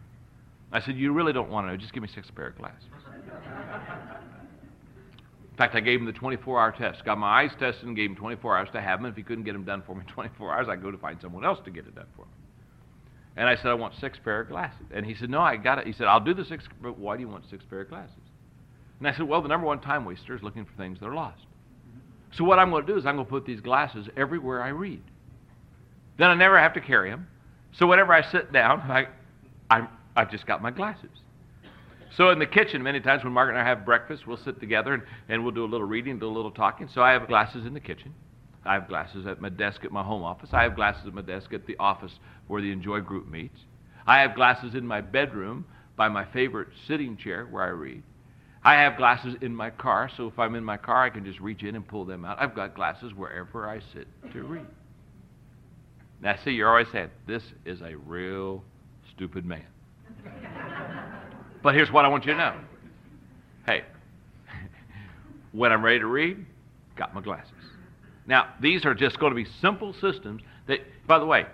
I 0.73 0.81
said, 0.81 0.97
You 0.97 1.13
really 1.13 1.33
don't 1.33 1.51
want 1.51 1.67
to 1.67 1.73
know. 1.73 1.77
Just 1.77 1.93
give 1.93 2.03
me 2.03 2.09
six 2.15 2.31
pair 2.31 2.49
of 2.49 2.57
glasses. 2.57 2.85
In 5.51 5.59
fact, 5.59 5.75
I 5.75 5.81
gave 5.81 6.01
him 6.01 6.07
the 6.07 6.13
24 6.13 6.61
hour 6.61 6.73
test. 6.73 7.05
Got 7.05 7.19
my 7.19 7.43
eyes 7.43 7.51
tested 7.59 7.85
and 7.85 7.95
gave 7.95 8.11
him 8.11 8.17
24 8.17 8.57
hours 8.57 8.69
to 8.73 8.81
have 8.81 9.01
them. 9.01 9.11
If 9.11 9.17
he 9.17 9.23
couldn't 9.23 9.45
get 9.45 9.53
them 9.53 9.65
done 9.65 9.83
for 9.87 9.95
me 9.95 10.01
in 10.01 10.13
24 10.13 10.53
hours, 10.53 10.67
I'd 10.69 10.83
go 10.83 10.91
to 10.91 10.97
find 10.97 11.21
someone 11.21 11.45
else 11.45 11.59
to 11.67 11.71
get 11.71 11.87
it 11.87 11.95
done 11.95 12.07
for 12.17 12.23
me. 12.23 12.33
And 13.37 13.49
I 13.49 13.57
said, 13.57 13.67
I 13.67 13.75
want 13.75 13.95
six 14.01 14.19
pair 14.23 14.41
of 14.41 14.49
glasses. 14.49 14.87
And 14.93 15.05
he 15.05 15.15
said, 15.15 15.29
No, 15.29 15.41
I 15.41 15.57
got 15.57 15.79
it. 15.79 15.87
He 15.87 15.93
said, 15.93 16.07
I'll 16.07 16.21
do 16.21 16.33
the 16.33 16.45
six, 16.45 16.65
but 16.83 16.99
why 16.99 17.17
do 17.17 17.23
you 17.23 17.29
want 17.29 17.45
six 17.51 17.65
pair 17.69 17.83
of 17.83 17.91
glasses? 17.91 18.17
And 18.99 19.07
I 19.09 19.13
said, 19.13 19.29
Well, 19.29 19.43
the 19.43 19.49
number 19.49 19.67
one 19.67 19.81
time 19.81 20.05
waster 20.07 20.35
is 20.35 20.43
looking 20.43 20.65
for 20.65 20.73
things 20.77 20.99
that 21.01 21.07
are 21.07 21.15
lost. 21.15 21.45
So 22.33 22.45
what 22.45 22.59
I'm 22.59 22.71
going 22.71 22.87
to 22.87 22.93
do 22.93 22.99
is 22.99 23.05
I'm 23.05 23.17
going 23.17 23.27
to 23.27 23.31
put 23.31 23.45
these 23.45 23.61
glasses 23.61 24.09
everywhere 24.17 24.63
I 24.63 24.69
read. 24.69 25.03
Then 26.19 26.31
I 26.31 26.35
never 26.35 26.59
have 26.59 26.75
to 26.75 26.81
carry 26.81 27.11
them. 27.11 27.27
So 27.73 27.87
whenever 27.87 28.13
I 28.13 28.23
sit 28.31 28.53
down, 28.53 28.81
I, 28.91 29.09
I'm, 29.71 29.89
I've 30.17 30.31
just 30.31 30.47
got 30.47 30.63
my 30.63 30.71
glasses. 30.71 31.11
So 32.17 32.31
in 32.31 32.39
the 32.39 32.47
kitchen, 32.47 32.83
many 32.83 33.01
times 33.01 33.25
when 33.25 33.33
Margaret 33.33 33.55
and 33.55 33.63
I 33.63 33.69
have 33.69 33.87
breakfast, 33.87 34.27
we'll 34.27 34.37
sit 34.37 34.61
together 34.61 34.93
and, 34.93 35.03
and 35.29 35.43
we'll 35.43 35.55
do 35.55 35.65
a 35.65 35.67
little 35.67 35.87
reading, 35.87 36.19
do 36.19 36.27
a 36.27 36.29
little 36.29 36.51
talking. 36.51 36.89
So 36.93 37.03
I 37.03 37.13
have 37.13 37.27
glasses 37.27 37.65
in 37.65 37.73
the 37.73 37.81
kitchen. 37.81 38.15
I 38.65 38.75
have 38.75 38.87
glasses 38.87 39.27
at 39.27 39.41
my 39.41 39.49
desk 39.49 39.85
at 39.85 39.91
my 39.91 40.03
home 40.03 40.23
office. 40.23 40.51
I 40.53 40.63
have 40.63 40.77
glasses 40.77 41.07
at 41.07 41.15
my 41.15 41.23
desk 41.23 41.53
at 41.53 41.67
the 41.67 41.77
office 41.79 42.13
where 42.49 42.61
the 42.61 42.75
INJOY 42.75 43.05
group 43.05 43.29
meets. 43.29 43.59
I 44.07 44.21
have 44.21 44.35
glasses 44.35 44.75
in 44.75 44.87
my 44.87 45.01
bedroom 45.01 45.65
by 45.97 46.09
my 46.09 46.25
favorite 46.27 46.69
sitting 46.87 47.17
chair 47.17 47.47
where 47.47 47.65
I 47.65 47.69
read. 47.69 48.03
I 48.65 48.75
have 48.75 48.97
glasses 48.97 49.35
in 49.41 49.55
my 49.55 49.71
car, 49.71 50.09
so 50.17 50.29
if 50.29 50.39
I'm 50.39 50.55
in 50.55 50.63
my 50.63 50.77
car, 50.77 51.03
I 51.03 51.11
can 51.11 51.25
just 51.25 51.41
reach 51.41 51.63
in 51.63 51.75
and 51.75 51.87
pull 51.87 52.05
them 52.05 52.25
out. 52.25 52.41
I've 52.41 52.55
got 52.55 52.75
glasses 52.75 53.13
wherever 53.15 53.69
I 53.69 53.81
sit 53.93 54.07
to 54.33 54.43
read. 54.45 54.67
Now, 56.21 56.37
see, 56.45 56.53
you're 56.53 56.69
always 56.69 56.87
saying, 56.93 57.11
this 57.27 57.43
is 57.65 57.81
a 57.81 57.97
real 57.97 58.63
stupid 59.13 59.45
man. 59.45 59.67
But 61.63 61.75
here's 61.75 61.91
what 61.91 62.05
I 62.05 62.09
want 62.09 62.27
you 62.27 62.33
to 62.33 62.39
know. 62.39 62.61
Hey, 63.67 63.85
when 65.53 65.71
I'm 65.71 65.85
ready 65.85 66.01
to 66.01 66.07
read, 66.07 66.45
got 66.97 67.15
my 67.15 67.21
glasses. 67.21 67.53
Now, 68.27 68.49
these 68.61 68.85
are 68.85 68.95
just 68.95 69.19
going 69.19 69.31
to 69.31 69.37
be 69.37 69.49
simple 69.61 69.93
systems 69.95 70.43
that, 70.67 70.81
by 71.07 71.19
the 71.19 71.27
way, 71.27 71.47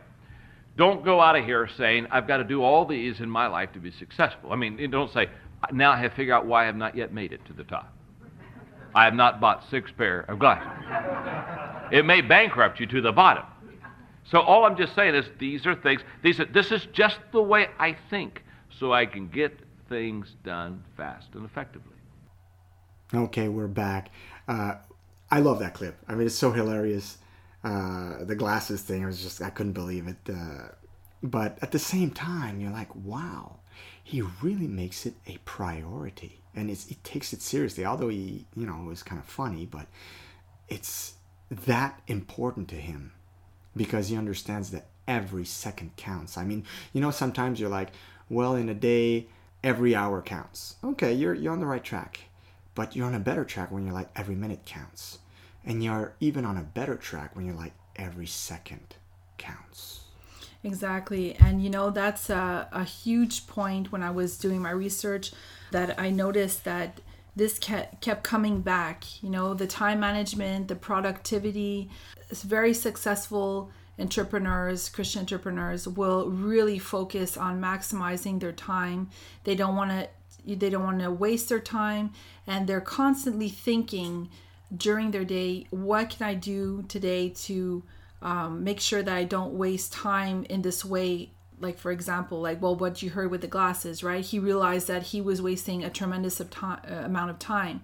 don't 0.76 1.04
go 1.04 1.20
out 1.20 1.36
of 1.36 1.44
here 1.44 1.68
saying, 1.76 2.06
I've 2.10 2.26
got 2.26 2.38
to 2.38 2.44
do 2.44 2.62
all 2.62 2.86
these 2.86 3.20
in 3.20 3.28
my 3.28 3.48
life 3.48 3.72
to 3.72 3.80
be 3.80 3.90
successful. 3.90 4.52
I 4.52 4.56
mean, 4.56 4.90
don't 4.90 5.12
say, 5.12 5.28
now 5.72 5.92
I 5.92 5.98
have 5.98 6.12
figured 6.12 6.34
out 6.34 6.46
why 6.46 6.62
I 6.62 6.66
have 6.66 6.76
not 6.76 6.96
yet 6.96 7.12
made 7.12 7.32
it 7.32 7.44
to 7.46 7.52
the 7.52 7.64
top. 7.64 7.92
I 8.94 9.04
have 9.04 9.14
not 9.14 9.40
bought 9.40 9.64
six 9.70 9.90
pair 9.90 10.20
of 10.20 10.38
glasses. 10.38 10.68
it 11.92 12.04
may 12.04 12.20
bankrupt 12.20 12.80
you 12.80 12.86
to 12.86 13.00
the 13.00 13.12
bottom. 13.12 13.44
So 14.30 14.40
all 14.40 14.64
I'm 14.64 14.76
just 14.76 14.94
saying 14.94 15.14
is 15.14 15.26
these 15.38 15.66
are 15.66 15.74
things, 15.74 16.02
these 16.22 16.38
are, 16.38 16.44
this 16.44 16.70
is 16.70 16.86
just 16.92 17.18
the 17.32 17.42
way 17.42 17.68
I 17.78 17.96
think 18.10 18.42
so 18.78 18.92
I 18.92 19.06
can 19.06 19.28
get 19.28 19.58
things 19.88 20.36
done 20.44 20.84
fast 20.96 21.28
and 21.34 21.44
effectively. 21.44 21.96
Okay, 23.12 23.48
we're 23.48 23.66
back. 23.66 24.10
Uh, 24.46 24.74
I 25.30 25.40
love 25.40 25.58
that 25.60 25.74
clip. 25.74 25.96
I 26.06 26.14
mean, 26.14 26.26
it's 26.26 26.36
so 26.36 26.52
hilarious. 26.52 27.18
Uh, 27.64 28.24
the 28.24 28.36
glasses 28.36 28.82
thing, 28.82 29.02
I 29.02 29.06
was 29.06 29.22
just, 29.22 29.42
I 29.42 29.50
couldn't 29.50 29.72
believe 29.72 30.06
it. 30.06 30.16
Uh, 30.28 30.68
but 31.22 31.58
at 31.62 31.72
the 31.72 31.78
same 31.78 32.10
time, 32.10 32.60
you're 32.60 32.70
like, 32.70 32.94
wow, 32.94 33.60
he 34.04 34.22
really 34.42 34.68
makes 34.68 35.06
it 35.06 35.14
a 35.26 35.38
priority. 35.44 36.40
And 36.54 36.70
it's, 36.70 36.86
he 36.86 36.96
takes 36.96 37.32
it 37.32 37.42
seriously, 37.42 37.84
although 37.84 38.08
he, 38.08 38.46
you 38.54 38.66
know, 38.66 38.82
it 38.82 38.86
was 38.86 39.02
kind 39.02 39.18
of 39.18 39.26
funny, 39.26 39.66
but 39.66 39.86
it's 40.68 41.14
that 41.50 42.00
important 42.06 42.68
to 42.68 42.76
him 42.76 43.12
because 43.74 44.08
he 44.08 44.16
understands 44.16 44.70
that 44.70 44.86
every 45.06 45.44
second 45.44 45.96
counts. 45.96 46.36
I 46.36 46.44
mean, 46.44 46.64
you 46.92 47.00
know, 47.00 47.10
sometimes 47.10 47.58
you're 47.58 47.70
like, 47.70 47.90
well, 48.28 48.54
in 48.54 48.68
a 48.68 48.74
day, 48.74 49.26
every 49.62 49.94
hour 49.94 50.22
counts. 50.22 50.76
Okay, 50.82 51.12
you're, 51.12 51.34
you're 51.34 51.52
on 51.52 51.60
the 51.60 51.66
right 51.66 51.84
track. 51.84 52.20
But 52.74 52.94
you're 52.94 53.06
on 53.06 53.14
a 53.14 53.20
better 53.20 53.44
track 53.44 53.72
when 53.72 53.84
you're 53.84 53.94
like, 53.94 54.10
every 54.14 54.34
minute 54.34 54.60
counts. 54.64 55.18
And 55.64 55.82
you're 55.82 56.14
even 56.20 56.44
on 56.44 56.56
a 56.56 56.62
better 56.62 56.96
track 56.96 57.34
when 57.34 57.44
you're 57.44 57.54
like, 57.54 57.72
every 57.96 58.26
second 58.26 58.94
counts. 59.36 60.00
Exactly. 60.62 61.34
And 61.36 61.62
you 61.62 61.70
know, 61.70 61.90
that's 61.90 62.30
a, 62.30 62.68
a 62.72 62.84
huge 62.84 63.46
point 63.46 63.92
when 63.92 64.02
I 64.02 64.10
was 64.10 64.38
doing 64.38 64.60
my 64.60 64.70
research 64.70 65.32
that 65.70 65.98
I 65.98 66.10
noticed 66.10 66.64
that 66.64 67.00
this 67.36 67.58
kept, 67.58 68.00
kept 68.00 68.24
coming 68.24 68.60
back. 68.60 69.22
You 69.22 69.30
know, 69.30 69.54
the 69.54 69.66
time 69.66 70.00
management, 70.00 70.68
the 70.68 70.74
productivity, 70.74 71.90
it's 72.30 72.42
very 72.42 72.74
successful 72.74 73.70
entrepreneurs, 73.98 74.88
Christian 74.88 75.20
entrepreneurs 75.20 75.88
will 75.88 76.30
really 76.30 76.78
focus 76.78 77.36
on 77.36 77.60
maximizing 77.60 78.40
their 78.40 78.52
time. 78.52 79.10
They 79.44 79.54
don't 79.54 79.76
want 79.76 79.90
to 79.90 80.08
they 80.46 80.70
don't 80.70 80.84
want 80.84 81.00
to 81.00 81.10
waste 81.10 81.50
their 81.50 81.60
time 81.60 82.10
and 82.46 82.66
they're 82.66 82.80
constantly 82.80 83.50
thinking 83.50 84.30
during 84.74 85.10
their 85.10 85.24
day, 85.24 85.66
what 85.70 86.10
can 86.10 86.26
I 86.26 86.34
do 86.34 86.84
today 86.88 87.30
to 87.30 87.82
um, 88.22 88.64
make 88.64 88.80
sure 88.80 89.02
that 89.02 89.14
I 89.14 89.24
don't 89.24 89.54
waste 89.54 89.92
time 89.92 90.44
in 90.48 90.62
this 90.62 90.84
way? 90.84 91.30
Like 91.60 91.78
for 91.78 91.90
example 91.90 92.40
like 92.40 92.62
well 92.62 92.76
what 92.76 93.02
you 93.02 93.10
heard 93.10 93.30
with 93.30 93.40
the 93.40 93.46
glasses 93.46 94.04
right? 94.04 94.24
He 94.24 94.38
realized 94.38 94.86
that 94.88 95.02
he 95.04 95.20
was 95.20 95.42
wasting 95.42 95.84
a 95.84 95.90
tremendous 95.90 96.40
of 96.40 96.50
time, 96.50 96.80
uh, 96.88 97.04
amount 97.04 97.30
of 97.30 97.38
time 97.38 97.82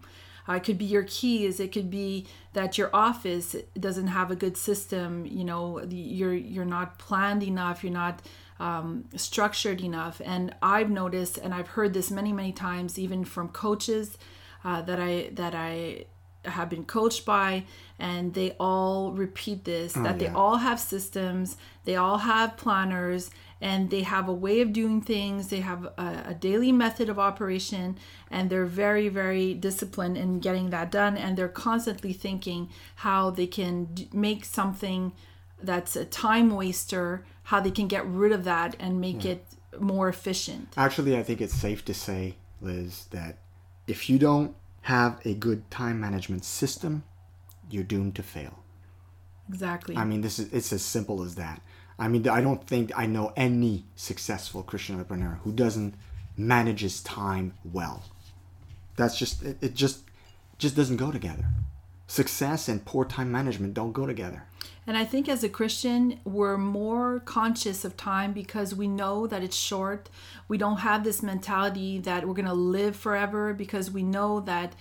uh, 0.49 0.55
it 0.55 0.65
could 0.65 0.79
be 0.79 0.85
your 0.85 1.05
keys. 1.05 1.61
It 1.61 1.73
could 1.73 1.91
be 1.91 2.27
that 2.53 2.77
your 2.77 2.91
office 2.93 3.57
doesn't 3.79 4.09
have 4.09 4.31
a 4.31 4.37
good 4.37 4.57
system. 4.57 5.27
You 5.27 5.45
know, 5.45 5.83
you're 5.89 6.35
you're 6.35 6.65
not 6.65 6.99
planned 6.99 7.43
enough. 7.43 7.83
You're 7.83 7.93
not 7.93 8.23
um, 8.61 9.05
structured 9.17 9.81
enough. 9.81 10.21
And 10.25 10.55
I've 10.63 10.91
noticed, 10.91 11.39
and 11.39 11.55
I've 11.55 11.69
heard 11.69 11.95
this 11.95 12.11
many 12.11 12.33
many 12.33 12.53
times, 12.53 12.99
even 12.99 13.25
from 13.25 13.49
coaches 13.49 14.19
uh, 14.65 14.83
that 14.83 15.01
I 15.01 15.31
that 15.33 15.55
I 15.55 16.07
have 16.45 16.69
been 16.69 16.85
coached 16.85 17.25
by 17.25 17.65
and 17.99 18.35
they 18.35 18.55
all 18.61 19.13
repeat 19.13 19.65
this 19.65 19.97
Oh, 19.97 20.03
that 20.03 20.19
they 20.19 20.29
all 20.29 20.57
have 20.57 20.79
systems 20.79 21.57
they 21.85 21.97
all 21.97 22.19
have 22.19 22.59
planners 22.59 23.31
and 23.61 23.91
they 23.91 24.03
have 24.03 24.29
a 24.29 24.33
way 24.33 24.61
of 24.61 24.73
doing 24.73 25.01
things. 25.01 25.49
They 25.49 25.61
have 25.61 25.85
a, 25.85 26.25
a 26.29 26.35
daily 26.35 26.73
method 26.73 27.09
of 27.09 27.19
operation 27.19 27.99
and 28.31 28.51
they're 28.51 28.67
very 28.67 29.09
very 29.09 29.55
disciplined 29.55 30.17
in 30.17 30.41
getting 30.41 30.71
that 30.71 30.91
done. 30.91 31.17
And 31.17 31.37
they're 31.37 31.49
constantly 31.49 32.13
thinking 32.13 32.71
how 32.97 33.31
they 33.31 33.47
can 33.47 33.87
d- 33.87 34.09
make 34.13 34.45
something 34.45 35.13
that's 35.63 35.97
a 35.97 36.05
time 36.05 36.51
waster 36.51 37.25
how 37.45 37.61
they 37.61 37.71
can 37.71 37.87
get 37.87 38.07
rid 38.07 38.33
of 38.33 38.45
that 38.45 38.75
and 38.81 39.01
make 39.01 39.25
it 39.25 39.45
more 39.79 40.09
efficient. 40.09 40.73
Actually, 40.77 41.17
I 41.17 41.23
think 41.23 41.41
it's 41.41 41.55
safe 41.55 41.85
to 41.85 41.95
say, 41.95 42.37
Liz, 42.61 43.07
that 43.11 43.39
if 43.87 44.09
you 44.09 44.19
don't 44.19 44.55
have 44.83 45.21
a 45.25 45.35
good 45.35 45.71
time 45.71 46.01
management 46.01 46.45
system, 46.45 47.05
you're 47.71 47.85
doomed 47.85 48.15
to 48.17 48.23
fail. 48.23 48.63
exactly. 49.49 49.97
I 49.97 50.05
mean, 50.05 50.21
this 50.23 50.39
is 50.39 50.53
it's 50.53 50.73
as 50.73 50.83
simple 50.83 51.23
as 51.23 51.35
that. 51.35 51.61
I 51.99 52.09
mean, 52.09 52.29
I 52.29 52.41
don't 52.41 52.67
think 52.67 52.93
I 52.97 53.07
know 53.07 53.33
any 53.37 53.85
successful 53.95 54.63
Christian 54.63 54.97
entrepreneur 54.97 55.39
who 55.45 55.53
doesn't 55.53 55.95
manage 56.37 56.81
his 56.81 57.03
time 57.03 57.55
well. 57.65 58.03
That's 58.97 59.17
just 59.17 59.43
it, 59.43 59.59
it 59.61 59.75
just 59.75 60.03
just 60.59 60.77
doesn't 60.77 60.97
go 60.97 61.13
together. 61.13 61.45
Success 62.07 62.69
and 62.69 62.85
poor 62.85 63.05
time 63.05 63.31
management 63.31 63.75
don't 63.75 63.93
go 63.93 64.07
together. 64.07 64.45
And 64.87 64.97
I 64.97 65.05
think 65.05 65.29
as 65.29 65.43
a 65.43 65.49
Christian, 65.49 66.21
we're 66.25 66.59
more 66.59 67.21
conscious 67.21 67.85
of 67.85 67.97
time 67.97 68.33
because 68.33 68.75
we 68.75 68.87
know 68.87 69.27
that 69.27 69.43
it's 69.43 69.57
short. 69.57 70.11
We 70.47 70.59
don't 70.59 70.79
have 70.79 71.05
this 71.05 71.23
mentality 71.23 71.99
that 72.01 72.27
we're 72.27 72.35
going 72.35 72.45
to 72.47 72.53
live 72.53 72.95
forever 72.95 73.55
because 73.55 73.91
we 73.91 74.03
know 74.03 74.41
that 74.41 74.75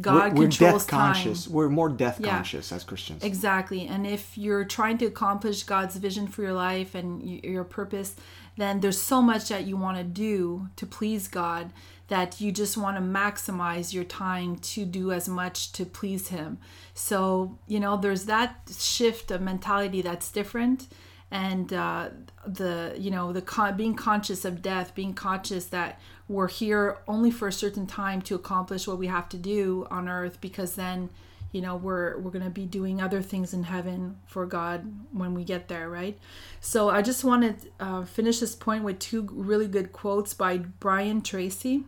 God 0.00 0.32
we're, 0.34 0.40
we're 0.40 0.48
controls 0.48 0.84
death 0.84 0.90
time. 0.90 1.14
conscious. 1.14 1.48
We're 1.48 1.68
more 1.68 1.88
death 1.88 2.20
Yeah. 2.20 2.30
conscious 2.30 2.70
as 2.72 2.84
Christians. 2.84 3.24
Exactly. 3.24 3.86
And 3.86 4.06
if 4.06 4.38
you're 4.38 4.64
trying 4.64 4.98
to 4.98 5.06
accomplish 5.06 5.62
God's 5.64 5.96
vision 5.96 6.28
for 6.28 6.42
your 6.42 6.52
life 6.52 6.94
and 6.94 7.22
your 7.22 7.64
purpose, 7.64 8.14
then 8.56 8.80
there's 8.80 9.00
so 9.00 9.22
much 9.22 9.48
that 9.48 9.64
you 9.64 9.76
want 9.76 9.98
to 9.98 10.04
do 10.04 10.68
to 10.76 10.86
please 10.86 11.28
God 11.28 11.72
that 12.08 12.40
you 12.40 12.50
just 12.50 12.76
want 12.76 12.96
to 12.96 13.02
maximize 13.02 13.92
your 13.92 14.04
time 14.04 14.56
to 14.56 14.84
do 14.84 15.12
as 15.12 15.28
much 15.28 15.72
to 15.72 15.84
please 15.84 16.28
Him. 16.28 16.58
So, 16.94 17.58
you 17.66 17.78
know, 17.78 17.96
there's 17.96 18.24
that 18.24 18.70
shift 18.76 19.30
of 19.30 19.42
mentality 19.42 20.00
that's 20.02 20.30
different. 20.32 20.88
And 21.30 21.70
uh, 21.74 22.08
the, 22.46 22.94
you 22.98 23.10
know, 23.10 23.34
the 23.34 23.42
con- 23.42 23.76
being 23.76 23.94
conscious 23.94 24.46
of 24.46 24.62
death, 24.62 24.94
being 24.94 25.12
conscious 25.12 25.66
that 25.66 26.00
we're 26.28 26.48
here 26.48 26.98
only 27.08 27.30
for 27.30 27.48
a 27.48 27.52
certain 27.52 27.86
time 27.86 28.20
to 28.22 28.34
accomplish 28.34 28.86
what 28.86 28.98
we 28.98 29.06
have 29.06 29.28
to 29.30 29.36
do 29.36 29.86
on 29.90 30.08
earth 30.08 30.40
because 30.40 30.74
then 30.74 31.08
you 31.52 31.60
know 31.62 31.74
we're 31.76 32.18
we're 32.18 32.30
going 32.30 32.44
to 32.44 32.50
be 32.50 32.66
doing 32.66 33.00
other 33.00 33.22
things 33.22 33.54
in 33.54 33.62
heaven 33.64 34.18
for 34.26 34.44
god 34.44 34.84
when 35.12 35.32
we 35.34 35.42
get 35.44 35.68
there 35.68 35.88
right? 35.88 36.18
So 36.60 36.90
i 36.90 37.00
just 37.02 37.24
want 37.24 37.60
to 37.60 37.68
uh, 37.80 38.04
finish 38.04 38.40
this 38.40 38.54
point 38.54 38.84
with 38.84 38.98
two 38.98 39.26
really 39.32 39.66
good 39.68 39.92
quotes 39.92 40.34
by 40.34 40.58
brian 40.58 41.22
tracy. 41.22 41.84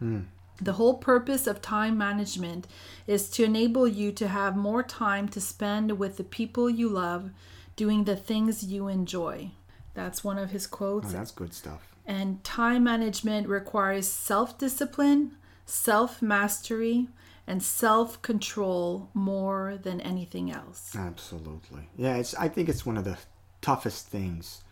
The 0.63 0.75
whole 0.75 0.95
purpose 0.99 1.47
of 1.47 1.63
time 1.63 1.97
management 1.97 2.67
is 3.07 3.31
to 3.31 3.45
enable 3.45 3.89
you 3.89 4.13
to 4.13 4.29
have 4.29 4.57
more 4.57 4.83
time 4.83 5.27
to 5.29 5.41
spend 5.41 5.99
with 5.99 6.19
the 6.19 6.25
people 6.25 6.69
you 6.69 6.89
love 6.89 7.31
doing 7.77 8.05
the 8.05 8.17
things 8.17 8.63
you 8.65 8.87
enjoy. 8.87 9.53
That's 9.95 10.23
one 10.23 10.37
of 10.37 10.51
his 10.51 10.67
quotes. 10.67 11.09
Oh, 11.09 11.13
that's 11.13 11.31
good 11.31 11.55
stuff. 11.55 11.90
And 12.07 12.43
time 12.45 12.85
management 12.85 13.49
requires 13.49 14.09
self 14.09 14.59
discipline, 14.59 15.37
self 15.67 16.21
mastery, 16.23 17.09
and 17.47 17.63
self 17.63 18.21
control 18.23 19.11
more 19.15 19.79
than 19.83 20.01
anything 20.01 20.51
else. 20.51 20.95
Absolutely. 20.97 21.89
Yeah, 21.97 22.17
it's. 22.17 22.35
I 22.35 22.49
think 22.49 22.69
it's 22.69 22.87
one 22.87 22.97
of 22.97 23.05
the 23.05 23.19
toughest 23.61 24.09
things 24.09 24.63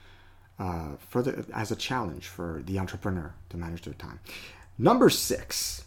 uh, 0.58 0.96
for 1.08 1.22
the 1.22 1.44
as 1.54 1.70
a 1.70 1.76
challenge 1.76 2.26
for 2.26 2.62
the 2.64 2.78
entrepreneur 2.78 3.34
to 3.50 3.56
manage 3.56 3.82
their 3.82 3.94
time. 3.94 4.20
Number 4.78 5.10
six. 5.10 5.84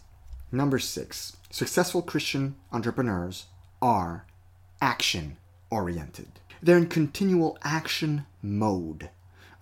Number 0.50 0.78
six. 0.78 1.36
Successful 1.50 2.02
Christian 2.02 2.56
entrepreneurs 2.72 3.46
are 3.80 4.26
action 4.80 5.38
oriented. 5.70 6.28
They're 6.62 6.76
in 6.76 6.86
continual 6.86 7.58
action 7.62 8.26
mode. 8.42 9.08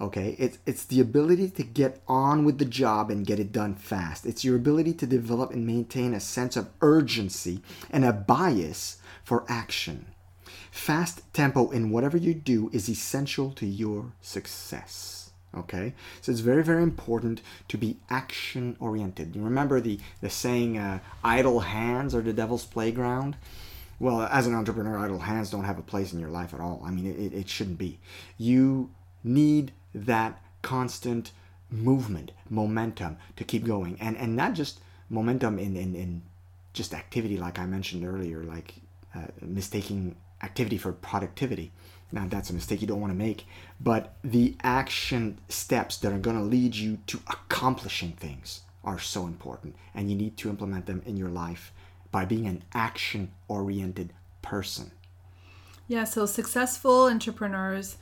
Okay, 0.01 0.35
it's 0.39 0.59
it's 0.65 0.85
the 0.85 1.01
ability 1.01 1.51
to 1.51 1.63
get 1.63 2.01
on 2.09 2.47
with 2.47 2.59
the 2.59 2.65
job 2.65 3.11
and 3.11 3.27
get 3.27 3.39
it 3.39 3.53
done 3.53 3.75
fast. 3.75 4.25
It's 4.25 4.45
your 4.45 4.57
ability 4.57 4.95
to 4.95 5.07
develop 5.07 5.51
and 5.51 5.67
maintain 5.67 6.15
a 6.15 6.21
sense 6.21 6.57
of 6.57 6.71
urgency 6.81 7.63
and 7.91 8.05
a 8.05 8.13
bias 8.13 8.97
for 9.23 9.45
action. 9.47 10.07
Fast 10.71 11.23
tempo 11.35 11.69
in 11.69 11.91
whatever 11.91 12.17
you 12.17 12.33
do 12.33 12.71
is 12.73 12.89
essential 12.89 13.51
to 13.53 13.67
your 13.67 14.13
success. 14.23 15.33
Okay, 15.55 15.93
so 16.23 16.33
it's 16.33 16.41
very 16.41 16.63
very 16.63 16.83
important 16.83 17.43
to 17.69 17.77
be 17.77 17.99
action 18.09 18.77
oriented. 18.81 19.37
You 19.37 19.43
remember 19.43 19.83
the 19.83 19.99
the 20.23 20.31
saying, 20.31 20.79
uh, 20.79 21.01
"Idle 21.23 21.61
hands 21.61 22.15
are 22.15 22.23
the 22.23 22.33
devil's 22.33 22.65
playground." 22.65 23.37
Well, 23.99 24.23
as 24.23 24.47
an 24.47 24.55
entrepreneur, 24.55 24.97
idle 24.97 25.19
hands 25.19 25.51
don't 25.51 25.65
have 25.65 25.79
a 25.79 25.83
place 25.83 26.15
in 26.15 26.21
your 26.21 26.31
life 26.31 26.55
at 26.55 26.61
all. 26.61 26.83
I 26.87 26.91
mean, 26.91 27.05
it, 27.05 27.35
it 27.35 27.49
shouldn't 27.51 27.77
be. 27.77 27.99
You 28.39 28.89
need 29.23 29.73
that 29.95 30.43
constant 30.63 31.33
movement, 31.71 32.33
momentum 32.49 33.17
to 33.37 33.45
keep 33.45 33.65
going. 33.65 33.97
And 34.01 34.17
and 34.17 34.37
not 34.37 34.55
just 34.55 34.81
momentum 35.09 35.59
in, 35.59 35.77
in, 35.77 35.95
in 35.95 36.23
just 36.73 36.95
activity, 36.95 37.37
like 37.37 37.59
I 37.59 37.67
mentioned 37.67 38.05
earlier, 38.05 38.43
like 38.45 38.75
uh, 39.15 39.27
mistaking 39.41 40.17
activity 40.43 40.79
for 40.79 40.93
productivity. 40.93 41.73
Now, 42.13 42.27
that's 42.29 42.51
a 42.51 42.55
mistake 42.55 42.81
you 42.81 42.87
don't 42.87 43.01
want 43.01 43.13
to 43.13 43.19
make. 43.19 43.47
But 43.81 44.15
the 44.23 44.57
action 44.63 45.39
steps 45.49 45.97
that 45.99 46.13
are 46.13 46.19
going 46.19 46.37
to 46.37 46.43
lead 46.43 46.75
you 46.75 46.99
to 47.07 47.21
accomplishing 47.29 48.13
things 48.13 48.63
are 48.83 48.99
so 48.99 49.27
important. 49.27 49.77
And 49.95 50.11
you 50.11 50.17
need 50.17 50.37
to 50.39 50.49
implement 50.49 50.87
them 50.87 51.03
in 51.07 51.17
your 51.17 51.29
life 51.29 51.73
by 52.11 52.25
being 52.25 52.47
an 52.47 52.65
action 52.75 53.31
oriented 53.47 54.13
person. 54.43 54.91
Yeah, 55.87 56.05
so 56.05 56.27
successful 56.27 57.07
entrepreneurs, 57.07 57.97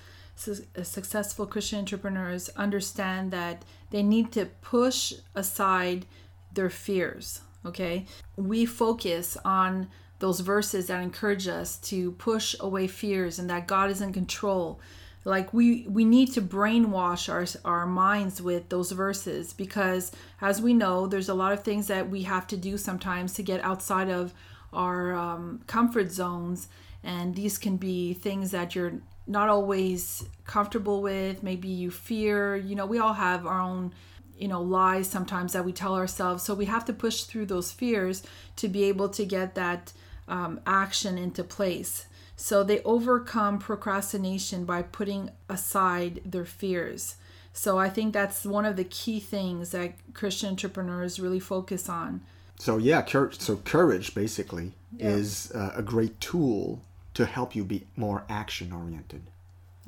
uh, 0.47 0.83
successful 0.83 1.47
Christian 1.47 1.81
entrepreneurs 1.81 2.49
understand 2.51 3.31
that 3.33 3.65
they 3.91 4.03
need 4.03 4.33
to 4.33 4.47
push 4.61 5.15
aside 5.35 6.07
their 6.53 6.71
fears. 6.71 7.41
Okay, 7.65 8.07
we 8.37 8.65
focus 8.65 9.37
on 9.45 9.89
those 10.21 10.41
verses 10.41 10.87
that 10.87 11.03
encourage 11.03 11.49
us 11.49 11.77
to 11.77 12.13
push 12.13 12.57
away 12.61 12.87
fears 12.87 13.39
and 13.39 13.49
that 13.51 13.67
God 13.67 13.91
is 13.91 14.01
in 14.01 14.13
control. 14.13 14.81
Like 15.25 15.53
we 15.53 15.87
we 15.89 16.05
need 16.05 16.33
to 16.33 16.43
brainwash 16.43 17.29
our 17.29 17.47
our 17.65 17.87
minds 17.87 18.41
with 18.41 18.69
those 18.69 18.93
verses 18.93 19.53
because 19.53 20.13
as 20.41 20.63
we 20.63 20.73
know, 20.73 21.07
there's 21.07 21.29
a 21.29 21.35
lot 21.35 21.53
of 21.53 21.65
things 21.65 21.89
that 21.89 22.09
we 22.09 22.23
have 22.23 22.47
to 22.49 22.57
do 22.57 22.79
sometimes 22.79 23.35
to 23.35 23.43
get 23.43 23.63
outside 23.63 24.09
of 24.09 24.33
our 24.73 25.15
um, 25.15 25.63
comfort 25.67 26.11
zones, 26.13 26.69
and 27.03 27.35
these 27.35 27.59
can 27.59 27.77
be 27.77 28.15
things 28.15 28.51
that 28.53 28.75
you're 28.75 29.01
not 29.29 29.49
always 29.49 30.25
comfortable 30.47 31.03
with. 31.03 31.43
Maybe 31.43 31.69
you 31.69 31.91
fear. 31.91 32.57
You 32.57 32.75
know, 32.75 32.87
we 32.87 32.99
all 32.99 33.13
have 33.13 33.47
our 33.47 33.61
own 33.61 33.93
you 34.39 34.49
know 34.49 34.63
lies 34.63 35.09
sometimes 35.09 35.53
that 35.53 35.65
we 35.65 35.73
tell 35.73 35.97
ourselves 35.97 36.45
so 36.45 36.55
we 36.55 36.67
have 36.67 36.85
to 36.85 36.93
push 36.93 37.25
through 37.25 37.47
those 37.47 37.73
fears 37.73 38.23
to 38.55 38.69
be 38.69 38.85
able 38.85 39.09
to 39.09 39.25
get 39.25 39.57
that 39.57 39.93
um, 40.29 40.61
action 40.65 41.19
into 41.19 41.43
place 41.43 42.07
so 42.37 42.63
they 42.63 42.81
overcome 42.85 43.59
procrastination 43.59 44.65
by 44.65 44.81
putting 44.81 45.31
aside 45.49 46.21
their 46.25 46.45
fears 46.45 47.17
so 47.53 47.79
i 47.79 47.89
think 47.89 48.13
that's 48.13 48.45
one 48.45 48.65
of 48.65 48.77
the 48.77 48.85
key 48.85 49.19
things 49.19 49.71
that 49.71 49.95
christian 50.15 50.51
entrepreneurs 50.51 51.19
really 51.19 51.41
focus 51.41 51.89
on 51.89 52.21
So 52.61 52.77
yeah, 52.77 53.03
cour- 53.03 53.33
so 53.33 53.57
courage 53.57 54.15
basically 54.15 54.73
is 54.99 55.53
uh, 55.53 55.73
a 55.77 55.83
great 55.83 56.21
tool 56.21 56.81
to 57.19 57.27
help 57.27 57.57
you 57.57 57.65
be 57.65 57.85
more 57.97 58.23
action 58.29 58.73
oriented. 58.73 59.23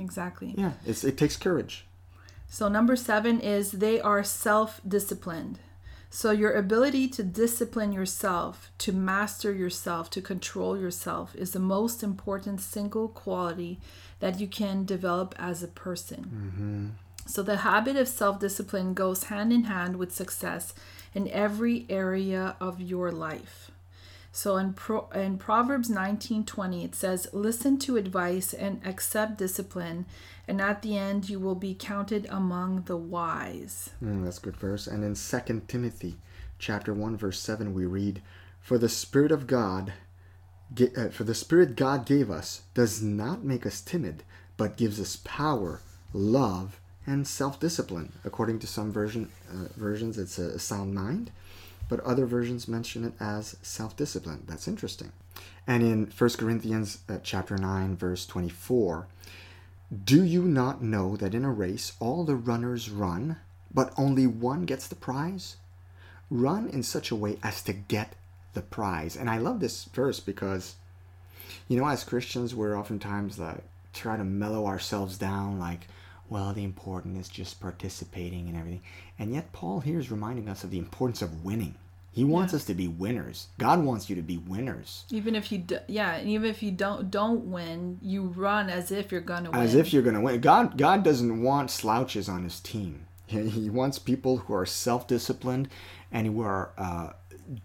exactly 0.01 0.53
Yeah, 0.59 0.72
it's, 0.85 1.05
it 1.05 1.16
takes 1.16 1.37
courage. 1.37 1.87
So, 2.49 2.68
number 2.68 2.97
seven 2.97 3.39
is 3.39 3.70
they 3.70 4.01
are 4.01 4.24
self 4.24 4.81
disciplined. 4.87 5.61
So, 6.11 6.33
your 6.33 6.53
ability 6.55 7.07
to 7.11 7.22
discipline 7.22 7.93
yourself, 7.93 8.72
to 8.78 8.93
master 8.93 9.53
yourself, 9.53 10.11
to 10.11 10.20
control 10.20 10.76
yourself 10.76 11.37
is 11.37 11.53
the 11.53 11.61
most 11.61 12.03
important 12.03 12.61
single 12.61 13.07
quality 13.07 13.78
that 14.18 14.41
you 14.41 14.49
can 14.49 14.85
develop 14.85 15.37
as 15.39 15.62
a 15.62 15.68
person. 15.68 16.22
Mm-hmm. 16.35 16.87
So, 17.26 17.45
the 17.45 17.59
habit 17.59 17.95
of 17.95 18.09
self 18.09 18.41
discipline 18.41 18.93
goes 18.93 19.24
hand 19.24 19.53
in 19.53 19.64
hand 19.74 19.95
with 19.95 20.12
success 20.12 20.74
in 21.14 21.28
every 21.28 21.87
area 21.89 22.57
of 22.59 22.81
your 22.81 23.12
life. 23.12 23.70
So 24.33 24.57
in 24.57 24.74
Pro, 24.74 25.09
in 25.14 25.39
Proverbs 25.39 25.89
19:20 25.89 26.85
it 26.85 26.95
says 26.95 27.28
listen 27.33 27.78
to 27.81 27.97
advice 27.97 28.55
and 28.55 28.81
accept 28.85 29.39
discipline 29.39 30.07
and 30.47 30.61
at 30.61 30.83
the 30.83 30.97
end 30.97 31.28
you 31.28 31.41
will 31.41 31.55
be 31.55 31.74
counted 31.74 32.26
among 32.31 32.83
the 32.83 32.97
wise. 32.97 33.91
Mm, 34.03 34.24
that's 34.24 34.39
good 34.39 34.57
verse. 34.57 34.87
And 34.87 35.03
in 35.03 35.14
2 35.14 35.62
Timothy 35.66 36.18
chapter 36.59 36.95
1 36.95 37.16
verse 37.16 37.41
7 37.41 37.74
we 37.74 37.87
read, 37.87 38.22
"For 38.61 38.78
the 38.78 38.89
spirit 38.89 39.33
of 39.33 39.47
God 39.47 39.93
uh, 40.97 41.09
for 41.09 41.24
the 41.24 41.35
Spirit 41.35 41.74
God 41.76 42.07
gave 42.07 42.31
us 42.31 42.62
does 42.74 43.03
not 43.03 43.45
make 43.45 43.66
us 43.66 43.81
timid, 43.81 44.22
but 44.57 44.76
gives 44.76 45.01
us 45.01 45.18
power, 45.24 45.81
love, 46.12 46.78
and 47.07 47.26
self-discipline. 47.26 48.12
According 48.24 48.61
to 48.61 48.66
some 48.66 48.93
version 48.93 49.31
uh, 49.51 49.66
versions, 49.76 50.16
it's 50.16 50.39
a 50.39 50.59
sound 50.59 50.95
mind, 50.95 51.33
but 51.91 52.01
other 52.01 52.24
versions 52.24 52.68
mention 52.68 53.05
it 53.05 53.12
as 53.20 53.57
self-discipline. 53.61 54.45
That's 54.47 54.68
interesting. 54.68 55.12
And 55.66 55.82
in 55.82 56.12
1 56.16 56.30
Corinthians 56.38 57.01
uh, 57.09 57.18
chapter 57.22 57.59
9 57.59 57.97
verse 57.97 58.24
24, 58.26 59.09
do 60.05 60.22
you 60.22 60.45
not 60.45 60.82
know 60.82 61.16
that 61.16 61.34
in 61.34 61.45
a 61.45 61.51
race 61.51 61.93
all 61.99 62.24
the 62.24 62.36
runners 62.36 62.88
run, 62.88 63.36
but 63.74 63.93
only 63.99 64.26
one 64.26 64.64
gets 64.64 64.86
the 64.86 64.95
prize? 64.95 65.57
Run 66.30 66.68
in 66.68 66.84
such 66.84 67.11
a 67.11 67.16
way 67.16 67.38
as 67.43 67.61
to 67.62 67.72
get 67.72 68.14
the 68.55 68.62
prize. 68.62 69.16
And 69.16 69.28
I 69.28 69.38
love 69.38 69.59
this 69.59 69.84
verse 69.84 70.20
because, 70.20 70.76
you 71.66 71.76
know, 71.76 71.88
as 71.88 72.05
Christians, 72.05 72.55
we're 72.55 72.78
oftentimes 72.78 73.36
like 73.38 73.64
try 73.93 74.16
to 74.16 74.22
mellow 74.22 74.66
ourselves 74.66 75.18
down, 75.18 75.59
like, 75.59 75.88
well, 76.31 76.53
the 76.53 76.64
important 76.64 77.18
is 77.18 77.28
just 77.28 77.61
participating 77.61 78.49
and 78.49 78.57
everything. 78.57 78.83
And 79.18 79.35
yet, 79.35 79.53
Paul 79.53 79.81
here 79.81 79.99
is 79.99 80.11
reminding 80.11 80.49
us 80.49 80.64
of 80.64 80.70
the 80.70 80.78
importance 80.78 81.20
of 81.20 81.45
winning. 81.45 81.74
He 82.12 82.24
wants 82.24 82.53
yeah. 82.53 82.57
us 82.59 82.64
to 82.66 82.74
be 82.74 82.89
winners. 82.89 83.49
God 83.59 83.85
wants 83.85 84.09
you 84.09 84.16
to 84.16 84.22
be 84.22 84.39
winners. 84.39 85.05
Even 85.11 85.35
if 85.35 85.53
you, 85.53 85.59
do, 85.59 85.78
yeah, 85.87 86.14
and 86.14 86.28
even 86.28 86.49
if 86.49 86.62
you 86.62 86.70
don't 86.72 87.11
don't 87.11 87.51
win, 87.51 87.99
you 88.03 88.22
run 88.22 88.70
as 88.70 88.91
if 88.91 89.12
you're 89.12 89.20
gonna 89.20 89.51
win. 89.51 89.61
As 89.61 89.74
if 89.74 89.93
you're 89.93 90.03
gonna 90.03 90.20
win. 90.20 90.41
God, 90.41 90.78
God 90.78 91.05
doesn't 91.05 91.43
want 91.43 91.70
slouches 91.70 92.28
on 92.28 92.45
His 92.45 92.59
team. 92.61 93.07
He, 93.26 93.49
he 93.49 93.70
wants 93.70 93.99
people 93.99 94.39
who 94.39 94.55
are 94.55 94.66
self-disciplined 94.66 95.68
and 96.11 96.26
who 96.26 96.41
are 96.41 96.72
uh, 96.76 97.11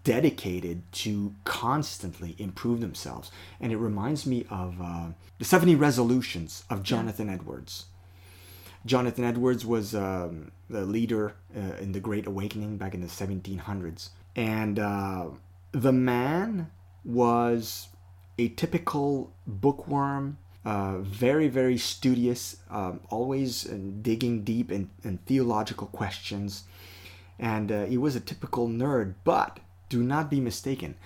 dedicated 0.04 0.82
to 0.92 1.34
constantly 1.44 2.36
improve 2.38 2.80
themselves. 2.80 3.30
And 3.60 3.72
it 3.72 3.78
reminds 3.78 4.26
me 4.26 4.46
of 4.48 4.76
uh, 4.80 5.06
the 5.38 5.44
70 5.44 5.74
resolutions 5.74 6.64
of 6.70 6.84
Jonathan 6.84 7.26
yeah. 7.26 7.34
Edwards. 7.34 7.86
Jonathan 8.86 9.24
Edwards 9.24 9.66
was 9.66 9.94
um, 9.94 10.52
the 10.70 10.82
leader 10.82 11.34
uh, 11.56 11.76
in 11.80 11.92
the 11.92 12.00
Great 12.00 12.26
Awakening 12.26 12.78
back 12.78 12.94
in 12.94 13.00
the 13.00 13.08
1700s. 13.08 14.10
And 14.36 14.78
uh, 14.78 15.26
the 15.72 15.92
man 15.92 16.70
was 17.04 17.88
a 18.38 18.48
typical 18.48 19.32
bookworm, 19.46 20.38
uh, 20.64 20.98
very, 20.98 21.48
very 21.48 21.78
studious, 21.78 22.56
um, 22.70 23.00
always 23.10 23.68
uh, 23.68 23.76
digging 24.02 24.44
deep 24.44 24.70
in, 24.70 24.90
in 25.02 25.18
theological 25.18 25.88
questions. 25.88 26.64
And 27.38 27.72
uh, 27.72 27.84
he 27.86 27.98
was 27.98 28.14
a 28.16 28.20
typical 28.20 28.68
nerd, 28.68 29.14
but 29.24 29.58
do 29.88 30.02
not 30.02 30.30
be 30.30 30.40
mistaken. 30.40 30.96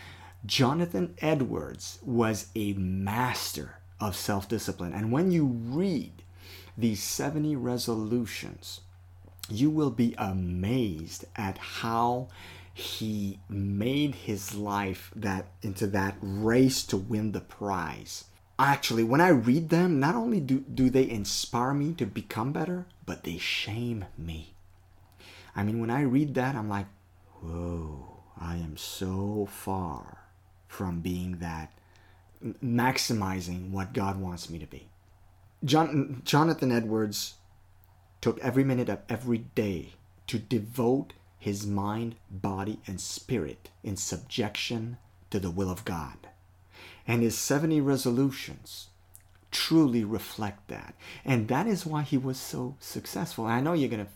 Jonathan 0.47 1.14
Edwards 1.20 1.99
was 2.03 2.49
a 2.55 2.72
master 2.74 3.81
of 4.01 4.16
self 4.16 4.49
discipline. 4.49 4.93
And 4.93 5.12
when 5.12 5.31
you 5.31 5.45
read 5.47 6.22
these 6.77 7.03
70 7.03 7.57
resolutions, 7.57 8.81
you 9.49 9.71
will 9.71 9.91
be 9.91 10.14
amazed 10.16 11.25
at 11.37 11.59
how 11.59 12.29
he 12.73 13.41
made 13.49 14.14
his 14.14 14.55
life 14.55 15.11
that 15.14 15.47
into 15.62 15.87
that 15.89 16.16
race 16.21 16.83
to 16.85 16.97
win 16.97 17.33
the 17.33 17.41
prize. 17.41 18.25
Actually, 18.59 19.05
when 19.05 19.21
I 19.21 19.29
read 19.29 19.71
them, 19.71 19.99
not 19.99 20.14
only 20.14 20.39
do, 20.39 20.61
do 20.61 20.91
they 20.91 21.09
inspire 21.09 21.73
me 21.73 21.95
to 21.95 22.07
become 22.07 22.53
better, 22.53 22.87
but 23.07 23.25
they 23.25 23.39
shame 23.39 24.05
me. 24.18 24.55
I 25.57 25.62
mean, 25.62 25.81
when 25.81 25.91
I 25.91 26.03
read 26.03 26.35
that, 26.35 26.55
I'm 26.55 26.68
like, 26.68 26.87
whoa, 27.43 28.18
I 28.39 28.57
am 28.57 28.77
so 28.77 29.49
far 29.51 30.18
from 30.68 31.01
being 31.01 31.39
that, 31.39 31.73
maximizing 32.62 33.71
what 33.71 33.95
God 33.95 34.21
wants 34.21 34.49
me 34.49 34.59
to 34.59 34.66
be. 34.66 34.89
John, 35.65 36.23
Jonathan 36.25 36.73
Edwards 36.73 37.35
took 38.21 38.39
every 38.41 38.65
minute 38.65 38.89
of 38.89 39.01
every 39.09 39.39
day 39.39 39.95
to 40.27 40.39
devote 40.39 41.13
his 41.39 41.67
mind, 41.67 42.17
body, 42.31 42.81
and 42.87 43.01
spirit 43.01 43.71
in 43.83 43.97
subjection 43.97 44.99
to 45.31 45.41
the 45.41 45.51
will 45.51 45.71
of 45.71 45.85
God. 45.85 46.29
And 47.07 47.23
his 47.23 47.37
70 47.37 47.81
resolutions 47.81 48.89
truly 49.51 50.05
reflect 50.05 50.69
that. 50.69 50.95
And 51.25 51.49
that 51.49 51.67
is 51.67 51.87
why 51.87 52.03
he 52.03 52.17
was 52.17 52.39
so 52.39 52.77
successful. 52.79 53.47
And 53.47 53.55
I 53.55 53.61
know 53.61 53.73
you're 53.73 53.89
going 53.89 54.07
to 54.07 54.13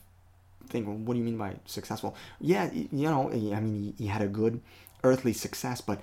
think, 0.69 0.87
well, 0.87 0.97
what 0.97 1.15
do 1.15 1.19
you 1.19 1.25
mean 1.25 1.39
by 1.39 1.57
successful? 1.67 2.15
Yeah, 2.41 2.71
you 2.73 3.09
know, 3.09 3.31
I 3.31 3.61
mean, 3.61 3.95
he, 3.97 4.05
he 4.05 4.07
had 4.07 4.23
a 4.23 4.29
good 4.29 4.61
earthly 5.03 5.33
success, 5.33 5.81
but 5.81 6.01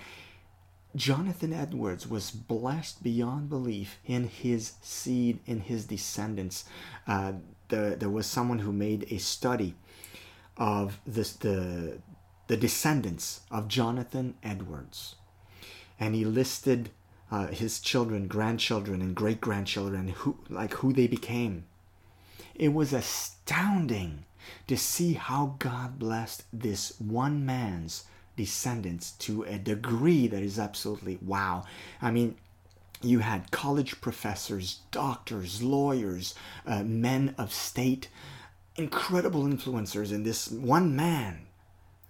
Jonathan 0.95 1.53
Edwards 1.53 2.07
was 2.07 2.31
blessed 2.31 3.01
beyond 3.01 3.49
belief 3.49 3.99
in 4.05 4.27
his 4.27 4.73
seed, 4.81 5.39
in 5.45 5.61
his 5.61 5.85
descendants. 5.85 6.65
Uh, 7.07 7.33
the, 7.69 7.95
there 7.97 8.09
was 8.09 8.25
someone 8.25 8.59
who 8.59 8.73
made 8.73 9.07
a 9.09 9.17
study 9.17 9.75
of 10.57 10.99
this, 11.07 11.33
the, 11.33 11.99
the 12.47 12.57
descendants 12.57 13.41
of 13.49 13.67
Jonathan 13.67 14.35
Edwards. 14.43 15.15
And 15.99 16.13
he 16.13 16.25
listed 16.25 16.89
uh, 17.31 17.47
his 17.47 17.79
children, 17.79 18.27
grandchildren, 18.27 19.01
and 19.01 19.15
great 19.15 19.39
grandchildren, 19.39 20.09
who 20.09 20.37
like 20.49 20.73
who 20.75 20.91
they 20.91 21.07
became. 21.07 21.65
It 22.53 22.73
was 22.73 22.91
astounding 22.91 24.25
to 24.67 24.75
see 24.75 25.13
how 25.13 25.55
God 25.59 25.97
blessed 25.97 26.43
this 26.51 26.99
one 26.99 27.45
man's 27.45 28.03
descendants 28.35 29.11
to 29.11 29.43
a 29.43 29.57
degree 29.57 30.27
that 30.27 30.41
is 30.41 30.59
absolutely 30.59 31.17
wow. 31.21 31.63
I 32.01 32.11
mean, 32.11 32.35
you 33.01 33.19
had 33.19 33.51
college 33.51 33.99
professors, 34.01 34.79
doctors, 34.91 35.61
lawyers, 35.61 36.35
uh, 36.65 36.83
men 36.83 37.35
of 37.37 37.53
state, 37.53 38.09
incredible 38.75 39.43
influencers 39.43 40.11
in 40.11 40.23
this 40.23 40.49
one 40.49 40.95
man. 40.95 41.47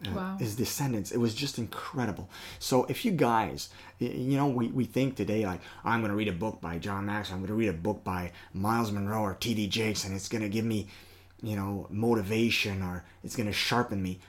Uh, 0.06 0.12
wow. 0.16 0.38
His 0.40 0.56
descendants. 0.56 1.12
It 1.12 1.20
was 1.20 1.36
just 1.36 1.60
incredible. 1.60 2.28
So, 2.58 2.86
if 2.86 3.06
you 3.06 3.12
guys, 3.12 3.70
you 4.00 4.36
know, 4.36 4.48
we, 4.48 4.68
we 4.70 4.86
think 4.86 5.16
today, 5.16 5.46
like, 5.46 5.62
I'm 5.84 6.02
going 6.02 6.10
to 6.10 6.18
read 6.18 6.28
a 6.28 6.34
book 6.34 6.60
by 6.60 6.80
John 6.80 7.06
Max, 7.06 7.30
I'm 7.30 7.38
going 7.38 7.50
to 7.50 7.54
read 7.54 7.70
a 7.70 7.74
book 7.74 8.04
by 8.04 8.32
Myles 8.52 8.92
Munroe 8.92 9.22
or 9.22 9.36
T.D. 9.36 9.68
Jakes, 9.68 10.04
and 10.04 10.16
it's 10.16 10.28
going 10.28 10.42
to 10.42 10.50
give 10.50 10.66
me 10.66 10.88
you 11.42 11.56
know, 11.56 11.88
motivation 11.90 12.82
or 12.82 13.04
it's 13.24 13.36
going 13.36 13.48
to 13.48 13.54
sharpen 13.54 14.02
me. 14.02 14.20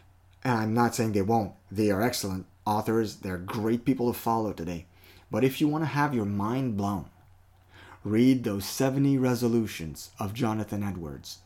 And 0.45 0.59
I'm 0.59 0.75
not 0.75 0.95
saying 0.95 1.13
they 1.13 1.23
won't. 1.23 1.53
They 1.71 1.91
are 1.91 2.03
excellent 2.03 2.47
authors. 2.65 3.17
They're 3.17 3.39
great 3.39 3.85
people 3.85 4.13
to 4.13 4.19
follow 4.19 4.53
today. 4.53 4.87
But 5.31 5.45
if 5.45 5.61
you 5.61 5.69
want 5.69 5.83
to 5.83 5.89
have 5.89 6.15
your 6.15 6.25
mind 6.25 6.77
blown, 6.77 7.07
read 8.05 8.45
those 8.45 8.65
70 8.65 9.19
resolutions 9.19 10.11
of 10.19 10.35
Jonathan 10.35 10.83
Edwards 10.83 11.39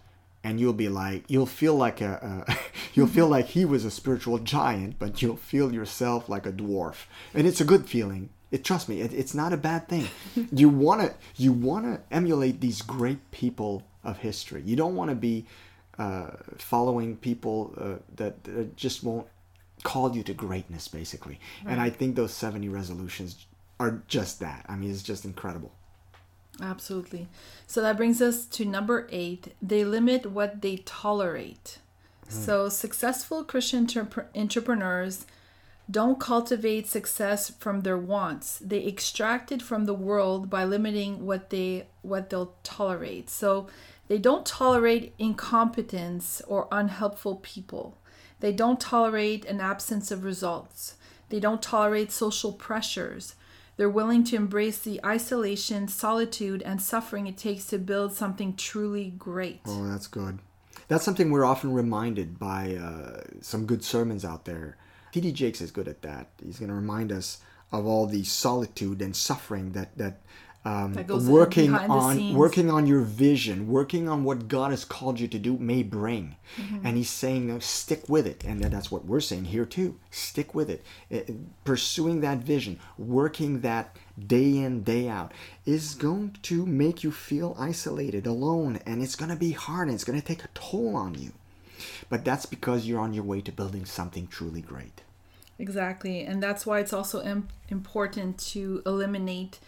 and 0.42 0.60
you'll 0.60 0.72
be 0.72 0.88
like 0.88 1.24
you'll 1.28 1.44
feel 1.44 1.74
like 1.74 2.00
a, 2.00 2.44
a 2.48 2.56
you'll 2.94 3.06
feel 3.06 3.28
like 3.28 3.46
he 3.46 3.64
was 3.64 3.84
a 3.84 3.90
spiritual 3.90 4.38
giant 4.38 4.98
but 4.98 5.20
you'll 5.20 5.36
feel 5.36 5.72
yourself 5.74 6.28
like 6.28 6.46
a 6.46 6.52
dwarf 6.52 7.06
and 7.34 7.46
it's 7.46 7.60
a 7.60 7.64
good 7.64 7.86
feeling 7.88 8.30
it 8.50 8.64
trust 8.64 8.88
me 8.88 9.00
it, 9.02 9.12
it's 9.12 9.34
not 9.34 9.52
a 9.52 9.56
bad 9.56 9.86
thing 9.88 10.08
you 10.52 10.68
want 10.68 11.00
to 11.02 11.14
you 11.36 11.52
want 11.52 11.84
to 11.84 12.00
emulate 12.14 12.60
these 12.60 12.80
great 12.80 13.30
people 13.30 13.82
of 14.06 14.18
history. 14.18 14.62
You 14.64 14.76
don't 14.76 14.94
want 14.94 15.10
to 15.10 15.16
be 15.16 15.44
uh, 15.98 16.30
following 16.58 17.16
people 17.16 17.74
uh, 17.78 17.94
that, 18.16 18.44
that, 18.44 18.76
just 18.76 19.02
won't 19.02 19.26
call 19.82 20.14
you 20.14 20.22
to 20.22 20.34
greatness, 20.34 20.88
basically. 20.88 21.40
Right. 21.64 21.72
And 21.72 21.80
I 21.80 21.90
think 21.90 22.16
those 22.16 22.34
70 22.34 22.68
resolutions 22.68 23.46
are 23.80 24.02
just 24.08 24.40
that. 24.40 24.66
I 24.68 24.76
mean, 24.76 24.90
it's 24.90 25.02
just 25.02 25.24
incredible. 25.24 25.72
Absolutely. 26.60 27.28
So 27.66 27.82
that 27.82 27.96
brings 27.96 28.22
us 28.22 28.46
to 28.46 28.64
number 28.64 29.06
eight. 29.10 29.54
They 29.60 29.84
limit 29.84 30.26
what 30.26 30.62
they 30.62 30.78
tolerate. 30.78 31.78
Mm. 32.28 32.32
So 32.32 32.68
successful 32.68 33.44
Christian 33.44 33.88
entrepreneurs 34.34 35.26
don't 35.90 36.18
cultivate 36.18 36.88
success 36.88 37.50
from 37.50 37.82
their 37.82 37.98
wants. 37.98 38.58
They 38.58 38.84
extract 38.84 39.52
it 39.52 39.62
from 39.62 39.84
the 39.84 39.94
world 39.94 40.50
by 40.50 40.64
limiting 40.64 41.24
what 41.26 41.50
they 41.50 41.86
what 42.02 42.30
they'll 42.30 42.54
tolerate. 42.64 43.30
So 43.30 43.68
they 44.08 44.18
don't 44.18 44.46
tolerate 44.46 45.14
incompetence 45.18 46.42
or 46.46 46.68
unhelpful 46.70 47.36
people. 47.36 47.98
They 48.40 48.52
don't 48.52 48.80
tolerate 48.80 49.44
an 49.46 49.60
absence 49.60 50.10
of 50.10 50.24
results. 50.24 50.94
They 51.28 51.40
don't 51.40 51.62
tolerate 51.62 52.12
social 52.12 52.52
pressures. 52.52 53.34
They're 53.76 53.90
willing 53.90 54.24
to 54.24 54.36
embrace 54.36 54.78
the 54.78 55.00
isolation, 55.04 55.88
solitude, 55.88 56.62
and 56.62 56.80
suffering 56.80 57.26
it 57.26 57.36
takes 57.36 57.66
to 57.66 57.78
build 57.78 58.12
something 58.12 58.56
truly 58.56 59.10
great. 59.10 59.60
Oh, 59.66 59.86
that's 59.88 60.06
good. 60.06 60.38
That's 60.88 61.04
something 61.04 61.30
we're 61.30 61.44
often 61.44 61.72
reminded 61.72 62.38
by 62.38 62.76
uh, 62.76 63.22
some 63.40 63.66
good 63.66 63.84
sermons 63.84 64.24
out 64.24 64.44
there. 64.44 64.76
T.D. 65.12 65.32
Jakes 65.32 65.60
is 65.60 65.70
good 65.70 65.88
at 65.88 66.02
that. 66.02 66.28
He's 66.42 66.58
going 66.58 66.68
to 66.68 66.74
remind 66.74 67.10
us 67.10 67.38
of 67.72 67.86
all 67.86 68.06
the 68.06 68.24
solitude 68.24 69.02
and 69.02 69.14
suffering 69.16 69.72
that 69.72 69.96
that 69.98 70.20
um, 70.66 70.94
working 71.28 71.72
on 71.72 72.34
working 72.34 72.70
on 72.70 72.88
your 72.88 73.02
vision, 73.02 73.68
working 73.68 74.08
on 74.08 74.24
what 74.24 74.48
God 74.48 74.72
has 74.72 74.84
called 74.84 75.20
you 75.20 75.28
to 75.28 75.38
do 75.38 75.56
may 75.58 75.84
bring. 75.84 76.34
Mm-hmm. 76.56 76.84
And 76.84 76.96
He's 76.96 77.08
saying, 77.08 77.46
no, 77.46 77.60
stick 77.60 78.08
with 78.08 78.26
it. 78.26 78.42
And 78.44 78.60
that's 78.64 78.90
what 78.90 79.04
we're 79.04 79.20
saying 79.20 79.44
here 79.44 79.64
too. 79.64 79.96
Stick 80.10 80.56
with 80.56 80.68
it. 80.68 80.84
Uh, 81.12 81.32
Pursuing 81.64 82.20
that 82.22 82.38
vision, 82.38 82.80
working 82.98 83.60
that 83.60 83.96
day 84.18 84.56
in, 84.56 84.82
day 84.82 85.08
out, 85.08 85.32
is 85.64 85.94
going 85.94 86.36
to 86.42 86.66
make 86.66 87.04
you 87.04 87.12
feel 87.12 87.54
isolated, 87.56 88.26
alone, 88.26 88.80
and 88.84 89.04
it's 89.04 89.14
going 89.14 89.30
to 89.30 89.36
be 89.36 89.52
hard 89.52 89.86
and 89.86 89.94
it's 89.94 90.04
going 90.04 90.20
to 90.20 90.26
take 90.26 90.42
a 90.42 90.48
toll 90.52 90.96
on 90.96 91.14
you. 91.14 91.30
But 92.08 92.24
that's 92.24 92.46
because 92.46 92.86
you're 92.86 93.00
on 93.00 93.14
your 93.14 93.24
way 93.24 93.40
to 93.42 93.52
building 93.52 93.84
something 93.84 94.26
truly 94.26 94.62
great. 94.62 95.02
Exactly, 95.60 96.22
and 96.22 96.42
that's 96.42 96.66
why 96.66 96.80
it's 96.80 96.92
also 96.92 97.22
Im- 97.22 97.48
important 97.68 98.38
to 98.38 98.82
eliminate 98.84 99.60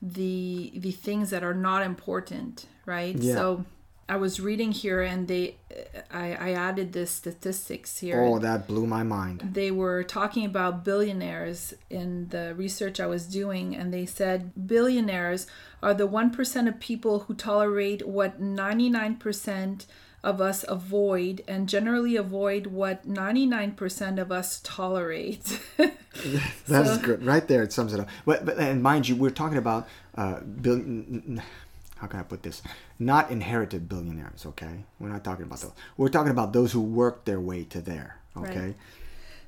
the 0.00 0.72
the 0.76 0.92
things 0.92 1.30
that 1.30 1.42
are 1.42 1.54
not 1.54 1.82
important, 1.82 2.66
right? 2.86 3.16
Yeah. 3.16 3.34
So 3.34 3.64
I 4.08 4.16
was 4.16 4.40
reading 4.40 4.72
here, 4.72 5.02
and 5.02 5.28
they 5.28 5.56
I, 6.10 6.32
I 6.34 6.52
added 6.52 6.92
this 6.92 7.10
statistics 7.10 7.98
here. 7.98 8.22
Oh, 8.22 8.38
that 8.38 8.66
blew 8.66 8.86
my 8.86 9.02
mind. 9.02 9.50
they 9.52 9.70
were 9.70 10.02
talking 10.02 10.44
about 10.46 10.84
billionaires 10.84 11.74
in 11.90 12.28
the 12.28 12.54
research 12.54 13.00
I 13.00 13.06
was 13.06 13.26
doing, 13.26 13.76
and 13.76 13.92
they 13.92 14.06
said 14.06 14.66
billionaires 14.66 15.46
are 15.82 15.94
the 15.94 16.08
1% 16.08 16.68
of 16.68 16.80
people 16.80 17.20
who 17.20 17.34
tolerate 17.34 18.06
what 18.06 18.40
99% 18.40 19.86
of 20.22 20.40
us 20.40 20.64
avoid, 20.68 21.42
and 21.46 21.68
generally 21.68 22.16
avoid 22.16 22.66
what 22.68 23.08
99% 23.08 24.18
of 24.20 24.32
us 24.32 24.60
tolerate. 24.64 25.60
That's 26.66 26.98
good. 26.98 27.24
Right 27.24 27.46
there, 27.46 27.62
it 27.62 27.72
sums 27.72 27.94
it 27.94 28.00
up. 28.00 28.08
But, 28.26 28.44
but 28.44 28.58
and 28.58 28.82
mind 28.82 29.08
you, 29.08 29.16
we're 29.16 29.30
talking 29.30 29.58
about 29.58 29.88
uh, 30.16 30.40
bill, 30.40 30.74
n- 30.74 31.22
n- 31.26 31.42
how 31.96 32.06
can 32.08 32.20
I 32.20 32.22
put 32.24 32.42
this? 32.42 32.62
Not 32.98 33.30
inherited 33.30 33.88
billionaires. 33.88 34.44
Okay, 34.46 34.84
we're 34.98 35.08
not 35.08 35.22
talking 35.24 35.44
about 35.44 35.60
those. 35.60 35.72
We're 35.96 36.08
talking 36.08 36.32
about 36.32 36.52
those 36.52 36.72
who 36.72 36.80
worked 36.80 37.26
their 37.26 37.40
way 37.40 37.64
to 37.64 37.80
there. 37.80 38.16
Okay, 38.36 38.60
Right. 38.60 38.76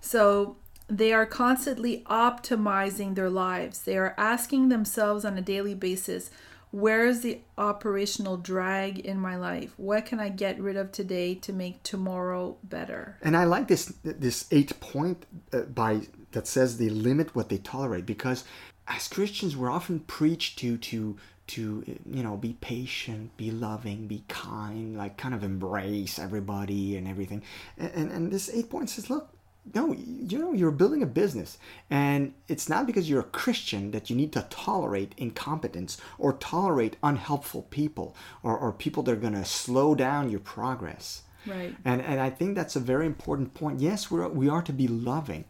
So 0.01 0.57
they 0.89 1.13
are 1.13 1.27
constantly 1.27 2.03
optimizing 2.07 3.15
their 3.15 3.31
lives. 3.31 3.83
They 3.83 3.97
are 3.97 4.15
asking 4.19 4.69
themselves 4.69 5.25
on 5.25 5.39
a 5.39 5.43
daily 5.43 5.75
basis, 5.75 6.31
where 6.71 7.05
is 7.07 7.23
the 7.23 7.41
operational 7.59 8.37
drag 8.37 9.01
in 9.01 9.19
my 9.19 9.37
life? 9.37 9.73
What 9.77 10.07
can 10.07 10.21
I 10.21 10.29
get 10.29 10.61
rid 10.61 10.77
of 10.77 10.93
today 10.93 11.35
to 11.37 11.53
make 11.53 11.83
tomorrow 11.83 12.57
better? 12.63 13.17
and 13.23 13.37
I 13.37 13.45
like 13.45 13.69
this 13.69 13.93
this 14.03 14.47
eight 14.51 14.79
point 14.81 15.27
uh, 15.53 15.63
by 15.63 16.03
that 16.33 16.47
says 16.47 16.79
they 16.79 16.89
limit 16.89 17.35
what 17.35 17.49
they 17.49 17.59
tolerate 17.59 18.07
because 18.07 18.45
as 18.87 19.09
Christians 19.09 19.57
we're 19.57 19.71
often 19.71 20.01
preached 20.01 20.59
to 20.61 20.77
to 20.79 21.17
to 21.49 21.85
you 22.09 22.23
know 22.23 22.37
be 22.37 22.53
patient, 22.61 23.37
be 23.37 23.51
loving, 23.51 24.07
be 24.07 24.23
kind, 24.29 24.97
like 24.97 25.17
kind 25.17 25.35
of 25.35 25.43
embrace 25.43 26.19
everybody 26.19 26.97
and 26.97 27.09
everything. 27.09 27.43
And 27.77 27.91
and, 27.95 28.13
and 28.13 28.33
this 28.33 28.49
eight 28.53 28.71
point 28.71 28.91
says, 28.91 29.11
look, 29.11 29.33
no, 29.75 29.93
you 29.93 30.39
know, 30.39 30.53
you're 30.53 30.71
building 30.71 31.03
a 31.03 31.07
business, 31.07 31.59
and 31.91 32.33
it's 32.49 32.69
not 32.69 32.87
because 32.87 33.09
you're 33.09 33.21
a 33.21 33.25
Christian 33.25 33.91
that 33.91 34.11
you 34.11 34.17
need 34.17 34.33
to 34.33 34.47
tolerate 34.51 35.15
incompetence 35.17 35.99
or 36.19 36.33
tolerate 36.33 36.97
unhelpful 37.03 37.63
people 37.71 38.17
or, 38.43 38.57
or 38.57 38.73
people 38.73 39.03
that 39.05 39.13
are 39.13 39.17
going 39.17 39.35
to 39.35 39.45
slow 39.45 39.95
down 39.95 40.31
your 40.31 40.41
progress. 40.41 41.23
Right. 41.47 41.75
And 41.85 42.03
and 42.03 42.21
I 42.21 42.31
think 42.31 42.55
that's 42.55 42.77
a 42.77 42.81
very 42.81 43.07
important 43.07 43.55
point. 43.55 43.81
Yes, 43.81 44.11
we're 44.11 44.29
we 44.29 44.49
are 44.49 44.63
to 44.63 44.73
be 44.73 44.89
loving, 44.89 45.45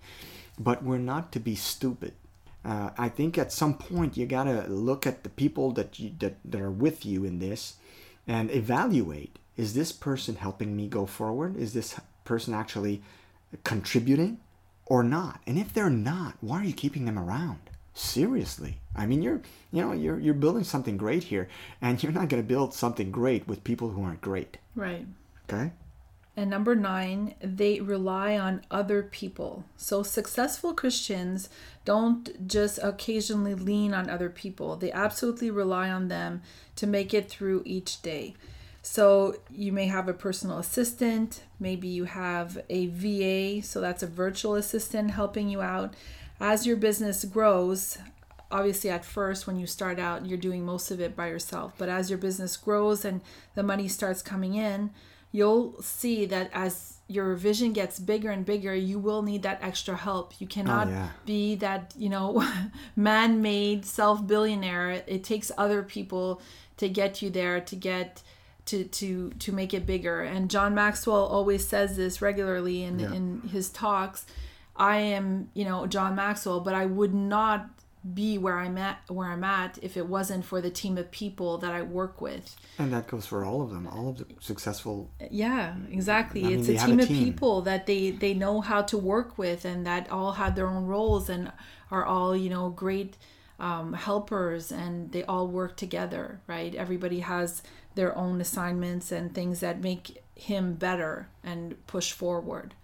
but 0.58 0.82
we're 0.82 0.98
not 0.98 1.32
to 1.32 1.40
be 1.40 1.54
stupid. 1.54 2.12
Uh, 2.64 2.90
I 2.98 3.08
think 3.08 3.38
at 3.38 3.52
some 3.52 3.74
point 3.74 4.16
you 4.16 4.26
gotta 4.26 4.66
look 4.68 5.06
at 5.06 5.22
the 5.22 5.30
people 5.30 5.72
that 5.72 5.98
you 5.98 6.12
that, 6.18 6.36
that 6.44 6.61
are 6.61 6.70
with 6.70 7.04
you 7.06 7.24
in 7.24 7.38
this, 7.38 7.74
and 8.26 8.50
evaluate: 8.50 9.38
is 9.56 9.74
this 9.74 9.92
person 9.92 10.36
helping 10.36 10.76
me 10.76 10.86
go 10.86 11.06
forward? 11.06 11.56
Is 11.56 11.72
this 11.72 11.98
person 12.24 12.54
actually 12.54 13.02
contributing, 13.64 14.38
or 14.86 15.03
not? 15.03 15.40
And 15.46 15.59
if 15.59 15.72
they're 15.72 15.90
not, 15.90 16.34
why 16.40 16.61
are 16.61 16.64
you 16.64 16.72
keeping 16.72 17.05
them 17.05 17.18
around? 17.18 17.59
Seriously, 17.92 18.78
I 18.94 19.05
mean 19.05 19.20
you're 19.20 19.42
you 19.72 19.82
know 19.82 19.92
you're 19.92 20.18
you're 20.18 20.34
building 20.34 20.64
something 20.64 20.96
great 20.96 21.24
here, 21.24 21.48
and 21.82 22.03
you're 22.03 22.12
not 22.12 22.28
gonna 22.28 22.42
build 22.42 22.72
something 22.72 23.11
great 23.11 23.46
with 23.48 23.64
people 23.64 23.90
who 23.90 24.03
aren't 24.05 24.20
great. 24.20 24.59
Right. 24.74 25.07
Okay. 25.44 25.72
And 26.36 26.48
number 26.48 26.74
nine, 26.74 27.34
they 27.42 27.80
rely 27.80 28.38
on 28.38 28.62
other 28.70 29.03
people. 29.03 29.64
So 29.76 30.03
successful 30.03 30.72
Christians 30.72 31.51
don't 31.84 32.46
just 32.46 32.78
occasionally 32.82 33.55
lean 33.55 33.92
on 33.92 34.09
other 34.09 34.30
people, 34.30 34.76
they 34.76 34.92
absolutely 34.92 35.51
rely 35.51 35.90
on 35.90 36.09
them 36.09 36.42
to 36.76 36.86
make 36.86 37.12
it 37.12 37.28
through 37.28 37.62
each 37.66 38.01
day. 38.01 38.34
So 38.83 39.37
you 39.51 39.72
may 39.72 39.87
have 39.87 40.09
a 40.09 40.14
personal 40.14 40.59
assistant, 40.59 41.43
maybe 41.59 41.87
you 41.87 42.05
have 42.05 42.62
a 42.70 42.87
VA, 42.87 43.62
so 43.62 43.81
that's 43.81 44.03
a 44.03 44.07
virtual 44.07 44.55
assistant 44.55 45.11
helping 45.11 45.49
you 45.51 45.61
out. 45.61 45.95
As 46.41 46.66
your 46.66 46.76
business 46.76 47.24
grows, 47.24 47.99
obviously 48.51 48.91
at 48.91 49.05
first 49.05 49.47
when 49.47 49.59
you 49.59 49.66
start 49.66 49.99
out 49.99 50.26
you're 50.26 50.39
doing 50.39 50.64
most 50.64 50.91
of 50.91 51.01
it 51.01 51.14
by 51.14 51.28
yourself 51.28 51.72
but 51.78 51.89
as 51.89 52.11
your 52.11 52.18
business 52.18 52.57
grows 52.57 53.05
and 53.05 53.20
the 53.55 53.62
money 53.62 53.87
starts 53.87 54.22
coming 54.22 54.55
in 54.55 54.91
you'll 55.33 55.81
see 55.81 56.26
that 56.26 56.51
as 56.53 56.99
your 57.07 57.35
vision 57.35 57.72
gets 57.72 57.99
bigger 57.99 58.31
and 58.31 58.45
bigger 58.45 58.74
you 58.74 58.99
will 58.99 59.22
need 59.22 59.43
that 59.43 59.62
extra 59.62 59.97
help 59.97 60.41
you 60.41 60.47
oh, 60.51 60.53
cannot 60.53 60.89
yeah. 60.89 61.09
be 61.24 61.55
that 61.55 61.93
you 61.97 62.09
know 62.09 62.45
man-made 62.97 63.85
self-billionaire 63.85 65.03
it 65.07 65.22
takes 65.22 65.53
other 65.57 65.83
people 65.83 66.41
to 66.76 66.89
get 66.89 67.22
you 67.22 67.31
there 67.31 67.61
to 67.61 67.76
get 67.76 68.22
to 68.70 68.84
to 68.84 69.30
to 69.44 69.52
make 69.52 69.72
it 69.74 69.84
bigger. 69.86 70.20
And 70.22 70.50
john 70.50 70.74
maxwell 70.74 71.24
always 71.26 71.66
says 71.66 71.96
this 71.96 72.20
regularly 72.22 72.82
in 72.82 72.98
Yeah. 72.98 73.12
in 73.12 73.24
his 73.52 73.68
talks. 73.70 74.26
I 74.76 74.96
am 74.98 75.50
you 75.54 75.64
know 75.64 75.86
john 75.86 76.14
maxwell 76.14 76.60
but 76.60 76.74
i 76.74 76.86
would 76.86 77.14
not 77.14 77.68
be 78.14 78.38
where 78.38 78.58
i'm 78.58 78.78
at 78.78 78.96
where 79.08 79.28
i'm 79.28 79.44
at 79.44 79.78
if 79.82 79.94
it 79.98 80.06
wasn't 80.06 80.42
for 80.42 80.62
the 80.62 80.70
team 80.70 80.96
of 80.96 81.10
people 81.10 81.58
that 81.58 81.72
i 81.72 81.82
work 81.82 82.20
with. 82.22 82.56
And 82.78 82.90
that 82.94 83.06
goes 83.12 83.26
for 83.26 83.44
all 83.44 83.60
of 83.60 83.68
them, 83.74 83.86
all 83.86 84.08
of 84.08 84.16
the 84.18 84.26
successful. 84.40 85.10
yeah 85.30 85.74
exactly. 85.98 86.42
I 86.44 86.48
mean, 86.48 86.60
it's 86.60 86.68
a 86.70 86.86
team 86.86 86.98
a 86.98 87.02
of 87.02 87.08
people 87.10 87.60
that 87.62 87.82
they 87.90 88.02
they 88.24 88.32
know 88.32 88.62
how 88.70 88.80
to 88.92 88.96
work 88.96 89.36
with 89.36 89.60
and 89.66 89.84
that 89.90 90.10
all 90.10 90.32
have 90.32 90.54
their 90.56 90.68
own 90.74 90.86
roles 90.86 91.28
and 91.28 91.52
are 91.90 92.04
all 92.12 92.34
you 92.44 92.48
know 92.54 92.70
great 92.70 93.12
um, 93.58 93.92
helpers 93.92 94.72
and 94.72 95.12
they 95.12 95.22
all 95.24 95.46
work 95.60 95.76
together 95.76 96.40
right? 96.46 96.74
Everybody 96.74 97.20
has 97.20 97.62
their 97.95 98.16
own 98.16 98.41
assignments 98.41 99.12
and 99.12 99.34
things 99.34 99.61
that 99.61 99.80
make 99.80 100.22
him 100.34 100.74
better 100.74 101.28
and 101.43 101.86
push 101.86 102.12
forward. 102.12 102.74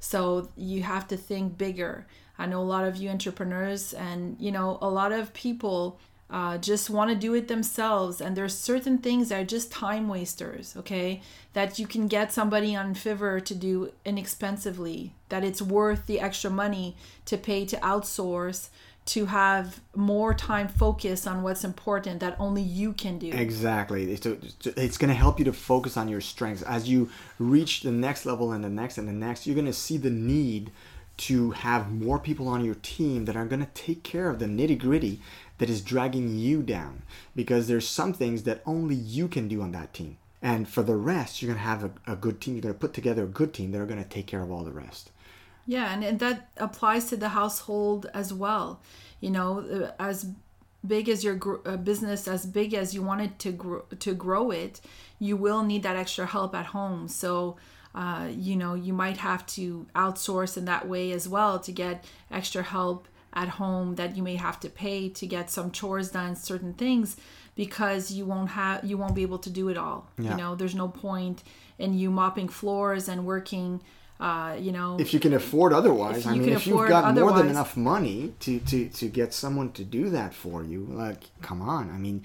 So 0.00 0.48
you 0.56 0.82
have 0.82 1.08
to 1.08 1.16
think 1.16 1.56
bigger. 1.56 2.06
I 2.38 2.46
know 2.46 2.60
a 2.60 2.64
lot 2.64 2.84
of 2.84 2.96
you 2.96 3.10
entrepreneurs 3.10 3.94
and 3.94 4.36
you 4.40 4.52
know 4.52 4.78
a 4.82 4.88
lot 4.88 5.12
of 5.12 5.32
people 5.32 5.98
uh, 6.30 6.58
just 6.58 6.90
want 6.90 7.10
to 7.10 7.16
do 7.16 7.34
it 7.34 7.48
themselves. 7.48 8.20
And 8.20 8.36
there's 8.36 8.56
certain 8.56 8.98
things 8.98 9.28
that 9.28 9.40
are 9.40 9.44
just 9.44 9.70
time 9.70 10.08
wasters 10.08 10.74
okay? 10.78 11.22
That 11.52 11.78
you 11.78 11.86
can 11.86 12.08
get 12.08 12.32
somebody 12.32 12.74
on 12.74 12.94
fiverr 12.94 13.44
to 13.44 13.54
do 13.54 13.92
inexpensively 14.04 15.12
that 15.28 15.44
it's 15.44 15.62
worth 15.62 16.06
the 16.06 16.20
extra 16.20 16.50
money 16.50 16.96
to 17.26 17.36
pay 17.36 17.64
to 17.66 17.76
outsource 17.76 18.68
to 19.06 19.26
have 19.26 19.80
more 19.94 20.32
time 20.32 20.66
focus 20.66 21.26
on 21.26 21.42
what's 21.42 21.62
important 21.62 22.20
that 22.20 22.36
only 22.38 22.62
you 22.62 22.92
can 22.92 23.18
do 23.18 23.30
Exactly. 23.32 24.12
It's, 24.12 24.26
it's 24.64 24.96
going 24.96 25.08
to 25.08 25.14
help 25.14 25.38
you 25.38 25.44
to 25.44 25.52
focus 25.52 25.96
on 25.96 26.08
your 26.08 26.22
strengths. 26.22 26.62
As 26.62 26.88
you 26.88 27.10
reach 27.38 27.82
the 27.82 27.92
next 27.92 28.24
level 28.24 28.52
and 28.52 28.64
the 28.64 28.70
next 28.70 28.96
and 28.96 29.06
the 29.06 29.12
next, 29.12 29.46
you're 29.46 29.54
going 29.54 29.66
to 29.66 29.72
see 29.72 29.98
the 29.98 30.10
need 30.10 30.72
to 31.16 31.52
have 31.52 31.92
more 31.92 32.18
people 32.18 32.48
on 32.48 32.64
your 32.64 32.74
team 32.76 33.26
that 33.26 33.36
are 33.36 33.44
going 33.44 33.64
to 33.64 33.70
take 33.74 34.02
care 34.02 34.30
of 34.30 34.38
the 34.38 34.46
nitty 34.46 34.78
gritty 34.78 35.20
that 35.58 35.70
is 35.70 35.80
dragging 35.80 36.36
you 36.36 36.62
down. 36.62 37.02
Because 37.36 37.68
there's 37.68 37.86
some 37.86 38.12
things 38.12 38.44
that 38.44 38.62
only 38.64 38.94
you 38.94 39.28
can 39.28 39.48
do 39.48 39.60
on 39.60 39.72
that 39.72 39.92
team. 39.92 40.16
And 40.40 40.68
for 40.68 40.82
the 40.82 40.96
rest, 40.96 41.40
you're 41.40 41.54
going 41.54 41.62
to 41.62 41.68
have 41.68 41.84
a, 41.84 42.12
a 42.12 42.16
good 42.16 42.40
team. 42.40 42.54
You're 42.54 42.62
going 42.62 42.74
to 42.74 42.80
put 42.80 42.94
together 42.94 43.24
a 43.24 43.28
good 43.28 43.54
team 43.54 43.70
that 43.72 43.80
are 43.80 43.86
going 43.86 44.02
to 44.02 44.08
take 44.08 44.26
care 44.26 44.42
of 44.42 44.50
all 44.50 44.64
the 44.64 44.72
rest. 44.72 45.10
Yeah, 45.66 45.92
and, 45.92 46.04
and 46.04 46.18
that 46.20 46.50
applies 46.56 47.06
to 47.06 47.16
the 47.16 47.30
household 47.30 48.06
as 48.12 48.32
well. 48.32 48.80
You 49.20 49.30
know, 49.30 49.60
uh, 49.60 50.02
as 50.02 50.26
big 50.86 51.08
as 51.08 51.24
your 51.24 51.34
gr- 51.34 51.56
uh, 51.64 51.76
business, 51.76 52.28
as 52.28 52.44
big 52.44 52.74
as 52.74 52.94
you 52.94 53.02
wanted 53.02 53.38
to 53.40 53.52
grow, 53.52 53.80
to 54.00 54.14
grow 54.14 54.50
it, 54.50 54.80
you 55.18 55.36
will 55.36 55.62
need 55.62 55.82
that 55.82 55.96
extra 55.96 56.26
help 56.26 56.54
at 56.54 56.66
home. 56.66 57.08
So, 57.08 57.56
uh, 57.94 58.28
you 58.30 58.56
know, 58.56 58.74
you 58.74 58.92
might 58.92 59.18
have 59.18 59.46
to 59.46 59.86
outsource 59.94 60.56
in 60.56 60.66
that 60.66 60.86
way 60.86 61.12
as 61.12 61.28
well 61.28 61.58
to 61.60 61.72
get 61.72 62.04
extra 62.30 62.62
help 62.62 63.08
at 63.32 63.48
home 63.48 63.94
that 63.96 64.16
you 64.16 64.22
may 64.22 64.36
have 64.36 64.60
to 64.60 64.68
pay 64.68 65.08
to 65.08 65.26
get 65.26 65.50
some 65.50 65.70
chores 65.70 66.10
done, 66.10 66.36
certain 66.36 66.74
things, 66.74 67.16
because 67.54 68.10
you 68.10 68.26
won't 68.26 68.50
have 68.50 68.84
you 68.84 68.98
won't 68.98 69.14
be 69.14 69.22
able 69.22 69.38
to 69.38 69.50
do 69.50 69.68
it 69.68 69.78
all. 69.78 70.10
Yeah. 70.18 70.32
You 70.32 70.36
know, 70.36 70.54
there's 70.54 70.74
no 70.74 70.88
point 70.88 71.42
in 71.78 71.94
you 71.94 72.10
mopping 72.10 72.48
floors 72.48 73.08
and 73.08 73.24
working 73.24 73.82
Uh, 74.20 74.56
you 74.58 74.70
know, 74.70 74.96
if 75.00 75.12
you 75.12 75.18
can 75.18 75.34
afford 75.34 75.72
otherwise, 75.72 76.18
If 76.18 76.26
I 76.28 76.36
mean, 76.36 76.48
if 76.50 76.66
you've 76.66 76.88
got 76.88 77.14
more 77.14 77.32
than 77.32 77.48
enough 77.48 77.76
money 77.76 78.32
to, 78.40 78.60
to, 78.60 78.88
to 78.88 79.08
get 79.08 79.34
someone 79.34 79.72
to 79.72 79.84
do 79.84 80.08
that 80.10 80.32
for 80.32 80.62
you, 80.62 80.86
like, 80.88 81.24
come 81.42 81.60
on. 81.60 81.90
I 81.90 81.98
mean, 81.98 82.22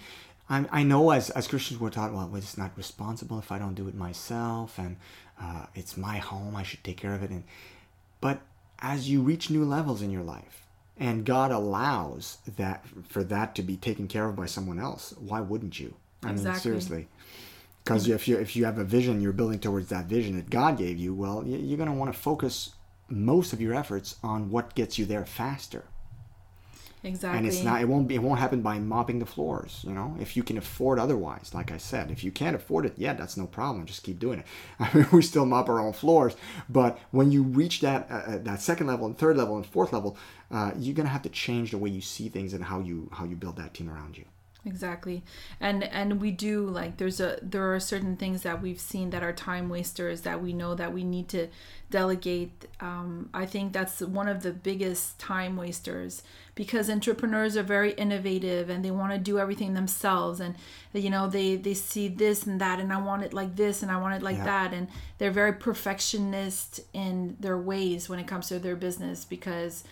I, 0.50 0.66
I 0.72 0.84
know 0.84 1.10
as, 1.10 1.32
as 1.32 1.48
Christians 1.48 1.80
we're 1.80 1.90
taught, 1.90 2.14
well, 2.14 2.32
it's 2.36 2.58
not 2.58 2.72
responsible 2.78 3.40
if 3.40 3.52
I 3.52 3.58
don't 3.58 3.74
do 3.74 3.88
it 3.88 3.96
myself, 3.96 4.78
and 4.78 4.98
uh, 5.42 5.66
it's 5.74 5.98
my 5.98 6.18
home, 6.18 6.56
I 6.56 6.64
should 6.64 6.84
take 6.84 6.98
care 6.98 7.14
of 7.16 7.24
it. 7.24 7.32
And 7.32 7.44
but 8.22 8.42
as 8.80 9.10
you 9.10 9.22
reach 9.22 9.50
new 9.50 9.66
levels 9.66 10.02
in 10.02 10.12
your 10.12 10.24
life, 10.24 10.68
and 10.98 11.26
God 11.26 11.52
allows 11.52 12.38
that 12.58 12.86
for 13.08 13.24
that 13.24 13.56
to 13.56 13.64
be 13.64 13.78
taken 13.78 14.08
care 14.08 14.26
of 14.28 14.36
by 14.36 14.46
someone 14.46 14.80
else, 14.80 15.14
why 15.18 15.42
wouldn't 15.42 15.80
you? 15.80 15.96
I 16.22 16.34
mean, 16.34 16.44
seriously. 16.62 17.08
Because 17.90 18.08
if 18.08 18.28
you 18.28 18.38
if 18.38 18.56
you 18.56 18.66
have 18.66 18.78
a 18.78 18.84
vision, 18.84 19.20
you're 19.20 19.34
building 19.34 19.58
towards 19.58 19.90
that 19.90 20.06
vision 20.06 20.36
that 20.36 20.52
God 20.52 20.78
gave 20.78 21.00
you. 21.00 21.16
Well, 21.16 21.44
you're 21.44 21.78
going 21.78 21.90
to 21.90 21.96
want 21.96 22.14
to 22.14 22.20
focus 22.20 22.74
most 23.10 23.52
of 23.52 23.60
your 23.60 23.74
efforts 23.74 24.18
on 24.22 24.52
what 24.52 24.76
gets 24.76 25.00
you 25.00 25.08
there 25.08 25.26
faster. 25.26 25.86
exactly. 27.04 27.40
And 27.40 27.48
it's 27.48 27.64
not. 27.64 27.82
It 27.82 27.86
won't 27.86 28.08
be. 28.08 28.14
It 28.14 28.22
won't 28.22 28.40
happen 28.40 28.62
by 28.62 28.78
mopping 28.78 29.18
the 29.18 29.26
floors. 29.26 29.84
You 29.88 29.96
know, 29.96 30.16
if 30.20 30.38
you 30.38 30.44
can 30.44 30.60
afford 30.60 31.00
otherwise, 31.00 31.56
like 31.56 31.72
I 31.72 31.78
said, 31.78 32.12
if 32.12 32.24
you 32.24 32.32
can't 32.32 32.56
afford 32.56 32.86
it, 32.86 32.94
yeah, 32.96 33.14
that's 33.14 33.38
no 33.38 33.48
problem. 33.48 33.88
Just 33.88 34.04
keep 34.04 34.20
doing 34.20 34.38
it. 34.38 34.46
I 34.80 34.96
mean, 34.96 35.08
we 35.12 35.24
still 35.24 35.48
mop 35.48 35.68
our 35.68 35.80
own 35.80 35.94
floors, 35.94 36.36
but 36.70 37.00
when 37.10 37.32
you 37.32 37.42
reach 37.42 37.82
that 37.82 38.06
uh, 38.12 38.34
uh, 38.34 38.38
that 38.44 38.62
second 38.62 38.86
level 38.86 39.08
and 39.08 39.18
third 39.18 39.36
level 39.36 39.56
and 39.56 39.66
fourth 39.66 39.94
level, 39.94 40.16
uh, 40.52 40.74
you're 40.78 40.94
gonna 40.94 41.10
have 41.10 41.24
to 41.24 41.30
change 41.30 41.72
the 41.72 41.80
way 41.80 41.90
you 41.90 42.02
see 42.02 42.30
things 42.30 42.54
and 42.54 42.66
how 42.66 42.82
you 42.82 43.10
how 43.14 43.26
you 43.26 43.36
build 43.36 43.56
that 43.56 43.74
team 43.74 43.90
around 43.90 44.16
you. 44.16 44.26
Exactly. 44.70 45.18
And 45.60 45.84
and 45.84 46.22
we 46.22 46.32
do 46.32 46.66
like 46.80 46.98
there's 46.98 47.20
a 47.20 47.40
there 47.42 47.74
are 47.74 47.80
certain 47.80 48.16
things 48.16 48.44
that 48.44 48.62
we've 48.62 48.80
seen 48.80 49.10
that 49.10 49.24
are 49.24 49.34
time 49.34 49.68
wasters 49.70 50.22
that 50.22 50.42
we 50.44 50.52
know 50.54 50.76
that 50.76 50.94
we 50.94 51.04
need 51.04 51.28
to 51.30 51.48
delegate. 51.90 52.66
Um, 52.82 53.30
i 53.34 53.46
think 53.54 53.74
that's 53.74 54.00
one 54.02 54.28
of 54.34 54.44
the 54.44 54.52
biggest 54.70 55.18
time 55.20 55.58
wasters 55.58 56.22
because 56.56 56.90
entrepreneurs 56.90 57.58
are 57.58 57.64
very 57.78 57.92
innovative 57.94 58.70
and 58.70 58.86
they 58.86 58.92
want 58.92 59.12
to 59.12 59.18
do 59.32 59.40
everything 59.40 59.74
themselves 59.74 60.40
and 60.40 60.54
you 60.94 61.10
know 61.10 61.28
they 61.28 61.56
they 61.56 61.74
see 61.74 62.08
this 62.08 62.46
and 62.46 62.62
that 62.62 62.80
and 62.80 62.94
i 62.94 63.00
want 63.10 63.24
it 63.24 63.34
like 63.34 63.56
this 63.56 63.82
and 63.84 63.92
i 63.92 63.98
want 64.04 64.14
it 64.18 64.22
like 64.22 64.38
Yeah. 64.38 64.46
that. 64.46 64.74
And 64.78 64.88
they're 65.18 65.32
very 65.44 65.54
perfectionist 65.54 66.80
in 66.94 67.36
their 67.40 67.58
ways 67.58 68.08
when 68.10 68.20
it 68.20 68.28
comes 68.28 68.48
to 68.50 68.60
their 68.60 68.76
business 68.76 69.26
because 69.26 69.84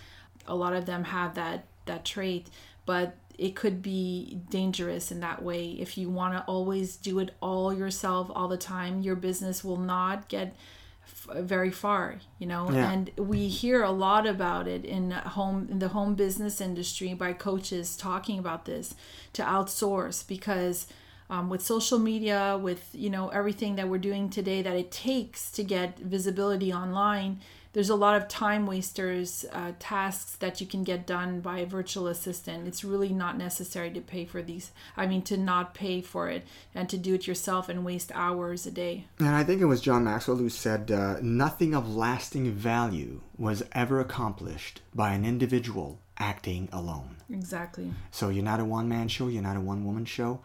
a 0.48 0.56
lot 0.56 0.74
of 0.74 0.86
them 0.86 1.04
have 1.06 1.36
that 1.36 1.66
that 1.86 2.06
trait. 2.06 2.48
But 2.86 3.16
it 3.38 3.56
could 3.56 3.82
be 3.82 4.40
dangerous 4.50 5.12
in 5.12 5.20
that 5.20 5.44
way 5.44 5.70
if 5.80 5.98
you 5.98 6.10
want 6.10 6.34
to 6.34 6.44
always 6.46 6.96
do 6.96 7.20
it 7.20 7.32
all 7.42 7.74
yourself 7.74 8.32
all 8.36 8.48
the 8.48 8.58
time 8.58 9.02
your 9.02 9.16
business 9.16 9.64
will 9.64 9.78
not 9.78 10.28
get 10.28 10.56
f- 11.04 11.38
very 11.38 11.70
far 11.72 12.16
you 12.40 12.48
know 12.48 12.70
Yeah. 12.72 12.92
and 12.92 13.12
we 13.18 13.48
hear 13.48 13.84
a 13.84 13.92
lot 13.92 14.26
about 14.28 14.68
it 14.68 14.84
in 14.86 15.12
home 15.12 15.68
in 15.70 15.80
the 15.80 15.90
home 15.90 16.16
business 16.16 16.60
industry 16.62 17.14
by 17.14 17.34
coaches 17.34 17.96
talking 17.96 18.40
about 18.40 18.66
this 18.66 18.96
to 19.34 19.44
outsource 19.44 20.28
because 20.28 20.88
um, 21.30 21.50
with 21.50 21.62
social 21.62 22.00
media 22.00 22.58
with 22.62 22.90
you 22.94 23.10
know 23.10 23.30
everything 23.30 23.76
that 23.76 23.88
we're 23.90 23.98
doing 24.00 24.30
today 24.30 24.62
that 24.62 24.76
it 24.76 24.92
takes 24.92 25.52
to 25.52 25.64
get 25.64 26.00
visibility 26.00 26.74
online 26.74 27.40
there's 27.74 27.90
a 27.90 27.96
lot 27.96 28.16
of 28.16 28.28
time 28.28 28.66
wasters 28.66 29.46
uh, 29.52 29.72
tasks 29.80 30.36
that 30.38 30.60
you 30.62 30.68
can 30.68 30.84
get 30.84 31.06
done 31.06 31.40
by 31.42 31.60
a 31.60 31.66
virtual 31.66 32.08
assistant 32.08 32.68
it's 32.68 32.84
really 32.84 33.10
not 33.10 33.38
necessary 33.38 33.92
to 33.92 34.02
pay 34.02 34.26
for 34.26 34.42
these 34.42 34.72
i 34.96 35.06
mean 35.06 35.22
to 35.22 35.38
not 35.38 35.74
pay 35.74 36.02
for 36.02 36.30
it 36.30 36.46
and 36.74 36.90
to 36.90 36.98
do 36.98 37.14
it 37.14 37.28
yourself 37.28 37.70
and 37.70 37.86
waste 37.86 38.12
hours 38.14 38.66
a 38.66 38.72
day 38.72 39.06
And 39.20 39.30
I 39.36 39.44
think 39.44 39.62
it 39.62 39.66
was 39.66 39.82
John 39.82 40.04
Maxwell 40.04 40.38
who 40.38 40.50
said, 40.50 40.92
uh, 40.92 41.18
"Nothing 41.22 41.74
of 41.74 41.94
lasting 41.96 42.52
value 42.52 43.22
was 43.38 43.64
ever 43.72 44.00
accomplished 44.00 44.82
by 44.94 45.14
an 45.14 45.26
individual 45.26 46.00
acting 46.20 46.70
alone." 46.72 47.18
exactly 47.32 47.94
So 48.12 48.30
you're 48.30 48.44
not 48.44 48.60
a 48.60 48.66
one-man 48.66 49.08
show. 49.08 49.28
You're 49.28 49.44
not 49.44 49.58
a 49.58 49.62
one-woman 49.62 50.06
show, 50.06 50.40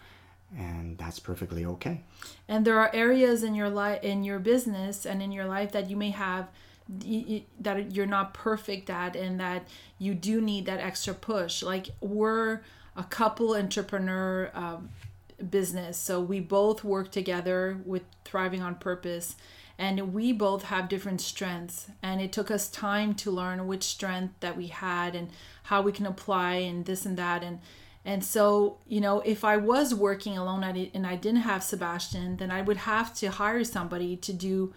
and 0.57 0.99
that's 0.99 1.19
perfectly 1.19 1.65
okay. 1.65 2.03
and 2.49 2.65
there 2.65 2.79
are 2.79 2.91
areas 2.95 3.43
in 3.43 3.55
your 3.55 3.71
life 3.71 4.03
in 4.03 4.25
your 4.25 4.39
business 4.39 5.07
and 5.07 5.23
in 5.23 5.33
your 5.33 5.47
life 5.47 5.73
that 5.73 5.89
you 5.91 5.97
may 5.97 6.11
have 6.11 6.49
that 6.89 7.93
you're 7.93 8.07
not 8.07 8.35
perfect 8.35 8.91
at 8.91 9.17
and 9.17 9.41
that 9.41 9.69
you 9.99 10.15
do 10.15 10.41
need 10.41 10.67
that 10.67 10.81
extra 10.81 11.15
push. 11.15 11.63
Like 11.63 11.91
we're 12.01 12.61
a 12.97 13.05
couple 13.05 13.55
entrepreneur 13.55 14.51
um, 14.55 14.91
business 15.51 15.99
so 15.99 16.21
we 16.21 16.41
both 16.41 16.85
work 16.85 17.11
together 17.11 17.79
with 17.85 18.03
thriving 18.25 18.63
on 18.63 18.75
purpose 18.75 19.37
and 19.79 20.13
we 20.13 20.33
both 20.33 20.65
have 20.65 20.89
different 20.89 21.21
strengths 21.21 21.89
and 22.03 22.21
it 22.21 22.33
took 22.33 22.51
us 22.51 22.69
time 22.69 23.15
to 23.15 23.31
learn 23.31 23.67
which 23.67 23.83
strength 23.83 24.35
that 24.41 24.57
we 24.57 24.69
had 24.69 25.15
and 25.15 25.31
how 25.65 25.83
we 25.83 25.93
can 25.93 26.07
apply 26.07 26.55
and 26.55 26.85
this 26.85 27.05
and 27.05 27.17
that 27.17 27.43
and 27.43 27.59
and 28.05 28.25
so 28.25 28.79
you 28.87 29.01
know 29.01 29.21
if 29.21 29.45
i 29.45 29.57
was 29.57 29.95
working 29.95 30.37
alone 30.37 30.63
and 30.63 31.07
i 31.07 31.17
didn't 31.17 31.41
have 31.43 31.63
sebastian 31.63 32.37
then 32.37 32.51
i 32.51 32.63
would 32.63 32.77
have 32.77 33.15
to 33.15 33.29
hire 33.29 33.65
somebody 33.65 34.17
to 34.17 34.33
do 34.33 34.73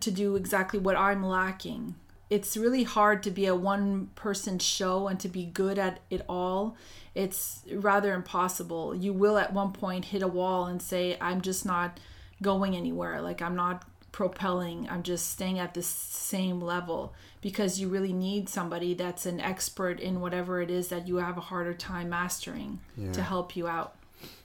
to 0.00 0.10
do 0.10 0.36
exactly 0.36 0.78
what 0.78 0.96
i'm 0.96 1.24
lacking. 1.24 1.94
It's 2.28 2.56
really 2.56 2.84
hard 2.84 3.24
to 3.24 3.30
be 3.30 3.46
a 3.46 3.56
one 3.56 4.10
person 4.14 4.60
show 4.60 5.08
and 5.08 5.18
to 5.18 5.28
be 5.28 5.44
good 5.46 5.80
at 5.80 5.98
it 6.10 6.24
all. 6.28 6.76
It's 7.12 7.62
rather 7.72 8.14
impossible. 8.14 8.94
You 8.94 9.12
will 9.12 9.36
at 9.36 9.52
one 9.52 9.72
point 9.72 10.04
hit 10.06 10.22
a 10.22 10.28
wall 10.28 10.66
and 10.66 10.80
say 10.80 11.16
i'm 11.20 11.40
just 11.40 11.66
not 11.66 11.98
going 12.40 12.76
anywhere. 12.76 13.20
Like 13.20 13.42
i'm 13.42 13.56
not 13.56 13.84
propelling. 14.12 14.88
I'm 14.88 15.02
just 15.02 15.30
staying 15.30 15.58
at 15.58 15.74
the 15.74 15.82
same 15.82 16.60
level. 16.60 17.14
Because 17.40 17.80
you 17.80 17.88
really 17.88 18.12
need 18.12 18.48
somebody 18.48 18.92
that's 18.94 19.24
an 19.24 19.40
expert 19.40 19.98
in 19.98 20.20
whatever 20.20 20.60
it 20.60 20.70
is 20.70 20.88
that 20.88 21.08
you 21.08 21.16
have 21.16 21.38
a 21.38 21.40
harder 21.40 21.72
time 21.72 22.10
mastering 22.10 22.80
to 23.12 23.22
help 23.22 23.56
you 23.56 23.66
out. 23.66 23.94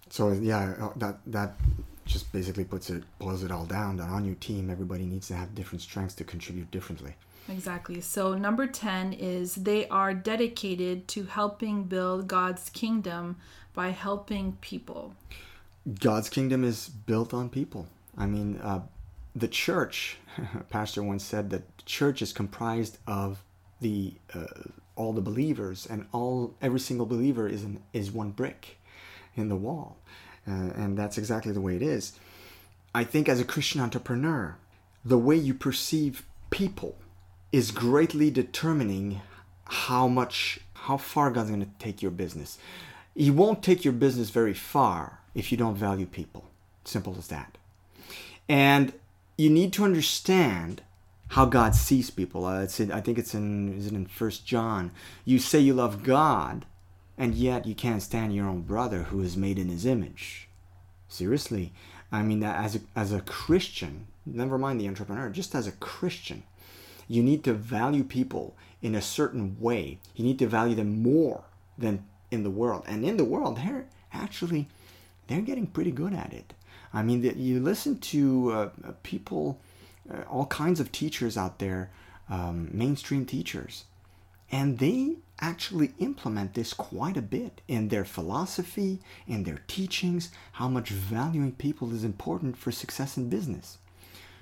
So 0.10 0.32
yeah, 0.32 0.92
that 0.96 1.18
that 1.28 1.56
just 2.16 2.32
basically 2.32 2.64
puts 2.64 2.90
it 2.90 3.04
boils 3.20 3.44
it 3.44 3.52
all 3.52 3.66
down 3.66 3.98
that 3.98 4.08
on 4.08 4.24
your 4.24 4.36
team, 4.36 4.70
everybody 4.70 5.06
needs 5.06 5.28
to 5.28 5.34
have 5.34 5.54
different 5.54 5.82
strengths 5.82 6.16
to 6.16 6.24
contribute 6.24 6.72
differently. 6.72 7.14
Exactly. 7.50 8.00
So, 8.00 8.36
number 8.36 8.68
10 8.68 9.12
is 9.12 9.56
they 9.56 9.86
are 9.90 10.14
dedicated 10.14 11.10
to 11.10 11.26
helping 11.26 11.84
build 11.84 12.30
God's 12.30 12.70
kingdom 12.70 13.36
by 13.74 13.90
helping 13.90 14.54
people. 14.62 15.14
God's 16.00 16.30
kingdom 16.30 16.64
is 16.64 16.88
built 16.88 17.34
on 17.34 17.50
people. 17.50 17.86
I 18.18 18.28
mean, 18.28 18.62
uh, 18.64 18.84
the 19.36 19.50
church. 19.50 20.18
a 20.38 20.64
pastor 20.70 21.04
once 21.04 21.24
said 21.24 21.50
that 21.50 21.78
the 21.78 21.84
church 21.84 22.22
is 22.22 22.32
comprised 22.32 22.98
of 23.06 23.44
the 23.82 24.14
uh, 24.34 24.46
all 24.96 25.12
the 25.12 25.22
believers, 25.22 25.86
and 25.86 26.08
all 26.14 26.56
every 26.62 26.80
single 26.80 27.06
believer 27.06 27.46
is 27.50 27.66
an, 27.66 27.84
is 27.92 28.10
one 28.10 28.32
brick 28.32 28.80
in 29.36 29.50
the 29.50 29.56
wall, 29.58 29.98
uh, 30.48 30.52
and 30.52 30.98
that's 30.98 31.18
exactly 31.18 31.52
the 31.52 31.62
way 31.62 31.76
it 31.76 31.82
is. 31.82 32.14
I 32.94 33.04
think 33.04 33.28
as 33.28 33.40
a 33.40 33.46
Christian 33.46 33.82
entrepreneur, 33.82 34.58
the 35.04 35.18
way 35.18 35.36
you 35.36 35.54
perceive 35.54 36.26
people 36.50 36.96
is 37.52 37.72
greatly 37.72 38.30
determining 38.32 39.22
how 39.66 40.08
much 40.08 40.60
how 40.74 40.98
far 40.98 41.32
God's 41.32 41.50
going 41.50 41.66
to 41.66 41.72
take 41.80 42.02
your 42.02 42.12
business. 42.12 42.60
He 43.16 43.32
won't 43.32 43.64
take 43.64 43.84
your 43.84 43.94
business 43.94 44.30
very 44.30 44.54
far 44.54 45.20
if 45.34 45.52
you 45.52 45.58
don't 45.58 45.76
value 45.76 46.06
people. 46.06 46.46
Simple 46.84 47.16
as 47.18 47.28
that. 47.28 47.58
And 48.48 48.94
you 49.38 49.50
need 49.50 49.74
to 49.74 49.84
understand 49.84 50.84
how 51.30 51.46
God 51.46 51.76
sees 51.76 52.10
people. 52.10 52.46
Uh, 52.46 52.68
in, 52.78 52.92
I 52.92 53.02
think 53.02 53.18
it's 53.18 53.34
in 53.34 53.78
is 53.78 53.88
it 53.88 53.94
in 53.94 54.06
First 54.06 54.46
John. 54.46 54.92
You 55.24 55.40
say 55.40 55.60
you 55.60 55.74
love 55.74 56.04
God, 56.04 56.66
and 57.18 57.36
yet 57.36 57.66
you 57.66 57.76
can't 57.76 58.02
stand 58.02 58.36
your 58.36 58.48
own 58.48 58.62
brother 58.62 59.04
who 59.04 59.22
is 59.22 59.38
made 59.38 59.58
in 59.58 59.70
His 59.70 59.86
image. 59.86 60.48
Seriously, 61.08 61.74
I 62.12 62.22
mean, 62.24 62.40
that 62.42 62.64
as 62.64 62.76
a, 62.76 62.80
as 62.96 63.12
a 63.12 63.22
Christian, 63.22 64.08
never 64.26 64.58
mind 64.58 64.80
the 64.80 64.88
entrepreneur, 64.88 65.30
just 65.30 65.56
as 65.56 65.68
a 65.68 65.72
Christian, 65.74 66.44
you 67.08 67.22
need 67.22 67.44
to 67.44 67.54
value 67.54 68.04
people 68.04 68.56
in 68.82 68.96
a 68.96 69.02
certain 69.02 69.58
way. 69.60 70.00
You 70.16 70.24
need 70.24 70.40
to 70.40 70.48
value 70.48 70.76
them 70.76 71.02
more 71.02 71.44
than 71.78 72.06
in 72.32 72.44
the 72.44 72.50
world. 72.50 72.84
And 72.88 73.06
in 73.06 73.18
the 73.18 73.24
world, 73.24 73.58
they're 73.58 73.86
actually 74.14 74.68
they're 75.28 75.42
getting 75.42 75.68
pretty 75.68 75.92
good 75.92 76.14
at 76.14 76.34
it. 76.34 76.54
I 76.94 77.02
mean, 77.02 77.22
that 77.22 77.38
you 77.38 77.60
listen 77.60 78.00
to 78.00 78.52
uh, 78.52 78.56
uh, 78.88 78.92
people, 79.04 79.60
uh, 80.12 80.22
all 80.30 80.46
kinds 80.46 80.80
of 80.80 80.92
teachers 80.92 81.36
out 81.36 81.60
there, 81.60 81.90
um, 82.30 82.70
mainstream 82.72 83.26
teachers, 83.26 83.86
and 84.52 84.80
they 84.80 85.18
actually 85.40 85.94
implement 86.00 86.54
this 86.54 86.74
quite 86.74 87.18
a 87.18 87.22
bit 87.22 87.62
in 87.68 87.90
their 87.90 88.06
philosophy, 88.06 89.00
in 89.28 89.44
their 89.44 89.62
teachings, 89.68 90.30
how 90.54 90.68
much 90.68 90.90
valuing 90.90 91.52
people 91.52 91.94
is 91.94 92.04
important 92.04 92.58
for 92.58 92.72
success 92.72 93.18
in 93.18 93.30
business. 93.30 93.78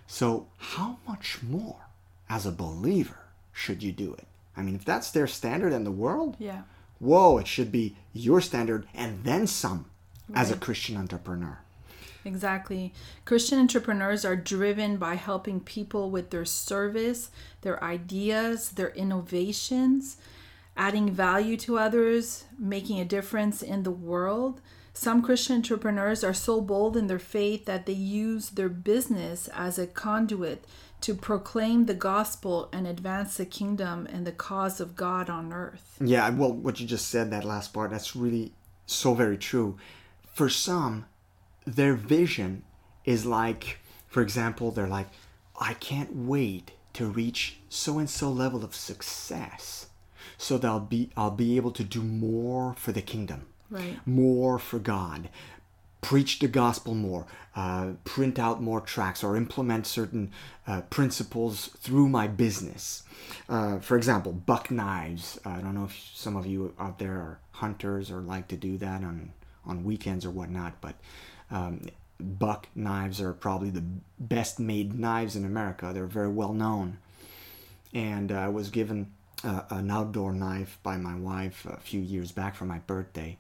So, 0.08 0.48
how 0.58 0.98
much 1.08 1.42
more 1.42 1.88
as 2.30 2.46
a 2.46 2.52
believer 2.52 3.18
should 3.52 3.82
you 3.82 3.92
do 3.92 4.14
it? 4.14 4.28
I 4.56 4.62
mean, 4.62 4.76
if 4.76 4.86
that's 4.86 5.10
their 5.12 5.28
standard 5.28 5.74
in 5.74 5.84
the 5.84 5.92
world, 5.92 6.36
Yeah. 6.40 6.64
whoa, 7.00 7.38
it 7.40 7.48
should 7.48 7.72
be 7.72 7.96
your 8.14 8.42
standard 8.42 8.88
and 8.94 9.24
then 9.24 9.48
some 9.48 9.86
as 10.36 10.52
a 10.52 10.56
Christian 10.58 10.96
entrepreneur. 10.98 11.60
Exactly. 12.26 12.94
Christian 13.26 13.60
entrepreneurs 13.60 14.24
are 14.24 14.36
driven 14.36 14.98
by 14.98 15.16
helping 15.16 15.60
people 15.60 16.10
with 16.10 16.30
their 16.30 16.46
service, 16.46 17.30
their 17.62 17.84
ideas, 17.84 18.70
their 18.72 18.92
innovations, 18.92 20.18
adding 20.76 21.12
value 21.12 21.58
to 21.58 21.78
others, 21.78 22.46
making 22.58 23.00
a 23.00 23.06
difference 23.06 23.62
in 23.62 23.84
the 23.84 23.92
world. 23.92 24.62
Some 24.94 25.22
Christian 25.22 25.58
entrepreneurs 25.58 26.24
are 26.24 26.34
so 26.34 26.62
bold 26.62 26.96
in 26.96 27.08
their 27.08 27.20
faith 27.20 27.66
that 27.66 27.86
they 27.86 27.94
use 27.94 28.52
their 28.52 28.70
business 28.70 29.50
as 29.54 29.80
a 29.80 29.88
conduit 29.88 30.66
to 31.02 31.14
proclaim 31.14 31.86
the 31.86 31.94
gospel 31.94 32.70
and 32.72 32.88
advance 32.88 33.38
the 33.38 33.46
kingdom 33.46 34.08
and 34.12 34.26
the 34.26 34.32
cause 34.32 34.80
of 34.80 34.96
God 34.96 35.30
on 35.30 35.52
earth. 35.52 35.98
Yeah, 36.00 36.30
well, 36.30 36.54
what 36.54 36.80
you 36.80 36.88
just 36.88 37.10
said, 37.10 37.32
that 37.32 37.44
last 37.44 37.74
part, 37.74 37.92
that's 37.92 38.16
really 38.16 38.54
so 38.86 39.14
very 39.14 39.38
true. 39.38 39.78
For 40.34 40.48
some, 40.48 41.06
their 41.66 41.96
vision 41.96 42.64
is 43.04 43.26
like, 43.26 43.80
for 44.08 44.22
example, 44.22 44.72
they're 44.72 44.88
like, 44.88 45.08
I 45.60 45.74
can't 45.74 46.16
wait 46.16 46.72
to 46.94 47.08
reach 47.08 47.58
so 47.68 48.00
and 48.00 48.10
so 48.10 48.32
level 48.32 48.64
of 48.64 48.76
success 48.76 49.88
so 50.44 50.58
that 50.58 50.68
I'll 50.68 50.80
be 50.80 51.10
I'll 51.16 51.32
be 51.32 51.56
able 51.56 51.72
to 51.72 51.84
do 51.84 52.02
more 52.02 52.76
for 52.78 52.92
the 52.92 53.02
kingdom. 53.02 53.46
Right. 53.70 53.98
More 54.06 54.60
for 54.60 54.78
God. 54.78 55.30
Preach 56.02 56.40
the 56.40 56.50
gospel 56.50 56.96
more, 56.96 57.26
uh, 57.56 57.92
print 58.04 58.38
out 58.38 58.62
more 58.62 58.82
tracts, 58.82 59.24
or 59.24 59.38
implement 59.38 59.88
certain 59.88 60.32
uh, 60.68 60.82
principles 60.82 61.68
through 61.78 62.10
my 62.10 62.28
business. 62.28 63.04
Uh, 63.48 63.80
for 63.80 63.96
example, 63.96 64.34
buck 64.34 64.70
knives. 64.70 65.40
I 65.46 65.62
don't 65.62 65.76
know 65.76 65.86
if 65.86 65.98
some 66.14 66.36
of 66.36 66.46
you 66.46 66.74
out 66.78 67.00
there 67.00 67.14
are 67.14 67.40
hunters 67.52 68.12
or 68.12 68.20
like 68.20 68.50
to 68.50 68.58
do 68.58 68.78
that 68.80 69.02
on, 69.02 69.32
on 69.66 69.86
weekends 69.86 70.26
or 70.26 70.32
whatnot, 70.32 70.82
but 70.82 70.96
um, 71.50 71.88
buck 72.20 72.68
knives 72.76 73.22
are 73.22 73.32
probably 73.32 73.70
the 73.70 73.86
best 74.20 74.60
made 74.60 75.00
knives 75.00 75.38
in 75.38 75.46
America. 75.46 75.92
They're 75.94 76.06
very 76.06 76.28
well 76.28 76.54
known. 76.54 76.98
And 77.94 78.30
I 78.30 78.50
was 78.50 78.70
given 78.70 79.12
uh, 79.44 79.64
an 79.70 79.92
outdoor 79.92 80.34
knife 80.34 80.80
by 80.84 80.98
my 80.98 81.16
wife 81.16 81.66
a 81.66 81.78
few 81.78 82.00
years 82.00 82.32
back 82.32 82.56
for 82.56 82.66
my 82.66 82.80
birthday. 82.80 83.38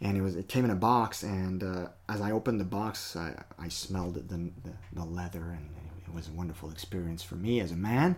And 0.00 0.16
it 0.16 0.20
was 0.20 0.36
it 0.36 0.48
came 0.48 0.64
in 0.64 0.70
a 0.70 0.76
box, 0.76 1.22
and 1.22 1.62
uh, 1.62 1.88
as 2.08 2.20
I 2.20 2.32
opened 2.32 2.60
the 2.60 2.64
box, 2.64 3.16
I, 3.16 3.42
I 3.58 3.68
smelled 3.68 4.14
the, 4.14 4.36
the, 4.36 4.50
the 4.92 5.04
leather, 5.04 5.56
and 5.56 5.70
it 6.06 6.14
was 6.14 6.28
a 6.28 6.32
wonderful 6.32 6.70
experience 6.70 7.22
for 7.22 7.36
me 7.36 7.60
as 7.60 7.72
a 7.72 7.76
man. 7.76 8.16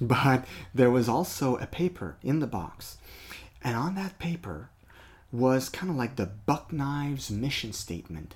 But 0.00 0.44
there 0.74 0.90
was 0.90 1.08
also 1.08 1.56
a 1.56 1.66
paper 1.66 2.16
in 2.22 2.40
the 2.40 2.46
box, 2.46 2.98
and 3.62 3.74
on 3.74 3.94
that 3.94 4.18
paper 4.18 4.68
was 5.32 5.68
kind 5.68 5.90
of 5.90 5.96
like 5.96 6.16
the 6.16 6.26
Buck 6.26 6.72
Knives 6.72 7.30
mission 7.30 7.72
statement 7.72 8.34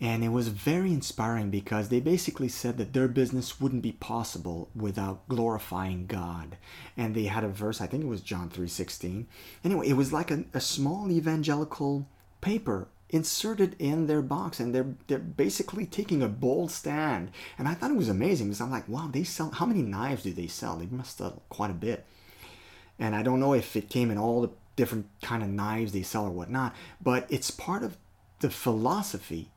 and 0.00 0.24
it 0.24 0.30
was 0.30 0.48
very 0.48 0.92
inspiring 0.92 1.50
because 1.50 1.88
they 1.88 2.00
basically 2.00 2.48
said 2.48 2.78
that 2.78 2.92
their 2.92 3.08
business 3.08 3.60
wouldn't 3.60 3.82
be 3.82 3.92
possible 3.92 4.68
without 4.74 5.28
glorifying 5.28 6.06
God. 6.06 6.56
And 6.96 7.14
they 7.14 7.24
had 7.24 7.44
a 7.44 7.48
verse, 7.48 7.80
I 7.80 7.86
think 7.86 8.02
it 8.02 8.08
was 8.08 8.20
John 8.20 8.50
3:16. 8.50 9.26
Anyway, 9.62 9.88
it 9.88 9.96
was 9.96 10.12
like 10.12 10.30
a, 10.30 10.44
a 10.52 10.60
small 10.60 11.10
evangelical 11.10 12.08
paper 12.40 12.88
inserted 13.10 13.76
in 13.78 14.06
their 14.06 14.22
box 14.22 14.58
and 14.58 14.74
they're 14.74 14.94
they're 15.06 15.18
basically 15.18 15.86
taking 15.86 16.20
a 16.20 16.28
bold 16.28 16.70
stand 16.70 17.30
and 17.58 17.68
i 17.68 17.74
thought 17.74 17.90
it 17.90 17.96
was 17.96 18.08
amazing 18.08 18.48
because 18.48 18.60
i'm 18.60 18.70
like 18.70 18.88
wow 18.88 19.08
they 19.12 19.22
sell 19.22 19.50
how 19.50 19.66
many 19.66 19.82
knives 19.82 20.24
do 20.24 20.32
they 20.32 20.48
sell 20.48 20.76
they 20.76 20.86
must 20.86 21.18
sell 21.18 21.42
quite 21.48 21.70
a 21.70 21.74
bit 21.74 22.04
and 22.98 23.14
i 23.14 23.22
don't 23.22 23.38
know 23.38 23.54
if 23.54 23.76
it 23.76 23.88
came 23.88 24.10
in 24.10 24.18
all 24.18 24.40
the 24.40 24.50
different 24.74 25.06
kind 25.22 25.42
of 25.44 25.48
knives 25.48 25.92
they 25.92 26.02
sell 26.02 26.24
or 26.24 26.30
whatnot 26.30 26.74
but 27.00 27.26
it's 27.30 27.52
part 27.52 27.84
of 27.84 27.96
the 28.40 28.50
philosophy 28.50 29.50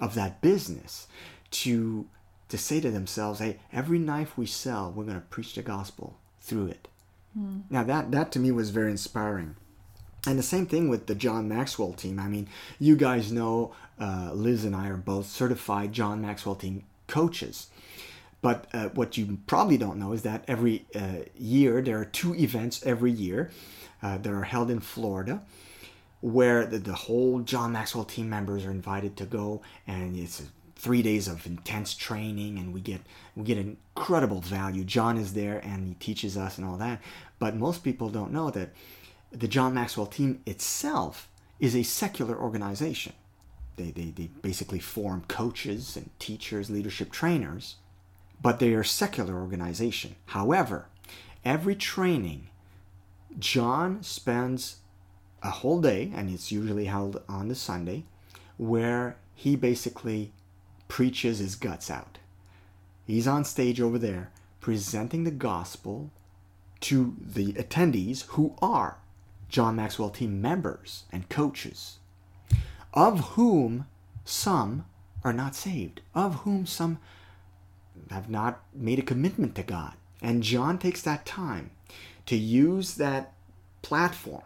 of 0.00 0.14
that 0.14 0.40
business 0.40 1.06
to 1.50 2.06
to 2.48 2.58
say 2.58 2.80
to 2.80 2.90
themselves, 2.90 3.40
"Hey, 3.40 3.58
every 3.72 3.98
knife 3.98 4.36
we 4.36 4.46
sell, 4.46 4.90
we're 4.90 5.04
going 5.04 5.20
to 5.20 5.26
preach 5.26 5.54
the 5.54 5.62
gospel 5.62 6.16
through 6.40 6.66
it." 6.68 6.88
Mm. 7.38 7.62
Now 7.70 7.84
that 7.84 8.10
that 8.10 8.32
to 8.32 8.38
me 8.38 8.50
was 8.50 8.70
very 8.70 8.90
inspiring. 8.90 9.56
And 10.26 10.38
the 10.38 10.42
same 10.42 10.66
thing 10.66 10.88
with 10.88 11.06
the 11.06 11.14
John 11.14 11.48
Maxwell 11.48 11.92
team. 11.92 12.18
I 12.18 12.28
mean, 12.28 12.48
you 12.78 12.96
guys 12.96 13.32
know 13.32 13.72
uh, 14.00 14.30
Liz 14.34 14.64
and 14.64 14.74
I 14.74 14.88
are 14.88 14.96
both 14.96 15.26
certified 15.26 15.92
John 15.92 16.20
Maxwell 16.20 16.54
team 16.54 16.84
coaches. 17.06 17.68
But 18.40 18.66
uh, 18.72 18.88
what 18.90 19.16
you 19.16 19.38
probably 19.46 19.78
don't 19.78 19.98
know 19.98 20.12
is 20.12 20.22
that 20.22 20.44
every 20.46 20.86
uh, 20.94 21.24
year 21.36 21.82
there 21.82 21.98
are 21.98 22.04
two 22.04 22.34
events 22.34 22.84
every 22.86 23.10
year 23.10 23.50
uh, 24.02 24.18
that 24.18 24.32
are 24.32 24.44
held 24.44 24.70
in 24.70 24.80
Florida 24.80 25.42
where 26.20 26.66
the, 26.66 26.78
the 26.78 26.94
whole 26.94 27.40
John 27.40 27.72
Maxwell 27.72 28.04
team 28.04 28.28
members 28.28 28.64
are 28.64 28.70
invited 28.70 29.16
to 29.18 29.24
go, 29.24 29.62
and 29.86 30.16
it's 30.16 30.42
three 30.74 31.02
days 31.02 31.28
of 31.28 31.46
intense 31.46 31.94
training, 31.94 32.58
and 32.58 32.72
we 32.72 32.80
get 32.80 33.00
we 33.36 33.44
get 33.44 33.58
incredible 33.58 34.40
value. 34.40 34.84
John 34.84 35.16
is 35.16 35.34
there, 35.34 35.58
and 35.64 35.86
he 35.86 35.94
teaches 35.94 36.36
us 36.36 36.58
and 36.58 36.66
all 36.66 36.76
that. 36.78 37.00
But 37.38 37.56
most 37.56 37.84
people 37.84 38.08
don't 38.08 38.32
know 38.32 38.50
that 38.50 38.70
the 39.30 39.48
John 39.48 39.74
Maxwell 39.74 40.06
team 40.06 40.40
itself 40.46 41.28
is 41.60 41.74
a 41.76 41.82
secular 41.82 42.36
organization. 42.36 43.12
They, 43.76 43.90
they, 43.90 44.10
they 44.10 44.30
basically 44.42 44.80
form 44.80 45.24
coaches 45.28 45.96
and 45.96 46.10
teachers, 46.18 46.70
leadership 46.70 47.12
trainers, 47.12 47.76
but 48.40 48.58
they 48.58 48.74
are 48.74 48.80
a 48.80 48.84
secular 48.84 49.34
organization. 49.34 50.16
However, 50.26 50.86
every 51.44 51.76
training, 51.76 52.48
John 53.38 54.02
spends 54.02 54.76
a 55.42 55.50
whole 55.50 55.80
day, 55.80 56.12
and 56.14 56.30
it's 56.30 56.52
usually 56.52 56.86
held 56.86 57.22
on 57.28 57.48
the 57.48 57.54
Sunday, 57.54 58.04
where 58.56 59.16
he 59.34 59.56
basically 59.56 60.32
preaches 60.88 61.38
his 61.38 61.54
guts 61.54 61.90
out. 61.90 62.18
He's 63.06 63.28
on 63.28 63.44
stage 63.44 63.80
over 63.80 63.98
there 63.98 64.30
presenting 64.60 65.24
the 65.24 65.30
gospel 65.30 66.10
to 66.80 67.16
the 67.20 67.52
attendees 67.54 68.26
who 68.28 68.54
are 68.60 68.98
John 69.48 69.76
Maxwell 69.76 70.10
team 70.10 70.40
members 70.40 71.04
and 71.10 71.28
coaches, 71.28 71.98
of 72.92 73.20
whom 73.30 73.86
some 74.24 74.84
are 75.24 75.32
not 75.32 75.54
saved, 75.54 76.00
of 76.14 76.36
whom 76.36 76.66
some 76.66 76.98
have 78.10 78.28
not 78.28 78.62
made 78.74 78.98
a 78.98 79.02
commitment 79.02 79.54
to 79.54 79.62
God. 79.62 79.94
And 80.20 80.42
John 80.42 80.78
takes 80.78 81.02
that 81.02 81.24
time 81.24 81.70
to 82.26 82.36
use 82.36 82.94
that 82.96 83.32
platform 83.82 84.42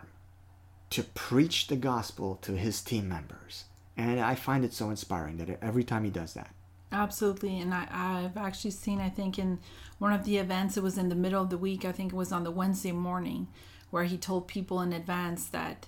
to 0.93 1.03
preach 1.03 1.68
the 1.68 1.76
gospel 1.76 2.38
to 2.43 2.53
his 2.53 2.82
team 2.82 3.09
members. 3.09 3.64
And 3.97 4.20
I 4.20 4.34
find 4.34 4.64
it 4.64 4.74
so 4.74 4.90
inspiring 4.90 5.38
that 5.38 5.59
every 5.62 5.84
time 5.84 6.05
he 6.05 6.11
does 6.11 6.34
that. 6.34 6.51
Absolutely. 6.93 7.59
And 7.61 7.72
I, 7.72 7.88
I've 7.90 8.36
actually 8.36 8.72
seen, 8.72 9.01
I 9.01 9.09
think, 9.09 9.38
in 9.38 9.59
one 9.99 10.12
of 10.12 10.24
the 10.24 10.36
events, 10.36 10.76
it 10.76 10.82
was 10.82 10.99
in 10.99 11.09
the 11.09 11.14
middle 11.14 11.43
of 11.43 11.49
the 11.49 11.57
week, 11.57 11.86
I 11.86 11.93
think 11.93 12.12
it 12.12 12.16
was 12.16 12.30
on 12.30 12.45
the 12.45 12.51
Wednesday 12.51 12.93
morning, 12.93 13.49
where 13.90 14.05
he 14.05 14.18
told 14.18 14.49
people 14.49 14.82
in 14.82 14.93
advance 14.93 15.47
that 15.47 15.86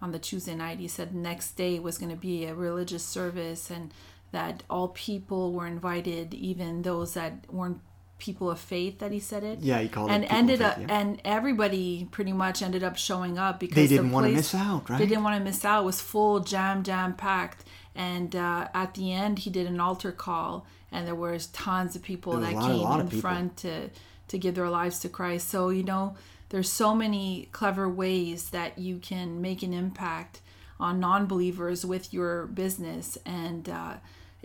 on 0.00 0.12
the 0.12 0.18
Tuesday 0.18 0.54
night, 0.54 0.78
he 0.78 0.88
said 0.88 1.14
next 1.14 1.52
day 1.52 1.78
was 1.78 1.98
going 1.98 2.10
to 2.10 2.16
be 2.16 2.46
a 2.46 2.54
religious 2.54 3.04
service 3.04 3.70
and 3.70 3.92
that 4.32 4.62
all 4.70 4.88
people 4.88 5.52
were 5.52 5.66
invited, 5.66 6.32
even 6.32 6.82
those 6.82 7.12
that 7.14 7.44
weren't 7.52 7.80
people 8.18 8.50
of 8.50 8.58
faith 8.58 8.98
that 9.00 9.12
he 9.12 9.20
said 9.20 9.44
it. 9.44 9.58
Yeah, 9.60 9.80
he 9.80 9.88
called 9.88 10.10
and 10.10 10.24
it. 10.24 10.32
ended 10.32 10.62
up, 10.62 10.76
faith, 10.76 10.86
yeah. 10.88 10.98
and 10.98 11.20
everybody 11.24 12.08
pretty 12.10 12.32
much 12.32 12.62
ended 12.62 12.82
up 12.82 12.96
showing 12.96 13.38
up 13.38 13.60
because 13.60 13.76
they 13.76 13.86
didn't 13.86 14.08
the 14.08 14.14
want 14.14 14.26
to 14.26 14.32
miss 14.32 14.54
out, 14.54 14.88
right? 14.88 14.98
They 14.98 15.06
didn't 15.06 15.24
want 15.24 15.38
to 15.38 15.44
miss 15.44 15.64
out. 15.64 15.82
It 15.82 15.86
was 15.86 16.00
full, 16.00 16.40
jam, 16.40 16.82
jam 16.82 17.14
packed. 17.14 17.64
And 17.94 18.34
uh, 18.34 18.68
at 18.74 18.94
the 18.94 19.12
end, 19.12 19.40
he 19.40 19.50
did 19.50 19.66
an 19.66 19.80
altar 19.80 20.12
call, 20.12 20.66
and 20.92 21.06
there 21.06 21.14
was 21.14 21.46
tons 21.48 21.96
of 21.96 22.02
people 22.02 22.38
that 22.40 22.54
lot- 22.54 23.00
came 23.00 23.00
in 23.00 23.20
front 23.20 23.56
to 23.58 23.90
to 24.28 24.38
give 24.38 24.56
their 24.56 24.68
lives 24.68 24.98
to 25.00 25.08
Christ. 25.08 25.48
So 25.48 25.68
you 25.68 25.82
know, 25.82 26.16
there's 26.48 26.70
so 26.70 26.94
many 26.94 27.48
clever 27.52 27.88
ways 27.88 28.50
that 28.50 28.78
you 28.78 28.98
can 28.98 29.40
make 29.40 29.62
an 29.62 29.72
impact 29.72 30.40
on 30.78 31.00
non-believers 31.00 31.84
with 31.84 32.14
your 32.14 32.46
business 32.46 33.18
and. 33.26 33.68
Uh, 33.68 33.94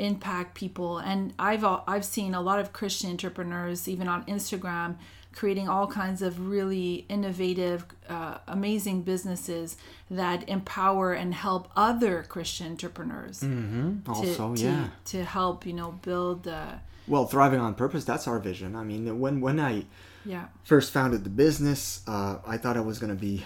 impact 0.02 0.56
people 0.56 0.98
and 0.98 1.34
i've 1.40 1.64
al- 1.64 1.84
i've 1.88 2.04
seen 2.06 2.34
a 2.34 2.42
lot 2.42 2.60
of 2.60 2.74
christian 2.74 3.10
entrepreneurs 3.12 3.88
even 3.88 4.08
on 4.08 4.24
instagram 4.26 4.96
creating 5.34 5.70
all 5.70 5.88
kinds 5.88 6.22
of 6.22 6.50
really 6.50 7.06
innovative 7.08 7.86
uh, 8.10 8.38
amazing 8.48 9.02
businesses 9.04 9.78
that 10.10 10.48
empower 10.50 11.14
and 11.14 11.34
help 11.34 11.70
other 11.76 12.24
christian 12.28 12.68
entrepreneurs 12.72 13.40
Mhm. 13.42 14.08
Also, 14.10 14.56
to, 14.56 14.62
yeah. 14.62 14.88
to 15.06 15.24
help 15.24 15.66
you 15.66 15.74
know 15.74 15.92
build 16.02 16.48
uh, 16.48 16.74
Well, 17.08 17.26
thriving 17.28 17.60
on 17.62 17.74
purpose, 17.76 18.04
that's 18.06 18.28
our 18.28 18.40
vision. 18.40 18.76
I 18.76 18.84
mean, 18.84 19.20
when 19.20 19.40
when 19.42 19.60
I 19.60 19.86
yeah 20.26 20.46
first 20.64 20.92
founded 20.92 21.24
the 21.24 21.30
business, 21.46 22.02
uh, 22.08 22.38
I 22.54 22.58
thought 22.62 22.76
I 22.78 22.82
was 22.92 23.00
going 23.00 23.14
to 23.18 23.22
be, 23.30 23.44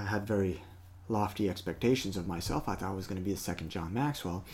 I 0.00 0.04
had 0.14 0.26
very 0.26 0.62
lofty 1.08 1.48
expectations 1.50 2.16
of 2.16 2.26
myself. 2.26 2.62
I 2.68 2.74
thought 2.76 2.90
I 2.90 2.94
was 3.00 3.06
going 3.08 3.20
to 3.22 3.24
be 3.30 3.34
a 3.40 3.42
second 3.50 3.68
John 3.70 3.92
Maxwell 3.92 4.44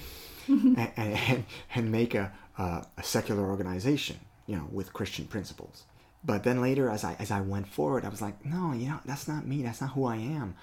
and, 0.48 0.92
and, 0.96 1.44
and 1.74 1.92
make 1.92 2.14
a, 2.14 2.32
a, 2.58 2.86
a 2.96 3.02
secular 3.02 3.48
organization, 3.48 4.18
you 4.46 4.56
know, 4.56 4.68
with 4.70 4.92
Christian 4.92 5.26
principles. 5.26 5.84
But 6.24 6.44
then 6.44 6.60
later, 6.60 6.88
as 6.88 7.04
I, 7.04 7.16
as 7.18 7.30
I 7.30 7.40
went 7.40 7.68
forward, 7.68 8.04
I 8.04 8.08
was 8.08 8.22
like, 8.22 8.44
no, 8.44 8.72
you 8.72 8.88
know, 8.88 9.00
that's 9.04 9.26
not 9.26 9.46
me. 9.46 9.62
That's 9.62 9.80
not 9.80 9.90
who 9.90 10.04
I 10.04 10.16
am. 10.16 10.54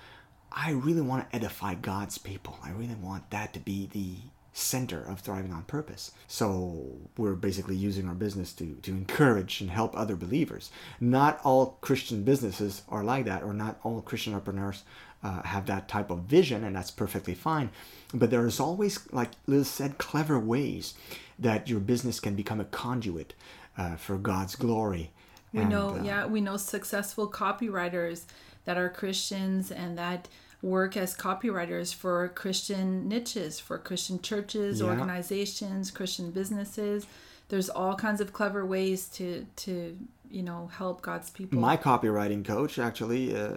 I 0.52 0.72
really 0.72 1.02
want 1.02 1.30
to 1.30 1.36
edify 1.36 1.76
God's 1.76 2.18
people. 2.18 2.58
I 2.64 2.72
really 2.72 2.96
want 2.96 3.30
that 3.32 3.54
to 3.54 3.60
be 3.60 3.88
the 3.92 4.16
center 4.60 5.02
of 5.02 5.20
thriving 5.20 5.54
on 5.54 5.62
purpose 5.64 6.12
so 6.28 6.86
we're 7.18 7.36
basically 7.36 7.76
using 7.76 8.08
our 8.08 8.16
business 8.16 8.52
to, 8.52 8.78
to 8.82 8.92
encourage 8.92 9.62
and 9.62 9.70
help 9.70 9.96
other 9.96 10.16
believers 10.16 10.72
not 11.00 11.40
all 11.44 11.78
christian 11.82 12.24
businesses 12.24 12.82
are 12.90 13.04
like 13.04 13.26
that 13.26 13.44
or 13.44 13.54
not 13.54 13.80
all 13.84 14.02
christian 14.02 14.34
entrepreneurs 14.34 14.84
uh, 15.24 15.42
have 15.44 15.66
that 15.66 15.88
type 15.88 16.10
of 16.10 16.20
vision 16.20 16.64
and 16.64 16.76
that's 16.76 16.92
perfectly 16.92 17.34
fine 17.34 17.70
but 18.14 18.30
there's 18.30 18.60
always 18.60 19.00
like 19.12 19.32
liz 19.48 19.68
said 19.68 19.98
clever 19.98 20.40
ways 20.40 20.94
that 21.38 21.70
your 21.70 21.80
business 21.80 22.20
can 22.20 22.36
become 22.36 22.60
a 22.60 22.66
conduit 22.66 23.34
uh, 23.78 23.96
for 23.96 24.18
god's 24.18 24.56
glory 24.56 25.12
we 25.54 25.62
and, 25.62 25.70
know 25.70 25.98
uh, 25.98 26.04
yeah 26.04 26.26
we 26.26 26.42
know 26.42 26.58
successful 26.58 27.30
copywriters 27.30 28.24
that 28.66 28.78
are 28.78 28.90
christians 28.90 29.72
and 29.72 29.98
that 29.98 30.28
work 30.62 30.98
as 30.98 31.16
copywriters 31.16 31.94
for 31.94 32.28
Christian 32.30 33.08
niches, 33.08 33.60
for 33.60 33.78
Christian 33.78 34.22
churches, 34.22 34.82
yeah. 34.82 34.88
organizations, 34.88 35.92
Christian 35.92 36.32
businesses. 36.32 37.06
There's 37.50 37.70
all 37.70 37.96
kinds 37.96 38.22
of 38.22 38.34
clever 38.34 38.66
ways 38.66 39.08
to 39.10 39.46
to 39.58 39.98
you 40.30 40.44
know 40.44 40.70
help 40.78 41.02
God's 41.02 41.30
people. 41.30 41.60
My 41.60 41.78
copywriting 41.78 42.46
coach, 42.46 42.78
actually, 42.78 43.36
uh, 43.36 43.54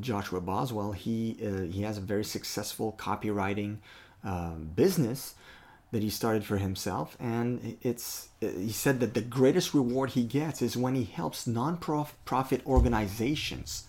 Joshua 0.00 0.40
Boswell, 0.40 0.92
he 0.92 1.36
uh, 1.44 1.62
he 1.62 1.82
has 1.82 1.98
a 1.98 2.00
very 2.00 2.24
successful 2.24 2.94
copywriting 2.98 3.78
um, 4.22 4.70
business 4.74 5.34
that 5.92 6.02
he 6.02 6.10
started 6.10 6.44
for 6.44 6.56
himself, 6.56 7.16
and 7.20 7.76
it's 7.82 8.28
he 8.40 8.72
said 8.72 9.00
that 9.00 9.14
the 9.14 9.20
greatest 9.20 9.74
reward 9.74 10.10
he 10.10 10.24
gets 10.24 10.62
is 10.62 10.76
when 10.76 10.94
he 10.94 11.04
helps 11.04 11.46
non-profit 11.46 12.66
organizations 12.66 13.84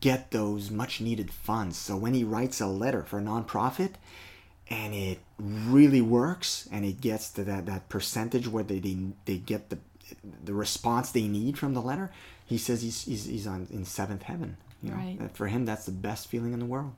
get 0.00 0.30
those 0.30 0.70
much 0.70 1.00
needed 1.00 1.30
funds. 1.30 1.76
So 1.76 1.96
when 1.96 2.14
he 2.14 2.24
writes 2.24 2.60
a 2.60 2.66
letter 2.66 3.02
for 3.02 3.18
a 3.18 3.22
nonprofit 3.22 3.92
and 4.68 4.94
it 4.94 5.18
really 5.38 6.00
works 6.00 6.68
and 6.72 6.84
it 6.84 7.00
gets 7.00 7.30
to 7.32 7.44
that, 7.44 7.66
that 7.66 7.88
percentage 7.88 8.48
where 8.48 8.64
they, 8.64 8.78
they, 8.78 8.96
they 9.26 9.36
get 9.36 9.68
the, 9.68 9.78
the 10.42 10.54
response 10.54 11.10
they 11.10 11.28
need 11.28 11.58
from 11.58 11.74
the 11.74 11.82
letter, 11.82 12.10
he 12.46 12.56
says 12.56 12.82
he's, 12.82 13.04
he's, 13.04 13.26
he's 13.26 13.46
on 13.46 13.66
in 13.70 13.84
seventh 13.84 14.22
heaven. 14.22 14.56
You 14.82 14.90
know? 14.90 14.96
Right. 14.96 15.18
For 15.34 15.46
him, 15.46 15.64
that's 15.64 15.86
the 15.86 15.92
best 15.92 16.28
feeling 16.28 16.52
in 16.52 16.58
the 16.58 16.66
world. 16.66 16.92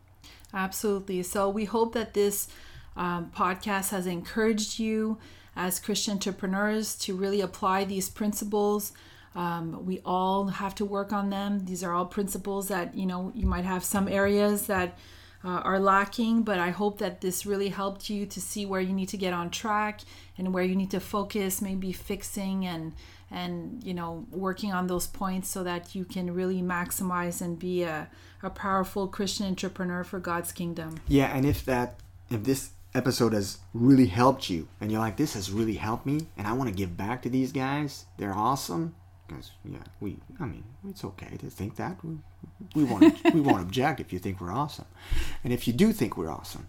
Absolutely. 0.55 1.23
So 1.23 1.49
we 1.49 1.65
hope 1.65 1.95
that 1.95 2.15
this 2.15 2.49
um, 2.97 3.31
podcast 3.35 3.91
has 3.91 4.07
encouraged 4.07 4.79
you 4.79 5.19
as 5.57 5.81
Christian 5.81 6.15
entrepreneurs 6.15 6.95
to 6.97 7.15
really 7.15 7.41
apply 7.41 7.85
these 7.85 8.09
principles 8.09 8.93
um, 9.35 9.87
we 9.87 10.01
all 10.05 10.49
have 10.49 10.75
to 10.77 10.85
work 10.85 11.13
on 11.13 11.31
them. 11.31 11.65
These 11.65 11.83
are 11.83 11.93
all 11.93 12.07
principles 12.07 12.69
that, 12.69 12.95
you 12.95 13.07
know, 13.07 13.33
you 13.35 13.47
might 13.47 13.65
have 13.65 13.85
some 13.85 14.09
areas 14.09 14.67
that 14.67 14.99
uh, 15.45 15.49
are 15.49 15.81
lacking, 15.81 16.43
but 16.43 16.59
I 16.59 16.71
hope 16.71 16.99
that 16.99 17.21
this 17.21 17.47
really 17.47 17.71
helped 17.71 18.11
you 18.11 18.27
to 18.27 18.41
see 18.41 18.67
where 18.67 18.81
you 18.81 18.93
need 18.93 19.09
to 19.09 19.17
get 19.17 19.33
on 19.33 19.51
track 19.51 20.03
and 20.37 20.53
where 20.53 20.63
you 20.63 20.77
need 20.77 20.91
to 20.91 21.01
focus, 21.01 21.63
maybe 21.63 21.93
fixing 21.93 22.67
and 22.67 22.93
and 23.33 23.83
you 23.83 23.95
know 23.95 24.27
working 24.31 24.73
on 24.73 24.87
those 24.87 25.07
points 25.07 25.49
so 25.49 25.65
that 25.65 25.95
you 25.95 26.05
can 26.05 26.35
really 26.35 26.63
maximize 26.63 27.41
and 27.41 27.59
be 27.59 27.83
a, 27.83 28.09
a 28.43 28.51
powerful 28.51 29.09
Christian 29.09 29.47
entrepreneur 29.47 30.05
for 30.05 30.21
God's 30.21 30.53
kingdom. 30.53 31.01
Yeah, 31.09 31.35
and 31.35 31.47
if 31.47 31.65
that 31.65 31.99
if 32.31 32.45
this 32.45 32.71
episode 32.95 33.33
has 33.33 33.59
really 33.73 34.07
helped 34.07 34.51
you 34.51 34.69
and 34.81 34.93
you're 34.93 35.01
like 35.01 35.17
this 35.17 35.33
has 35.33 35.51
really 35.51 35.75
helped 35.75 36.05
me 36.05 36.27
and 36.37 36.47
I 36.47 36.53
want 36.53 36.69
to 36.69 36.77
give 36.77 36.95
back 36.97 37.23
to 37.23 37.31
these 37.31 37.51
guys, 37.51 38.05
they're 38.19 38.35
awesome 38.35 38.95
because 39.27 39.53
yeah, 39.65 39.79
we. 40.01 40.19
I 40.41 40.45
mean, 40.45 40.65
it's 40.89 41.05
okay 41.05 41.37
to 41.39 41.47
think 41.51 41.77
that. 41.77 41.97
We, 42.05 42.19
we 42.75 42.85
won't. 42.85 43.35
we 43.35 43.41
won't 43.41 43.63
object 43.69 44.01
if 44.01 44.13
you 44.13 44.19
think 44.19 44.41
we're 44.41 44.53
awesome, 44.53 44.87
and 45.45 45.53
if 45.53 45.67
you 45.67 45.73
do 45.73 45.93
think 45.93 46.17
we're 46.17 46.31
awesome, 46.31 46.67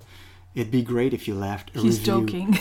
it'd 0.55 0.71
be 0.71 0.81
great 0.83 1.13
if 1.13 1.27
you 1.27 1.35
left 1.35 1.75
a 1.75 1.79
He's 1.79 1.99
review. 1.99 2.25
joking. 2.25 2.59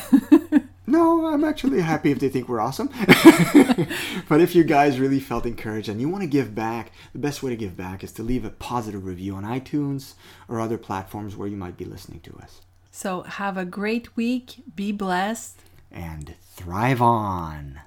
no, 0.93 1.27
I'm 1.27 1.43
actually 1.43 1.81
happy 1.81 2.11
if 2.11 2.21
they 2.21 2.29
think 2.29 2.49
we're 2.49 2.61
awesome. 2.61 2.89
but 4.29 4.41
if 4.43 4.55
you 4.55 4.63
guys 4.63 5.01
really 5.01 5.21
felt 5.21 5.47
encouraged 5.47 5.89
and 5.89 6.01
you 6.01 6.09
want 6.09 6.23
to 6.23 6.29
give 6.29 6.55
back, 6.55 6.93
the 7.15 7.19
best 7.19 7.43
way 7.43 7.51
to 7.51 7.57
give 7.57 7.77
back 7.77 8.05
is 8.05 8.13
to 8.13 8.23
leave 8.23 8.45
a 8.45 8.51
positive 8.51 9.07
review 9.07 9.35
on 9.35 9.43
iTunes 9.45 10.15
or 10.49 10.61
other 10.61 10.77
platforms 10.77 11.35
where 11.35 11.49
you 11.49 11.57
might 11.57 11.79
be 11.79 11.87
listening 11.87 12.21
to 12.21 12.37
us. 12.43 12.61
So 12.91 13.23
have 13.23 13.57
a 13.57 13.65
great 13.65 14.15
week. 14.17 14.63
Be 14.77 14.93
blessed. 14.93 15.63
And 15.91 16.35
thrive 16.43 17.01
on. 17.01 17.81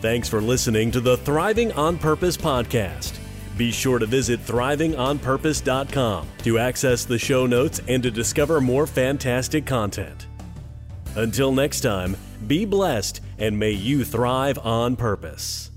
Thanks 0.00 0.28
for 0.28 0.40
listening 0.40 0.90
to 0.92 1.00
the 1.00 1.18
Thriving 1.18 1.72
on 1.72 1.98
Purpose 1.98 2.38
podcast. 2.38 3.25
Be 3.56 3.72
sure 3.72 3.98
to 3.98 4.06
visit 4.06 4.44
thrivingonpurpose.com 4.44 6.28
to 6.42 6.58
access 6.58 7.04
the 7.04 7.18
show 7.18 7.46
notes 7.46 7.80
and 7.88 8.02
to 8.02 8.10
discover 8.10 8.60
more 8.60 8.86
fantastic 8.86 9.64
content. 9.64 10.26
Until 11.14 11.52
next 11.52 11.80
time, 11.80 12.16
be 12.46 12.64
blessed 12.66 13.22
and 13.38 13.58
may 13.58 13.70
you 13.70 14.04
thrive 14.04 14.58
on 14.58 14.96
purpose. 14.96 15.70